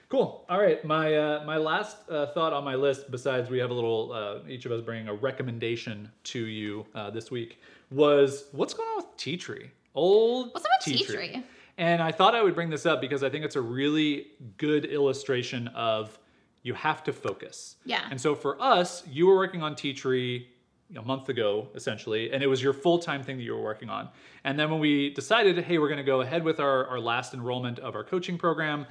Cool. 0.09 0.45
All 0.49 0.61
right. 0.61 0.85
My 0.85 1.15
uh, 1.15 1.45
my 1.45 1.57
last 1.57 2.09
uh, 2.11 2.27
thought 2.27 2.53
on 2.53 2.65
my 2.65 2.75
list, 2.75 3.11
besides 3.11 3.51
we 3.51 3.59
have 3.59 3.71
a 3.71 3.75
little, 3.75 4.13
uh, 4.13 4.47
each 4.49 4.67
of 4.67 4.73
us 4.73 4.83
bringing 4.83 5.09
a 5.09 5.15
recommendation 5.15 6.11
to 6.25 6.39
you 6.39 6.87
uh, 6.95 7.09
this 7.11 7.31
week, 7.31 7.61
was 7.91 8.45
what's 8.53 8.75
going 8.75 8.89
on 8.91 8.97
with 8.99 9.17
Teachery? 9.17 9.71
Old 9.95 10.53
What's 10.53 10.67
about 10.67 10.81
tea 10.83 11.03
Teachery. 11.05 11.43
And 11.83 12.01
I 12.01 12.13
thought 12.13 12.37
I 12.37 12.43
would 12.45 12.55
bring 12.55 12.71
this 12.71 12.87
up 12.87 13.01
because 13.01 13.25
I 13.25 13.29
think 13.29 13.45
it's 13.45 13.57
a 13.57 13.61
really 13.61 14.29
good 14.57 14.85
illustration 14.85 15.67
of 15.75 16.17
you 16.63 16.75
have 16.75 17.03
to 17.03 17.13
focus. 17.13 17.75
Yeah. 17.85 18.07
And 18.09 18.21
so 18.21 18.37
for 18.37 18.63
us, 18.63 19.03
you 19.05 19.27
were 19.27 19.35
working 19.35 19.65
on 19.65 19.75
Teachery 19.75 20.47
a 20.95 21.03
month 21.03 21.29
ago, 21.29 21.67
essentially, 21.75 22.31
and 22.31 22.41
it 22.41 22.47
was 22.47 22.63
your 22.63 22.73
full 22.73 23.01
time 23.01 23.25
thing 23.25 23.37
that 23.37 23.43
you 23.43 23.53
were 23.53 23.63
working 23.63 23.91
on. 23.91 24.11
And 24.45 24.57
then 24.57 24.71
when 24.71 24.79
we 24.79 25.11
decided, 25.11 25.59
hey, 25.59 25.79
we're 25.79 25.89
going 25.89 25.99
to 25.99 26.05
go 26.05 26.21
ahead 26.21 26.45
with 26.45 26.61
our, 26.61 26.87
our 26.87 27.01
last 27.01 27.35
enrollment 27.35 27.81
of 27.81 27.97
our 27.97 28.05
coaching 28.05 28.39
program, 28.39 28.87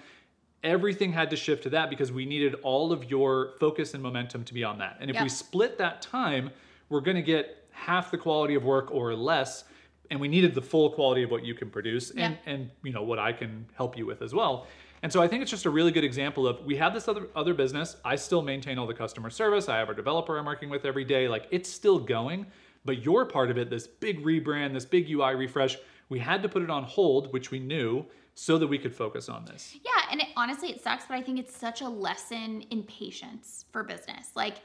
everything 0.62 1.14
had 1.14 1.30
to 1.30 1.38
shift 1.38 1.64
to 1.64 1.70
that 1.70 1.90
because 1.90 2.12
we 2.12 2.26
needed 2.26 2.56
all 2.56 2.92
of 2.92 3.10
your 3.10 3.54
focus 3.58 3.94
and 3.94 4.04
momentum 4.04 4.44
to 4.44 4.54
be 4.54 4.66
on 4.66 4.80
that. 4.80 4.98
And 5.00 5.10
if 5.10 5.22
we 5.22 5.30
split 5.30 5.78
that 5.78 6.02
time, 6.02 6.50
we're 6.90 7.00
going 7.00 7.16
to 7.16 7.24
get 7.24 7.70
half 7.72 8.12
the 8.12 8.18
quality 8.18 8.56
of 8.56 8.66
work 8.66 8.92
or 8.92 9.16
less. 9.16 9.64
And 10.12 10.20
we 10.20 10.28
needed 10.28 10.54
the 10.54 10.62
full 10.62 10.92
quality 10.92 11.24
of 11.24 11.32
what 11.32 11.44
you 11.44 11.56
can 11.56 11.70
produce 11.72 12.12
and, 12.12 12.20
Yeah. 12.20 12.52
and 12.54 12.70
you 12.84 12.92
know 12.92 13.02
what 13.02 13.18
I 13.18 13.32
can 13.34 13.66
help 13.74 13.98
you 13.98 14.06
with 14.06 14.22
as 14.22 14.34
well. 14.34 14.68
And 15.02 15.12
so 15.12 15.20
I 15.24 15.28
think 15.28 15.42
it's 15.42 15.50
just 15.50 15.66
a 15.66 15.70
really 15.72 15.92
good 15.92 16.04
example 16.04 16.46
of 16.46 16.64
we 16.64 16.76
have 16.76 16.94
this 16.94 17.08
other 17.08 17.28
other 17.36 17.56
business. 17.56 17.96
I 18.06 18.16
still 18.18 18.44
maintain 18.44 18.78
all 18.78 18.86
the 18.86 18.94
customer 18.94 19.32
service. 19.32 19.68
I 19.70 19.78
have 19.78 19.90
a 19.90 19.96
developer 19.96 20.38
I'm 20.38 20.46
working 20.46 20.70
with 20.70 20.86
every 20.86 21.06
day. 21.06 21.28
Like 21.28 21.48
it's 21.50 21.70
still 21.72 21.98
going, 21.98 22.46
but 22.86 23.04
you're 23.04 23.26
part 23.26 23.50
of 23.50 23.58
it, 23.58 23.70
this 23.72 23.88
big 23.88 24.24
rebrand, 24.24 24.74
this 24.74 24.86
big 24.86 25.10
UI 25.10 25.34
refresh, 25.34 25.78
we 26.10 26.20
had 26.20 26.44
to 26.44 26.50
put 26.50 26.62
it 26.62 26.70
on 26.70 26.84
hold, 26.84 27.32
which 27.34 27.50
we 27.50 27.60
knew, 27.60 28.06
so 28.36 28.58
that 28.58 28.68
we 28.68 28.78
could 28.78 28.94
focus 28.94 29.30
on 29.30 29.46
this. 29.46 29.76
Yeah, 29.84 29.92
and 30.12 30.20
it, 30.22 30.28
honestly, 30.36 30.70
it 30.70 30.82
sucks, 30.84 31.06
but 31.06 31.16
I 31.16 31.22
think 31.22 31.40
it's 31.40 31.56
such 31.56 31.82
a 31.82 31.88
lesson 31.88 32.62
in 32.70 32.84
patience 32.84 33.66
for 33.72 33.84
business. 33.84 34.28
Like, 34.36 34.58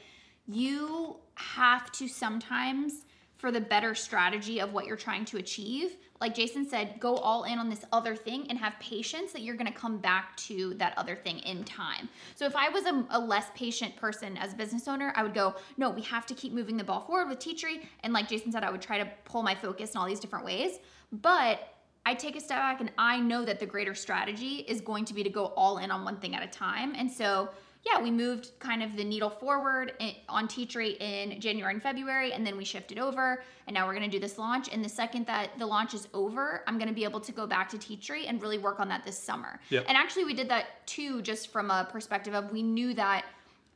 you 0.49 1.17
have 1.35 1.91
to 1.93 2.09
sometimes, 2.09 3.06
for 3.37 3.53
the 3.53 3.61
better 3.61 3.95
strategy 3.95 4.61
of 4.61 4.73
what 4.73 4.87
you're 4.87 4.97
trying 4.97 5.25
to 5.27 5.37
achieve, 5.37 5.97
like 6.21 6.35
Jason 6.35 6.67
said, 6.67 6.99
go 6.99 7.17
all 7.17 7.45
in 7.45 7.59
on 7.59 7.69
this 7.69 7.85
other 7.93 8.17
thing 8.17 8.47
and 8.49 8.59
have 8.59 8.73
patience 8.81 9.33
that 9.33 9.43
you're 9.43 9.57
to 9.57 9.73
come 9.73 9.99
back 9.99 10.37
to 10.37 10.75
that 10.75 10.95
other 10.97 11.15
thing 11.15 11.41
in 11.41 11.63
time. 11.65 12.09
So, 12.35 12.47
if 12.47 12.57
I 12.57 12.69
was 12.71 12.87
a, 12.87 13.07
a 13.11 13.21
less 13.21 13.47
patient 13.55 13.95
person 13.97 14.37
as 14.39 14.53
a 14.53 14.57
business 14.57 14.89
owner, 14.89 15.13
I 15.15 15.23
would 15.23 15.35
go, 15.35 15.55
no, 15.77 15.91
we 15.91 16.03
have 16.03 16.25
to 16.27 16.35
keep 16.35 16.53
moving 16.53 16.77
the 16.77 16.85
ball 16.85 17.03
forward 17.03 17.29
with 17.29 17.39
Teachery. 17.39 17.87
And 18.03 18.13
like 18.13 18.29
Jason 18.29 18.53
said, 18.53 18.65
I 18.65 18.71
would 18.71 18.83
try 18.83 18.99
to 18.99 19.09
pull 19.25 19.43
my 19.43 19.55
focus 19.55 19.95
in 19.95 20.01
all 20.01 20.07
these 20.07 20.21
different 20.21 20.45
ways. 20.45 20.79
But 21.13 21.75
I 22.07 22.15
take 22.15 22.37
a 22.37 22.41
step 22.41 22.59
back 22.59 22.81
and 22.81 22.91
I 22.97 23.19
know 23.19 23.45
that 23.45 23.59
the 23.59 23.67
greater 23.67 23.95
strategy 23.95 24.65
is 24.69 24.81
going 24.81 25.05
to 25.07 25.15
be 25.15 25.25
to 25.25 25.31
go 25.31 25.47
all 25.57 25.79
in 25.79 25.91
on 25.91 26.05
one 26.05 26.19
thing 26.19 26.35
at 26.35 26.43
a 26.43 26.47
time. 26.47 26.95
And 26.97 27.11
so, 27.11 27.51
yeah, 27.87 28.03
we 28.03 28.11
moved 28.11 28.51
kind 28.59 28.83
of 28.83 28.97
the 28.97 29.05
needle 29.05 29.31
forward 29.31 29.93
on 30.29 30.49
Teachery 30.49 31.01
in 31.01 31.41
January 31.41 31.73
and 31.73 31.83
February, 31.83 32.33
and 32.33 32.45
then 32.45 32.57
we 32.57 32.65
shifted 32.65 32.99
over, 32.99 33.45
and 33.69 33.75
now 33.75 33.87
we're 33.87 33.95
going 33.95 34.11
to 34.11 34.15
do 34.15 34.19
this 34.19 34.39
launch. 34.39 34.69
And 34.73 34.85
the 34.85 34.89
second 34.89 35.27
that 35.27 35.57
the 35.57 35.67
launch 35.67 35.95
is 35.95 36.09
over, 36.13 36.65
I'm 36.67 36.79
going 36.79 36.89
to 36.89 36.95
be 36.95 37.05
able 37.05 37.21
to 37.21 37.31
go 37.31 37.47
back 37.47 37.69
to 37.71 37.77
Teachery 37.77 38.29
and 38.29 38.43
really 38.43 38.59
work 38.59 38.81
on 38.81 38.89
that 38.89 39.05
this 39.05 39.17
summer. 39.17 39.61
Yep. 39.71 39.85
And 39.87 39.97
actually, 39.97 40.25
we 40.25 40.35
did 40.35 40.49
that 40.49 40.85
too, 40.87 41.23
just 41.23 41.53
from 41.53 41.71
a 41.71 41.89
perspective 41.91 42.35
of 42.35 42.51
we 42.51 42.63
knew 42.63 42.93
that 42.95 43.25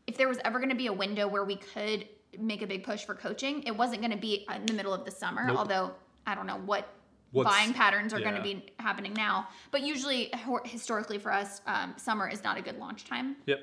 if 0.09 0.17
there 0.17 0.29
was 0.29 0.39
ever 0.45 0.59
going 0.59 0.71
to 0.71 0.77
be 0.77 0.89
a 0.89 0.93
window 0.93 1.29
where 1.29 1.45
we 1.45 1.57
could 1.57 2.09
make 2.37 2.63
a 2.63 2.67
big 2.67 2.83
push 2.83 3.05
for 3.05 3.15
coaching, 3.15 3.63
it 3.63 3.77
wasn't 3.77 4.01
going 4.01 4.11
to 4.13 4.19
be 4.19 4.45
in 4.53 4.67
the 4.67 4.73
middle 4.73 4.93
of 4.93 5.05
the 5.05 5.11
summer. 5.13 5.47
Nope. 5.47 5.57
Although 5.57 5.93
I 6.27 6.35
don't 6.35 6.47
know 6.47 6.61
what 6.67 6.89
What's- 7.31 7.49
buying 7.49 7.73
patterns 7.75 8.13
are 8.13 8.19
going 8.19 8.35
to 8.35 8.43
be 8.43 8.67
happening 8.81 9.15
now. 9.15 9.49
But 9.71 9.83
usually, 9.83 10.33
historically 10.65 11.19
for 11.19 11.33
us, 11.33 11.61
um, 11.69 11.95
summer 11.97 12.29
is 12.29 12.43
not 12.43 12.59
a 12.59 12.63
good 12.63 12.79
launch 12.79 13.05
time. 13.05 13.37
Yep. 13.47 13.61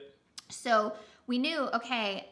So 0.50 0.94
we 1.28 1.38
knew, 1.38 1.70
okay, 1.74 2.30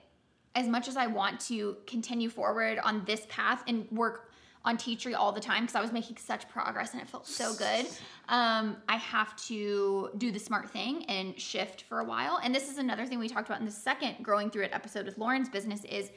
as 0.55 0.67
much 0.67 0.87
as 0.87 0.95
I 0.97 1.07
want 1.07 1.39
to 1.41 1.77
continue 1.85 2.29
forward 2.29 2.79
on 2.79 3.03
this 3.05 3.25
path 3.29 3.63
and 3.67 3.89
work 3.91 4.31
on 4.63 4.77
Teachery 4.77 5.13
all 5.15 5.31
the 5.31 5.39
time 5.39 5.63
because 5.63 5.75
I 5.75 5.81
was 5.81 5.91
making 5.91 6.17
such 6.17 6.49
progress 6.49 6.93
and 6.93 7.01
it 7.01 7.07
felt 7.07 7.27
so 7.27 7.53
good, 7.53 7.85
um, 8.29 8.77
I 8.89 8.95
have 8.95 9.35
to 9.47 10.09
do 10.17 10.31
the 10.31 10.39
smart 10.39 10.69
thing 10.71 11.05
and 11.05 11.39
shift 11.39 11.83
for 11.83 11.99
a 11.99 12.03
while. 12.03 12.39
And 12.43 12.53
this 12.53 12.69
is 12.69 12.79
another 12.79 13.05
thing 13.05 13.19
we 13.19 13.29
talked 13.29 13.47
about 13.47 13.59
in 13.59 13.65
the 13.65 13.71
second 13.71 14.15
growing 14.23 14.49
through 14.49 14.63
it 14.63 14.71
episode 14.73 15.05
with 15.05 15.17
Lauren's 15.19 15.49
business 15.49 15.83
is 15.83 16.09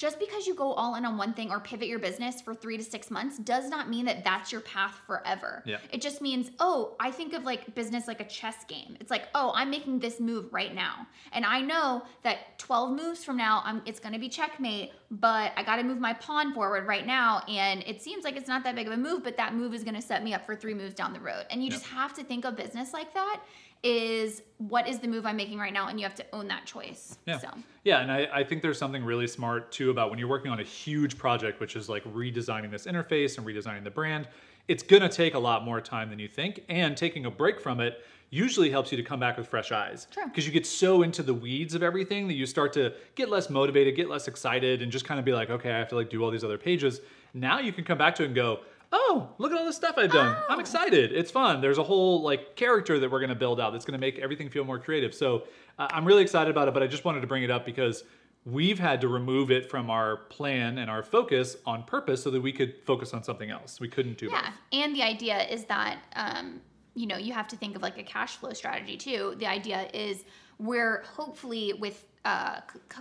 just 0.00 0.18
because 0.18 0.46
you 0.46 0.54
go 0.54 0.72
all 0.72 0.94
in 0.94 1.04
on 1.04 1.18
one 1.18 1.34
thing 1.34 1.50
or 1.50 1.60
pivot 1.60 1.86
your 1.86 1.98
business 1.98 2.40
for 2.40 2.54
three 2.54 2.78
to 2.78 2.82
six 2.82 3.10
months 3.10 3.36
does 3.36 3.68
not 3.68 3.90
mean 3.90 4.06
that 4.06 4.24
that's 4.24 4.50
your 4.50 4.62
path 4.62 4.98
forever. 5.06 5.62
Yeah. 5.66 5.76
It 5.92 6.00
just 6.00 6.22
means, 6.22 6.50
oh, 6.58 6.96
I 6.98 7.10
think 7.10 7.34
of 7.34 7.44
like 7.44 7.74
business 7.74 8.08
like 8.08 8.18
a 8.18 8.24
chess 8.24 8.64
game. 8.66 8.96
It's 8.98 9.10
like, 9.10 9.24
oh, 9.34 9.52
I'm 9.54 9.68
making 9.68 9.98
this 9.98 10.18
move 10.18 10.46
right 10.54 10.74
now. 10.74 11.06
And 11.32 11.44
I 11.44 11.60
know 11.60 12.02
that 12.22 12.58
12 12.58 12.92
moves 12.92 13.22
from 13.24 13.36
now, 13.36 13.60
I'm, 13.62 13.82
it's 13.84 14.00
going 14.00 14.14
to 14.14 14.18
be 14.18 14.30
checkmate, 14.30 14.92
but 15.10 15.52
I 15.54 15.62
got 15.62 15.76
to 15.76 15.82
move 15.82 16.00
my 16.00 16.14
pawn 16.14 16.54
forward 16.54 16.86
right 16.86 17.06
now. 17.06 17.42
And 17.46 17.84
it 17.86 18.00
seems 18.00 18.24
like 18.24 18.38
it's 18.38 18.48
not 18.48 18.64
that 18.64 18.74
big 18.74 18.86
of 18.86 18.94
a 18.94 18.96
move, 18.96 19.22
but 19.22 19.36
that 19.36 19.54
move 19.54 19.74
is 19.74 19.84
going 19.84 19.96
to 19.96 20.02
set 20.02 20.24
me 20.24 20.32
up 20.32 20.46
for 20.46 20.56
three 20.56 20.72
moves 20.72 20.94
down 20.94 21.12
the 21.12 21.20
road. 21.20 21.44
And 21.50 21.60
you 21.62 21.66
Yeah. 21.66 21.74
just 21.74 21.84
have 21.88 22.14
to 22.14 22.24
think 22.24 22.46
of 22.46 22.56
business 22.56 22.94
like 22.94 23.12
that 23.12 23.40
is 23.82 24.42
what 24.58 24.86
is 24.88 24.98
the 24.98 25.08
move 25.08 25.24
I'm 25.24 25.36
making 25.36 25.58
right 25.58 25.72
now? 25.72 25.88
And 25.88 25.98
you 25.98 26.04
have 26.04 26.14
to 26.16 26.26
own 26.32 26.48
that 26.48 26.66
choice. 26.66 27.18
Yeah. 27.26 27.38
So, 27.38 27.48
Yeah, 27.84 28.00
and 28.00 28.12
I, 28.12 28.28
I 28.32 28.44
think 28.44 28.62
there's 28.62 28.78
something 28.78 29.04
really 29.04 29.26
smart 29.26 29.72
too 29.72 29.90
about 29.90 30.10
when 30.10 30.18
you're 30.18 30.28
working 30.28 30.50
on 30.50 30.60
a 30.60 30.64
huge 30.64 31.16
project, 31.16 31.60
which 31.60 31.76
is 31.76 31.88
like 31.88 32.04
redesigning 32.04 32.70
this 32.70 32.86
interface 32.86 33.38
and 33.38 33.46
redesigning 33.46 33.84
the 33.84 33.90
brand. 33.90 34.28
It's 34.68 34.82
gonna 34.82 35.08
take 35.08 35.34
a 35.34 35.38
lot 35.38 35.64
more 35.64 35.80
time 35.80 36.10
than 36.10 36.18
you 36.18 36.28
think, 36.28 36.64
and 36.68 36.96
taking 36.96 37.26
a 37.26 37.30
break 37.30 37.60
from 37.60 37.80
it 37.80 38.04
usually 38.30 38.70
helps 38.70 38.92
you 38.92 38.96
to 38.96 39.02
come 39.02 39.18
back 39.18 39.36
with 39.36 39.48
fresh 39.48 39.72
eyes. 39.72 40.06
Because 40.24 40.46
you 40.46 40.52
get 40.52 40.64
so 40.64 41.02
into 41.02 41.22
the 41.22 41.34
weeds 41.34 41.74
of 41.74 41.82
everything 41.82 42.28
that 42.28 42.34
you 42.34 42.46
start 42.46 42.72
to 42.74 42.92
get 43.16 43.28
less 43.28 43.50
motivated, 43.50 43.96
get 43.96 44.08
less 44.08 44.28
excited, 44.28 44.82
and 44.82 44.92
just 44.92 45.04
kind 45.04 45.18
of 45.18 45.26
be 45.26 45.32
like, 45.32 45.50
okay, 45.50 45.72
I 45.72 45.78
have 45.78 45.88
to 45.88 45.96
like 45.96 46.10
do 46.10 46.22
all 46.22 46.30
these 46.30 46.44
other 46.44 46.58
pages. 46.58 47.00
Now 47.34 47.58
you 47.58 47.72
can 47.72 47.82
come 47.84 47.98
back 47.98 48.14
to 48.16 48.22
it 48.22 48.26
and 48.26 48.34
go, 48.34 48.60
oh, 48.92 49.28
look 49.38 49.52
at 49.52 49.58
all 49.58 49.64
this 49.64 49.76
stuff 49.76 49.94
I've 49.96 50.10
done. 50.12 50.36
I'm 50.48 50.58
Oh. 50.58 50.60
excited. 50.60 51.12
It's 51.12 51.30
fun. 51.30 51.60
There's 51.60 51.78
a 51.78 51.82
whole 51.82 52.22
like 52.22 52.56
character 52.56 52.98
that 52.98 53.10
we're 53.10 53.20
gonna 53.20 53.34
build 53.34 53.60
out 53.60 53.72
that's 53.72 53.84
gonna 53.84 53.98
make 53.98 54.18
everything 54.18 54.48
feel 54.50 54.64
more 54.64 54.78
creative. 54.78 55.14
So 55.14 55.44
uh, 55.78 55.88
I'm 55.90 56.04
really 56.04 56.22
excited 56.22 56.50
about 56.50 56.68
it, 56.68 56.74
but 56.74 56.82
I 56.82 56.86
just 56.86 57.04
wanted 57.04 57.20
to 57.20 57.26
bring 57.26 57.42
it 57.42 57.50
up 57.50 57.64
because 57.64 58.04
we've 58.46 58.78
had 58.78 59.00
to 59.02 59.08
remove 59.08 59.50
it 59.50 59.68
from 59.70 59.90
our 59.90 60.16
plan 60.16 60.78
and 60.78 60.90
our 60.90 61.02
focus 61.02 61.56
on 61.66 61.82
purpose 61.84 62.22
so 62.22 62.30
that 62.30 62.40
we 62.40 62.52
could 62.52 62.74
focus 62.86 63.12
on 63.14 63.22
something 63.22 63.50
else. 63.50 63.78
We 63.80 63.88
couldn't 63.88 64.16
do 64.18 64.26
it. 64.26 64.32
Yeah, 64.32 64.42
both. 64.42 64.52
and 64.72 64.96
the 64.96 65.02
idea 65.02 65.42
is 65.48 65.64
that 65.66 65.98
um, 66.16 66.60
you 66.94 67.06
know 67.06 67.16
you 67.16 67.32
have 67.32 67.46
to 67.48 67.56
think 67.56 67.76
of 67.76 67.82
like 67.82 67.98
a 67.98 68.02
cash 68.02 68.36
flow 68.36 68.52
strategy 68.52 68.96
too. 68.96 69.34
The 69.38 69.46
idea 69.46 69.88
is 69.94 70.24
we're 70.58 71.02
hopefully 71.04 71.74
with 71.74 72.06
uh, 72.24 72.60
c- 72.72 73.00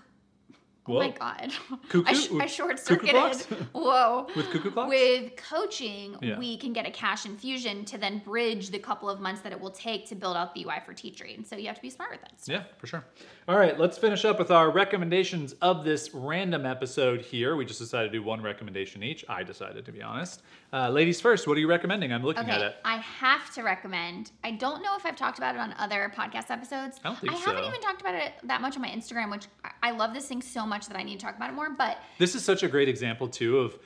c- 0.89 0.95
oh 0.95 0.99
my 0.99 1.10
god, 1.10 1.52
Cuckoo? 1.89 2.04
I, 2.06 2.13
sh- 2.13 2.30
I 2.39 2.45
short 2.45 2.80
circuited. 2.80 3.36
Whoa. 3.73 4.28
With 4.36 4.49
cuckoo 4.52 4.71
clocks? 4.71 4.89
With 4.89 5.36
coaching, 5.36 6.15
Yeah. 6.21 6.38
we 6.39 6.58
can 6.58 6.73
get 6.73 6.86
a 6.88 6.91
cash 6.91 7.25
infusion 7.25 7.86
to 7.86 7.97
then 7.97 8.19
bridge 8.19 8.69
the 8.69 8.80
couple 8.80 9.10
of 9.10 9.19
months 9.19 9.41
that 9.41 9.52
it 9.52 9.60
will 9.60 9.71
take 9.71 10.08
to 10.10 10.15
build 10.15 10.36
out 10.38 10.54
the 10.54 10.65
UI 10.65 10.82
for 10.86 10.93
Teachery. 10.93 11.36
And 11.36 11.45
so 11.45 11.56
you 11.56 11.67
have 11.67 11.75
to 11.75 11.82
be 11.82 11.89
smart 11.89 12.12
with 12.12 12.21
that. 12.21 12.41
stuff. 12.41 12.54
Yeah, 12.56 12.63
for 12.78 12.88
sure. 12.88 13.06
All 13.47 13.58
right, 13.58 13.80
let's 13.80 13.97
finish 13.97 14.25
up 14.25 14.38
with 14.39 14.52
our 14.52 14.69
recommendations 14.69 15.54
of 15.62 15.84
this 15.84 16.12
random 16.13 16.65
episode 16.65 17.21
here. 17.21 17.56
We 17.56 17.65
just 17.65 17.80
decided 17.80 18.12
to 18.12 18.17
do 18.19 18.23
one 18.23 18.41
recommendation 18.41 19.02
each. 19.04 19.25
I 19.28 19.43
decided, 19.43 19.86
to 19.86 19.91
be 19.91 20.02
honest. 20.02 20.41
Uh, 20.71 20.89
ladies 20.89 21.19
first, 21.19 21.47
what 21.47 21.58
are 21.58 21.60
you 21.60 21.67
recommending? 21.67 22.13
I'm 22.13 22.23
looking 22.23 22.47
at 22.47 22.58
Okay, 22.60 22.67
it. 22.67 22.75
I 22.86 22.97
have 22.97 23.52
to 23.56 23.63
recommend. 23.63 24.30
I 24.43 24.52
don't 24.52 24.84
know 24.84 24.95
if 24.95 25.04
I've 25.06 25.15
talked 25.15 25.39
about 25.39 25.56
it 25.56 25.62
on 25.62 25.73
other 25.80 26.12
podcast 26.15 26.52
episodes. 26.52 26.99
I 27.04 27.08
don't 27.10 27.17
think 27.19 27.34
I 27.34 27.38
so. 27.39 27.45
haven't 27.49 27.63
even 27.65 27.82
talked 27.82 28.02
about 28.02 28.13
it 28.13 28.34
that 28.43 28.62
much 28.62 28.75
on 28.75 28.84
my 28.84 28.89
Instagram, 28.89 29.32
which 29.32 29.45
I 29.82 29.91
love 29.91 30.13
this 30.13 30.28
thing 30.28 30.43
so 30.43 30.65
much 30.67 30.79
that 30.88 30.98
I 30.98 31.04
need 31.04 31.20
to 31.20 31.26
talk 31.26 31.36
about 31.36 31.50
it 31.50 31.54
more. 31.54 31.70
But 31.70 31.98
This 32.18 32.36
is 32.36 32.44
such 32.44 32.63
a 32.63 32.68
great 32.68 32.89
example 32.89 33.28
too 33.28 33.60
of 33.60 33.78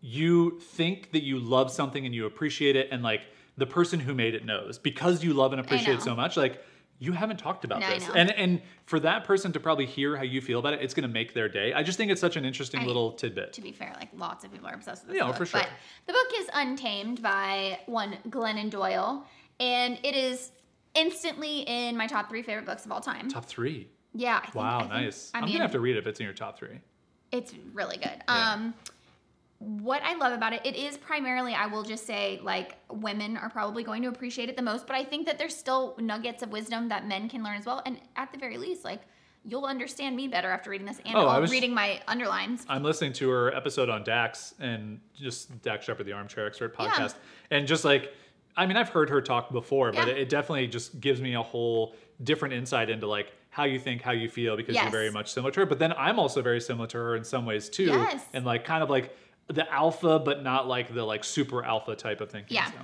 you 0.00 0.58
think 0.60 1.12
that 1.12 1.22
you 1.22 1.38
love 1.38 1.70
something 1.70 2.06
and 2.06 2.14
you 2.14 2.26
appreciate 2.26 2.76
it, 2.76 2.88
and 2.92 3.02
like 3.02 3.22
the 3.56 3.66
person 3.66 3.98
who 3.98 4.14
made 4.14 4.34
it 4.34 4.44
knows 4.44 4.78
because 4.78 5.24
you 5.24 5.32
love 5.34 5.52
and 5.52 5.60
appreciate 5.60 5.94
it 5.94 6.02
so 6.02 6.14
much. 6.14 6.36
Like 6.36 6.62
you 7.00 7.12
haven't 7.12 7.36
talked 7.38 7.64
about 7.64 7.80
No, 7.80 7.88
this, 7.90 8.08
and 8.14 8.30
and 8.32 8.62
for 8.86 9.00
that 9.00 9.24
person 9.24 9.52
to 9.52 9.60
probably 9.60 9.86
hear 9.86 10.16
how 10.16 10.22
you 10.22 10.40
feel 10.40 10.58
about 10.60 10.74
it, 10.74 10.82
it's 10.82 10.94
going 10.94 11.02
to 11.08 11.12
make 11.12 11.34
their 11.34 11.48
day. 11.48 11.72
I 11.72 11.82
just 11.82 11.96
think 11.98 12.10
it's 12.12 12.20
such 12.20 12.36
an 12.36 12.44
interesting 12.44 12.80
I- 12.80 12.84
little 12.86 13.12
tidbit. 13.12 13.52
to 13.54 13.60
be 13.60 13.72
fair, 13.72 13.92
like 13.98 14.08
lots 14.16 14.44
of 14.44 14.52
people 14.52 14.68
are 14.68 14.74
obsessed 14.74 15.02
with 15.04 15.12
this 15.14 15.20
Yeah, 15.20 15.26
book. 15.28 15.36
for 15.36 15.46
sure. 15.46 15.60
But 15.60 15.68
the 16.06 16.12
book 16.12 16.26
is 16.38 16.48
Untamed 16.54 17.20
by 17.22 17.80
one 17.86 18.18
Glennon 18.28 18.70
Doyle, 18.70 19.24
and 19.60 19.98
it 20.04 20.14
is 20.14 20.52
instantly 20.94 21.60
in 21.60 21.96
my 21.96 22.06
top 22.06 22.28
three 22.28 22.42
favorite 22.42 22.66
books 22.66 22.84
of 22.84 22.92
all 22.92 23.00
time. 23.00 23.28
Top 23.28 23.44
three. 23.44 23.88
Yeah. 24.14 24.38
I 24.38 24.40
think, 24.42 24.54
Wow, 24.54 24.78
think- 24.80 24.90
nice. 24.92 25.30
I 25.34 25.38
I'm 25.38 25.44
mean, 25.44 25.54
gonna 25.54 25.64
have 25.64 25.72
to 25.72 25.80
read 25.80 25.96
it 25.96 25.98
if 26.00 26.06
it's 26.06 26.20
in 26.20 26.24
your 26.24 26.34
top 26.34 26.58
three. 26.58 26.80
It's 27.32 27.52
really 27.74 27.96
good. 27.98 28.22
Yeah. 28.28 28.52
Um 28.52 28.74
what 29.60 30.02
I 30.04 30.14
love 30.14 30.32
about 30.32 30.52
it, 30.52 30.60
it 30.64 30.76
is 30.76 30.96
primarily, 30.96 31.52
I 31.52 31.66
will 31.66 31.82
just 31.82 32.06
say, 32.06 32.38
like 32.44 32.76
women 32.92 33.36
are 33.36 33.50
probably 33.50 33.82
going 33.82 34.02
to 34.02 34.08
appreciate 34.08 34.48
it 34.48 34.54
the 34.56 34.62
most, 34.62 34.86
but 34.86 34.94
I 34.94 35.02
think 35.02 35.26
that 35.26 35.36
there's 35.36 35.56
still 35.56 35.96
nuggets 35.98 36.44
of 36.44 36.50
wisdom 36.52 36.88
that 36.90 37.08
men 37.08 37.28
can 37.28 37.42
learn 37.42 37.56
as 37.56 37.66
well. 37.66 37.82
And 37.84 37.98
at 38.14 38.30
the 38.30 38.38
very 38.38 38.56
least, 38.56 38.84
like 38.84 39.00
you'll 39.44 39.64
understand 39.64 40.14
me 40.14 40.28
better 40.28 40.48
after 40.48 40.70
reading 40.70 40.86
this 40.86 41.00
and 41.04 41.16
Oh, 41.16 41.26
I 41.26 41.40
was, 41.40 41.50
reading 41.50 41.74
my 41.74 42.00
underlines. 42.06 42.66
I'm 42.68 42.84
listening 42.84 43.12
to 43.14 43.28
her 43.30 43.52
episode 43.52 43.88
on 43.88 44.04
Dax 44.04 44.54
and 44.60 45.00
just 45.16 45.60
Dax 45.62 45.86
Shepard, 45.86 46.06
the 46.06 46.12
Armchair 46.12 46.46
Expert 46.46 46.76
podcast, 46.76 47.14
and 47.50 47.66
just 47.66 47.84
like, 47.84 48.14
I 48.56 48.64
mean, 48.66 48.76
I've 48.76 48.90
heard 48.90 49.10
her 49.10 49.20
talk 49.20 49.50
before, 49.50 49.90
but 49.90 50.06
Yeah. 50.06 50.14
it 50.14 50.28
definitely 50.28 50.68
just 50.68 51.00
gives 51.00 51.20
me 51.20 51.34
a 51.34 51.42
whole 51.42 51.96
different 52.22 52.54
insight 52.54 52.90
into 52.90 53.08
like 53.08 53.32
how 53.50 53.64
you 53.64 53.78
think, 53.78 54.02
how 54.02 54.12
you 54.12 54.28
feel, 54.28 54.56
because 54.56 54.76
you're 54.76 54.90
very 54.90 55.10
much 55.10 55.32
similar 55.32 55.50
to 55.52 55.60
her. 55.60 55.66
But 55.66 55.78
then 55.78 55.92
I'm 55.96 56.18
also 56.18 56.42
very 56.42 56.60
similar 56.60 56.86
to 56.88 56.98
her 56.98 57.16
in 57.16 57.24
some 57.24 57.44
ways 57.46 57.68
too, 57.68 57.84
Yes. 57.84 58.24
and 58.32 58.44
like 58.44 58.64
kind 58.64 58.82
of 58.82 58.90
like. 58.90 59.16
the 59.50 59.66
alpha, 59.72 60.18
but 60.18 60.42
not 60.42 60.68
like 60.68 60.92
the 60.92 61.02
like 61.02 61.24
super 61.24 61.64
alpha 61.64 61.96
type 61.96 62.20
of 62.20 62.30
thinking. 62.30 62.54
Yeah. 62.54 62.66
so. 62.70 62.76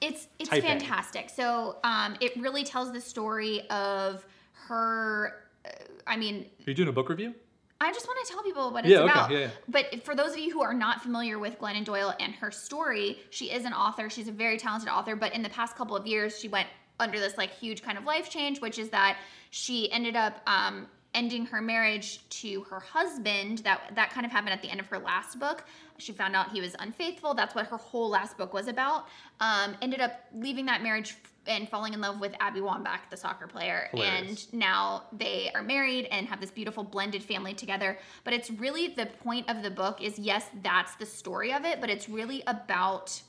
It's 0.00 0.26
it's 0.40 0.48
Type 0.50 0.64
A. 0.64 0.66
fantastic. 0.66 1.30
So 1.30 1.76
um, 1.84 2.16
it 2.20 2.36
really 2.36 2.64
tells 2.64 2.90
the 2.92 3.00
story 3.00 3.68
of 3.70 4.26
her. 4.66 5.36
Uh, 5.64 5.68
I 6.08 6.16
mean, 6.16 6.46
Are 6.66 6.70
you 6.70 6.74
doing 6.74 6.88
a 6.88 6.92
book 6.92 7.08
review? 7.10 7.32
I 7.80 7.92
just 7.92 8.06
want 8.08 8.26
to 8.26 8.32
tell 8.32 8.42
people 8.42 8.72
what 8.72 8.84
it's 8.84 8.90
Yeah, 8.92 9.00
okay, 9.02 9.12
about. 9.12 9.30
yeah, 9.30 9.38
yeah. 9.38 9.48
But 9.68 10.02
for 10.04 10.14
those 10.16 10.32
of 10.32 10.38
you 10.40 10.50
who 10.52 10.62
are 10.62 10.74
not 10.74 11.00
familiar 11.00 11.38
with 11.38 11.58
Glennon 11.60 11.84
Doyle 11.84 12.12
and 12.18 12.34
her 12.34 12.50
story, 12.50 13.20
she 13.30 13.50
is 13.52 13.64
an 13.64 13.72
author. 13.72 14.10
She's 14.10 14.26
a 14.28 14.32
very 14.32 14.58
talented 14.58 14.88
author. 14.90 15.14
But 15.16 15.32
in 15.34 15.42
the 15.42 15.48
past 15.50 15.76
couple 15.76 15.96
of 15.96 16.06
years, 16.06 16.38
she 16.38 16.48
went 16.48 16.68
under 17.00 17.18
this 17.18 17.36
like 17.36 17.50
huge 17.50 17.82
kind 17.82 17.98
of 17.98 18.04
life 18.04 18.30
change, 18.30 18.60
which 18.60 18.78
is 18.78 18.90
that 18.90 19.18
she 19.50 19.90
ended 19.90 20.16
up 20.16 20.40
um, 20.46 20.86
ending 21.14 21.46
her 21.46 21.60
marriage 21.60 22.28
to 22.30 22.62
her 22.64 22.80
husband. 22.80 23.58
That 23.58 23.92
that 23.94 24.10
kind 24.10 24.24
of 24.24 24.32
happened 24.32 24.52
at 24.52 24.62
the 24.62 24.70
end 24.70 24.80
of 24.80 24.86
her 24.86 24.98
last 24.98 25.38
book. 25.40 25.64
She 25.98 26.12
found 26.12 26.36
out 26.36 26.50
he 26.52 26.60
was 26.60 26.76
unfaithful. 26.78 27.34
That's 27.34 27.54
what 27.54 27.66
her 27.66 27.76
whole 27.76 28.08
last 28.08 28.38
book 28.38 28.54
was 28.54 28.68
about. 28.68 29.06
Um, 29.40 29.76
ended 29.82 30.00
up 30.00 30.12
leaving 30.34 30.66
that 30.66 30.82
marriage 30.82 31.16
and 31.46 31.68
falling 31.68 31.94
in 31.94 32.00
love 32.00 32.20
with 32.20 32.34
Abby 32.38 32.60
Wambach, 32.60 33.00
the 33.10 33.16
soccer 33.16 33.46
player, 33.46 33.88
Hilarious. 33.92 34.46
and 34.52 34.60
now 34.60 35.04
they 35.12 35.50
are 35.54 35.62
married 35.62 36.06
and 36.10 36.26
have 36.26 36.40
this 36.40 36.50
beautiful 36.50 36.84
blended 36.84 37.22
family 37.22 37.54
together 37.54 37.98
but 38.24 38.34
it's 38.34 38.50
really 38.50 38.88
the 38.88 39.06
point 39.06 39.48
of 39.48 39.62
the 39.62 39.70
book 39.70 40.02
is 40.02 40.18
yes 40.18 40.46
that's 40.62 40.94
the 40.96 41.06
story 41.06 41.52
of 41.52 41.64
it 41.64 41.80
but 41.80 41.88
it's 41.88 42.08
really 42.08 42.42
about 42.46 43.20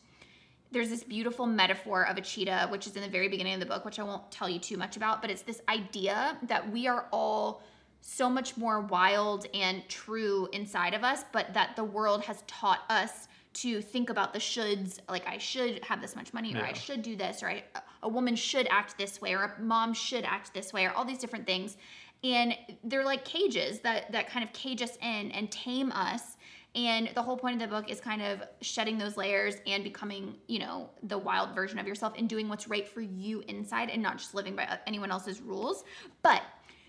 there's 0.72 0.90
this 0.90 1.04
beautiful 1.04 1.46
metaphor 1.46 2.08
of 2.08 2.18
a 2.18 2.22
cheetah 2.22 2.68
which 2.70 2.88
is 2.88 2.96
in 2.96 3.02
the 3.02 3.10
very 3.10 3.28
beginning 3.28 3.54
of 3.54 3.60
the 3.60 3.66
book 3.66 3.86
which 3.86 4.00
i 4.00 4.04
won't 4.04 4.30
tell 4.32 4.50
you 4.50 4.60
too 4.60 4.78
much 4.78 4.98
about 4.98 5.22
but 5.22 5.30
it's 5.30 5.44
this 5.44 5.62
idea 5.70 6.38
that 6.44 6.72
we 6.72 6.88
are 6.88 7.08
all 7.12 7.62
so 8.02 8.30
much 8.30 8.58
more 8.58 8.82
wild 8.82 9.46
and 9.54 9.88
true 9.88 10.48
inside 10.54 10.94
of 10.94 11.04
us 11.04 11.24
but 11.32 11.54
that 11.54 11.76
the 11.76 11.84
world 11.84 12.24
has 12.24 12.44
taught 12.48 12.82
us 12.90 13.28
to 13.54 13.82
think 13.82 14.10
about 14.10 14.34
the 14.34 14.40
shoulds 14.40 15.00
like 15.10 15.28
i 15.28 15.38
should 15.38 15.84
have 15.84 16.02
this 16.02 16.16
much 16.16 16.34
money 16.34 16.56
or 16.56 16.64
i 16.64 16.74
should 16.74 17.02
do 17.02 17.16
this 17.16 17.44
or 17.44 17.50
I, 17.50 17.64
a 18.04 18.10
woman 18.10 18.36
should 18.36 18.68
act 18.70 18.98
this 18.98 19.22
way 19.22 19.34
or 19.34 19.44
a 19.44 19.62
mom 19.62 19.94
should 19.94 20.26
act 20.26 20.54
this 20.54 20.74
way 20.74 20.86
or 20.86 20.92
all 20.92 21.06
these 21.06 21.20
different 21.20 21.46
things. 21.46 21.78
And 22.24 22.56
they're 22.84 23.06
like 23.06 23.26
cages 23.26 23.80
that 23.80 24.12
that 24.12 24.30
kind 24.30 24.44
of 24.46 24.54
cage 24.54 24.82
us 24.82 24.98
in 25.02 25.32
and 25.32 25.52
tame 25.52 25.92
us 25.92 26.38
and 26.74 27.10
the 27.16 27.22
whole 27.22 27.36
point 27.38 27.62
of 27.62 27.70
the 27.70 27.76
book 27.76 27.90
is 27.90 28.00
kind 28.00 28.22
of 28.22 28.42
shedding 28.62 28.98
those 28.98 29.18
layers 29.18 29.56
and 29.68 29.84
becoming 29.84 30.36
you 30.48 30.60
know 30.60 30.90
the 31.04 31.18
wild 31.18 31.54
version 31.54 31.80
of 31.80 31.88
yourself 31.88 32.14
and 32.18 32.30
doing 32.30 32.48
what's 32.48 32.68
right 32.68 32.88
for 32.88 33.02
you 33.02 33.44
inside 33.48 33.90
and 33.90 34.02
not 34.02 34.18
just 34.18 34.34
living 34.34 34.56
by 34.56 34.80
anyone 34.88 35.12
else's 35.12 35.42
rules. 35.42 35.84
But 36.22 36.42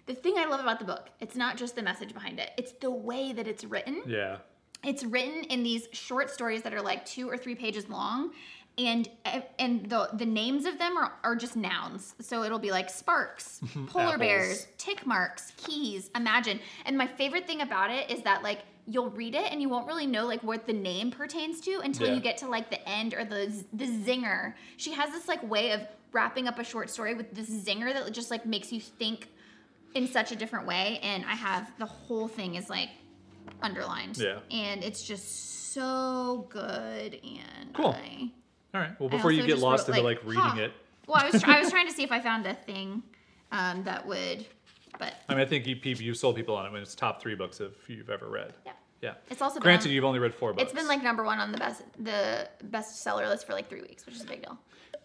the 0.07 0.15
thing 0.15 0.35
i 0.37 0.45
love 0.45 0.59
about 0.59 0.81
the 0.81 0.85
book 0.85 1.11
it's 1.21 1.37
not 1.37 1.57
just 1.57 1.77
the 1.77 1.83
message 1.83 2.13
behind 2.13 2.41
it 2.41 2.51
it's 2.59 2.73
the 2.73 2.91
way 2.91 3.33
that 3.33 3.47
it's 3.47 3.63
written. 3.65 4.03
Yeah. 4.05 4.39
it's 4.83 5.05
written 5.05 5.45
in 5.45 5.63
these 5.63 5.87
short 5.93 6.29
stories 6.29 6.63
that 6.63 6.75
are 6.75 6.83
like 6.83 7.07
two 7.07 7.29
or 7.29 7.37
three 7.37 7.55
pages 7.55 7.89
long 7.89 8.33
and 8.79 9.09
eh, 9.25 9.43
and 9.59 9.89
the 9.89 10.09
the 10.15 10.27
names 10.27 10.65
of 10.65 10.79
them 10.79 10.97
are, 10.97 11.13
are 11.23 11.37
just 11.37 11.57
nouns. 11.57 12.15
So 12.21 12.43
it'll 12.43 12.59
be 12.59 12.71
like 12.71 12.89
sparks 12.89 13.61
polar 13.87 14.19
bears 14.19 14.67
tick 14.79 15.07
marks 15.07 15.53
keys 15.57 16.11
imagine. 16.17 16.59
And 16.87 16.97
my 16.97 17.07
favorite 17.07 17.47
thing 17.47 17.61
about 17.61 17.91
it 17.91 18.11
is 18.11 18.23
that 18.23 18.43
like 18.43 18.61
you'll 18.87 19.11
read 19.11 19.35
it 19.35 19.53
and 19.53 19.63
you 19.63 19.69
won't 19.69 19.87
really 19.87 20.07
know 20.07 20.27
like 20.27 20.43
what 20.43 20.67
the 20.67 20.73
name 20.73 21.11
pertains 21.11 21.61
to 21.61 21.81
until 21.85 22.09
Yeah. 22.09 22.15
you 22.15 22.21
get 22.21 22.37
to 22.39 22.49
like 22.49 22.69
the 22.71 22.87
end 22.89 23.15
or 23.15 23.25
the 23.25 23.65
the 23.73 23.85
zinger 23.87 24.55
she 24.77 24.93
has 24.93 25.11
this 25.11 25.29
like 25.29 25.43
way 25.49 25.71
of 25.73 25.83
wrapping 26.13 26.49
up 26.49 26.59
a 26.59 26.65
short 26.65 26.91
story 26.91 27.15
with 27.15 27.33
this 27.35 27.49
zinger 27.49 27.93
that 27.93 28.11
just 28.13 28.31
like 28.31 28.45
makes 28.45 28.73
you 28.73 28.81
think 28.81 29.29
in 29.95 30.09
such 30.09 30.33
a 30.33 30.37
different 30.37 30.67
way 30.67 30.99
and 31.03 31.25
i 31.27 31.35
have 31.35 31.71
the 31.79 31.87
whole 31.87 32.27
thing 32.27 32.57
is 32.57 32.69
like 32.69 32.89
underlined 33.63 34.19
Yeah. 34.19 34.39
and 34.51 34.83
it's 34.83 35.03
just 35.05 35.73
so 35.73 36.47
good 36.51 37.15
and 37.23 37.73
Cool. 37.75 37.89
I, 37.99 38.31
All 38.75 38.81
right. 38.81 39.01
Well, 39.01 39.09
before 39.09 39.31
you 39.33 39.47
get 39.47 39.59
lost 39.59 39.89
wrote, 39.89 39.97
into 39.99 40.07
like 40.07 40.23
reading 40.25 40.43
huh. 40.43 40.61
it, 40.63 40.73
well 41.07 41.23
i 41.23 41.31
was 41.31 41.41
try- 41.43 41.57
i 41.59 41.61
was 41.61 41.71
trying 41.77 41.87
to 41.87 41.93
see 41.93 42.03
if 42.03 42.13
i 42.13 42.21
found 42.21 42.47
a 42.47 42.55
thing 42.55 43.03
um, 43.53 43.85
that 43.85 44.07
would 44.07 44.47
but 44.99 45.15
I 45.29 45.35
mean, 45.35 45.43
I 45.43 45.47
think 45.47 45.67
you, 45.67 45.77
people, 45.77 46.03
you 46.03 46.15
sold 46.15 46.37
people 46.37 46.55
on 46.57 46.67
it 46.67 46.73
when 46.73 46.83
it's 46.83 46.95
top 46.95 47.21
three 47.21 47.35
books 47.35 47.61
if 47.61 47.89
you've 47.89 48.11
ever 48.11 48.29
read. 48.29 48.53
yeah 48.67 48.73
Yeah. 49.01 49.15
it's 49.31 49.43
also 49.43 49.59
Granted, 49.61 49.89
on- 49.89 49.95
you've 49.95 50.05
only 50.05 50.19
read 50.19 50.35
four 50.35 50.53
books. 50.53 50.63
it's 50.65 50.73
been 50.73 50.89
like 50.89 51.03
number 51.03 51.25
one 51.25 51.39
on 51.39 51.51
the 51.53 51.59
best 51.59 51.83
the 51.99 52.49
bestseller 52.71 53.29
list 53.29 53.47
for 53.47 53.53
like 53.53 53.69
three 53.69 53.83
weeks 53.83 54.05
which 54.07 54.15
is 54.17 54.23
a 54.23 54.27
big 54.27 54.43
deal 54.43 54.59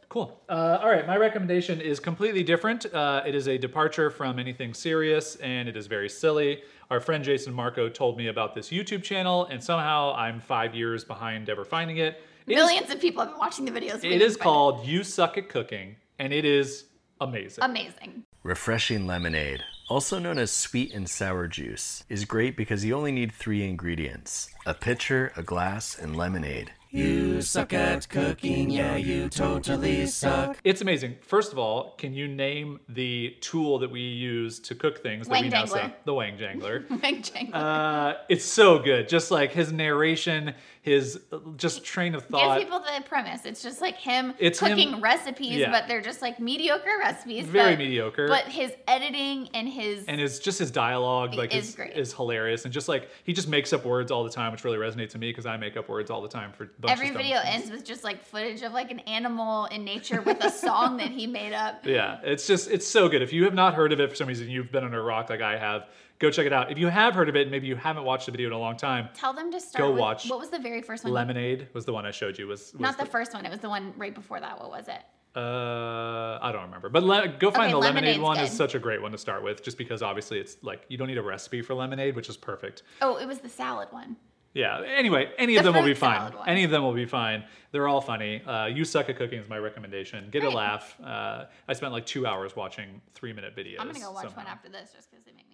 Cool. 0.10 0.42
Uh, 0.48 0.80
all 0.82 0.90
right, 0.90 1.06
my 1.06 1.18
recommendation 1.18 1.82
is 1.82 2.00
completely 2.00 2.42
different. 2.42 2.86
Uh, 2.94 3.22
it 3.28 3.36
is 3.36 3.50
a 3.50 3.58
departure 3.58 4.10
from 4.10 4.40
anything 4.40 4.74
serious, 4.74 5.36
and 5.36 5.68
it 5.68 5.76
is 5.76 5.86
very 5.88 6.08
silly. 6.08 6.64
Our 6.90 7.02
friend 7.02 7.22
Jason 7.26 7.54
Marco 7.54 7.90
told 7.90 8.18
me 8.18 8.28
about 8.28 8.56
this 8.56 8.70
YouTube 8.70 9.04
channel, 9.04 9.48
and 9.48 9.62
somehow 9.62 10.16
I'm 10.16 10.40
five 10.40 10.74
years 10.74 11.04
behind 11.04 11.50
ever 11.50 11.66
finding 11.66 11.98
it. 11.98 12.22
It 12.48 12.54
is- 12.54 12.56
millions 12.56 12.90
of 12.90 13.02
people 13.02 13.22
have 13.22 13.32
been 13.32 13.38
watching 13.38 13.66
the 13.66 13.72
videos 13.72 14.02
it 14.06 14.22
is 14.22 14.38
called 14.38 14.88
"You 14.88 15.04
Suck 15.04 15.38
at 15.38 15.50
Cooking," 15.50 15.98
and 16.20 16.32
it 16.32 16.46
is 16.46 16.86
amazing. 17.20 17.62
amazing 17.66 18.24
Refreshing 18.44 19.08
lemonade, 19.08 19.62
also 19.88 20.20
known 20.20 20.38
as 20.38 20.52
sweet 20.52 20.94
and 20.94 21.10
sour 21.10 21.48
juice, 21.48 22.04
is 22.10 22.26
great 22.26 22.58
because 22.58 22.84
you 22.84 22.96
only 22.96 23.12
need 23.12 23.32
three 23.32 23.64
ingredients 23.64 24.50
a 24.66 24.74
pitcher, 24.74 25.32
a 25.36 25.44
glass, 25.44 25.98
and 25.98 26.16
lemonade. 26.16 26.72
You 26.90 27.42
suck 27.42 27.74
at 27.74 28.08
cooking, 28.08 28.70
yeah, 28.70 28.96
you 28.96 29.28
totally 29.30 30.06
suck. 30.08 30.58
It's 30.64 30.82
amazing. 30.82 31.18
First 31.22 31.52
of 31.52 31.60
all, 31.60 31.92
can 31.98 32.14
you 32.14 32.28
name 32.28 32.80
the 32.88 33.36
tool 33.42 33.80
that 33.80 33.92
we 33.92 34.00
use 34.02 34.60
to 34.62 34.76
cook 34.76 35.04
things 35.04 35.28
that 35.28 35.32
Wang 35.34 35.44
we 35.44 35.50
now 35.50 35.64
Jangler. 35.66 35.70
sell? 35.70 35.92
The 36.06 36.14
Wang 36.14 36.38
Jangler. 36.38 36.90
wang 37.02 37.22
jangler. 37.22 37.54
uh, 37.54 38.14
it's 38.30 38.46
so 38.46 38.80
good. 38.80 39.10
Just 39.10 39.32
like 39.32 39.52
his 39.52 39.72
narration, 39.72 40.54
his 40.82 41.20
uh, 41.34 41.40
just 41.58 41.84
train 41.84 42.16
of 42.16 42.24
thought. 42.26 42.58
Give 42.58 42.66
people 42.68 42.80
the 42.80 43.04
premise. 43.04 43.46
It's 43.46 43.62
just 43.62 43.82
like 43.82 43.98
him 43.98 44.34
It's 44.40 44.60
him- 44.60 44.70
cooking 44.70 45.02
recipes, 45.02 45.58
yeah. 45.58 45.70
but 45.72 45.88
they're 45.90 46.02
just 46.02 46.22
like 46.22 46.40
mediocre 46.40 46.98
recipes. 47.00 47.46
Very 47.46 47.74
but- 47.74 47.80
mediocre. 47.80 48.28
But 48.30 48.46
his 48.46 48.72
editing 48.88 49.50
and 49.54 49.68
his 49.68 50.06
and 50.06 50.22
his 50.22 50.40
just 50.40 50.58
his 50.60 50.72
dialogue 50.72 51.34
like 51.36 51.54
is 51.54 51.70
is 51.70 51.76
great. 51.76 51.98
is 51.98 52.14
hilarious 52.14 52.64
and 52.64 52.74
just 52.74 52.88
like 52.88 53.10
he 53.26 53.34
just 53.34 53.50
makes 53.50 53.74
up 53.74 53.84
words 53.86 54.10
all 54.10 54.24
the 54.24 54.30
time 54.32 54.54
which 54.54 54.64
really 54.64 54.78
resonates 54.78 55.10
to 55.10 55.18
me 55.18 55.30
because 55.30 55.46
I 55.46 55.58
make 55.58 55.76
up 55.76 55.90
words 55.90 56.10
all 56.10 56.22
the 56.22 56.30
time 56.30 56.54
for 56.54 56.66
bunch 56.66 56.77
every 56.88 57.12
video 57.12 57.40
ends 57.44 57.72
with 57.72 57.84
just 57.86 58.04
like 58.04 58.24
footage 58.24 58.62
of 58.62 58.74
like 58.74 58.92
an 58.92 59.00
animal 59.02 59.66
in 59.66 59.84
nature 59.84 60.22
with 60.22 60.44
a 60.44 60.50
song 60.50 60.98
that 60.98 61.10
he 61.12 61.28
made 61.28 61.54
up. 61.54 61.86
Yeah, 61.86 62.20
it's 62.24 62.46
just 62.46 62.70
it's 62.70 62.86
so 62.88 63.08
good. 63.10 63.22
If 63.22 63.32
you 63.34 63.44
have 63.46 63.54
not 63.54 63.74
heard 63.74 63.92
of 63.94 64.00
it 64.00 64.10
for 64.10 64.16
some 64.16 64.28
reason, 64.28 64.50
you've 64.50 64.72
been 64.72 64.84
under 64.84 65.00
a 65.00 65.04
rock 65.04 65.30
like 65.30 65.42
I 65.42 65.58
have. 65.58 65.88
Go 66.20 66.32
check 66.32 66.46
it 66.46 66.54
out. 66.54 66.72
If 66.72 66.78
you 66.78 66.88
have 66.88 67.14
heard 67.14 67.30
of 67.30 67.36
it, 67.36 67.44
and 67.44 67.52
maybe 67.52 67.68
you 67.68 67.76
haven't 67.76 68.04
watched 68.04 68.26
the 68.26 68.32
video 68.32 68.48
in 68.48 68.54
a 68.54 68.60
long 68.60 68.76
time. 68.76 69.10
Tell 69.14 69.34
them 69.34 69.52
to 69.52 69.60
start. 69.62 69.80
Go 69.84 69.92
with, 69.92 70.00
watch 70.00 70.30
What 70.30 70.40
was 70.40 70.50
the 70.50 70.60
very 70.60 70.82
first 70.82 71.04
one? 71.04 71.14
Lemonade 71.14 71.68
was 71.74 71.86
the 71.86 71.94
one 71.94 72.06
I 72.06 72.12
showed 72.12 72.38
you. 72.40 72.48
Was, 72.48 72.74
was 72.74 72.82
Not 72.82 72.98
the 72.98 73.06
first 73.06 73.34
one. 73.34 73.46
It 73.46 73.52
was 73.52 73.60
the 73.60 73.70
one 73.70 73.94
right 73.98 74.14
before 74.14 74.40
that. 74.40 74.60
What 74.60 74.70
was 74.70 74.88
it? 74.88 75.02
Uh, 75.36 76.40
I 76.42 76.52
don't 76.52 76.64
remember. 76.64 76.90
But 76.90 77.04
le- 77.04 77.28
go 77.28 77.52
find 77.52 77.66
Okay, 77.66 77.72
the 77.74 77.78
lemonade 77.78 78.20
one. 78.20 78.40
is 78.40 78.52
such 78.52 78.74
a 78.74 78.80
great 78.80 79.02
one 79.02 79.12
to 79.12 79.18
start 79.20 79.44
with, 79.44 79.64
just 79.64 79.78
because 79.78 80.02
obviously 80.02 80.40
it's 80.40 80.58
like 80.64 80.84
you 80.90 80.98
don't 80.98 81.08
need 81.08 81.20
a 81.20 81.22
recipe 81.22 81.62
for 81.62 81.76
lemonade, 81.76 82.16
which 82.16 82.28
is 82.30 82.36
perfect. 82.38 82.82
Oh, 83.04 83.18
it 83.18 83.28
was 83.28 83.40
the 83.40 83.50
salad 83.50 83.90
one. 83.92 84.16
Yeah. 84.54 84.82
Anyway, 84.82 85.32
any 85.38 85.54
The 85.54 85.60
of 85.60 85.66
them 85.66 85.76
will 85.76 85.84
be 85.84 85.94
fine. 85.94 86.34
one. 86.34 86.48
Any 86.50 86.64
of 86.64 86.72
them 86.72 86.84
will 86.84 86.94
be 86.94 87.06
fine. 87.06 87.44
They're 87.72 87.88
all 87.88 88.02
funny. 88.02 88.42
Uh, 88.42 88.66
you 88.66 88.86
suck 88.86 89.10
at 89.10 89.18
cooking 89.18 89.40
is 89.40 89.48
my 89.50 89.58
recommendation. 89.58 90.30
Get 90.32 90.44
a 90.44 90.50
laugh. 90.50 90.96
Uh, 91.04 91.46
I 91.68 91.74
spent 91.74 91.92
like 91.92 92.06
two 92.06 92.26
hours 92.26 92.56
watching 92.56 93.02
three 93.14 93.34
minute 93.34 93.56
videos. 93.56 93.76
I'm 93.80 93.88
gonna 93.88 94.00
go 94.00 94.12
watch 94.12 94.36
one 94.36 94.48
after 94.48 94.70
this 94.70 94.92
just 94.94 95.12
because 95.12 95.26
they 95.26 95.32
make 95.34 95.47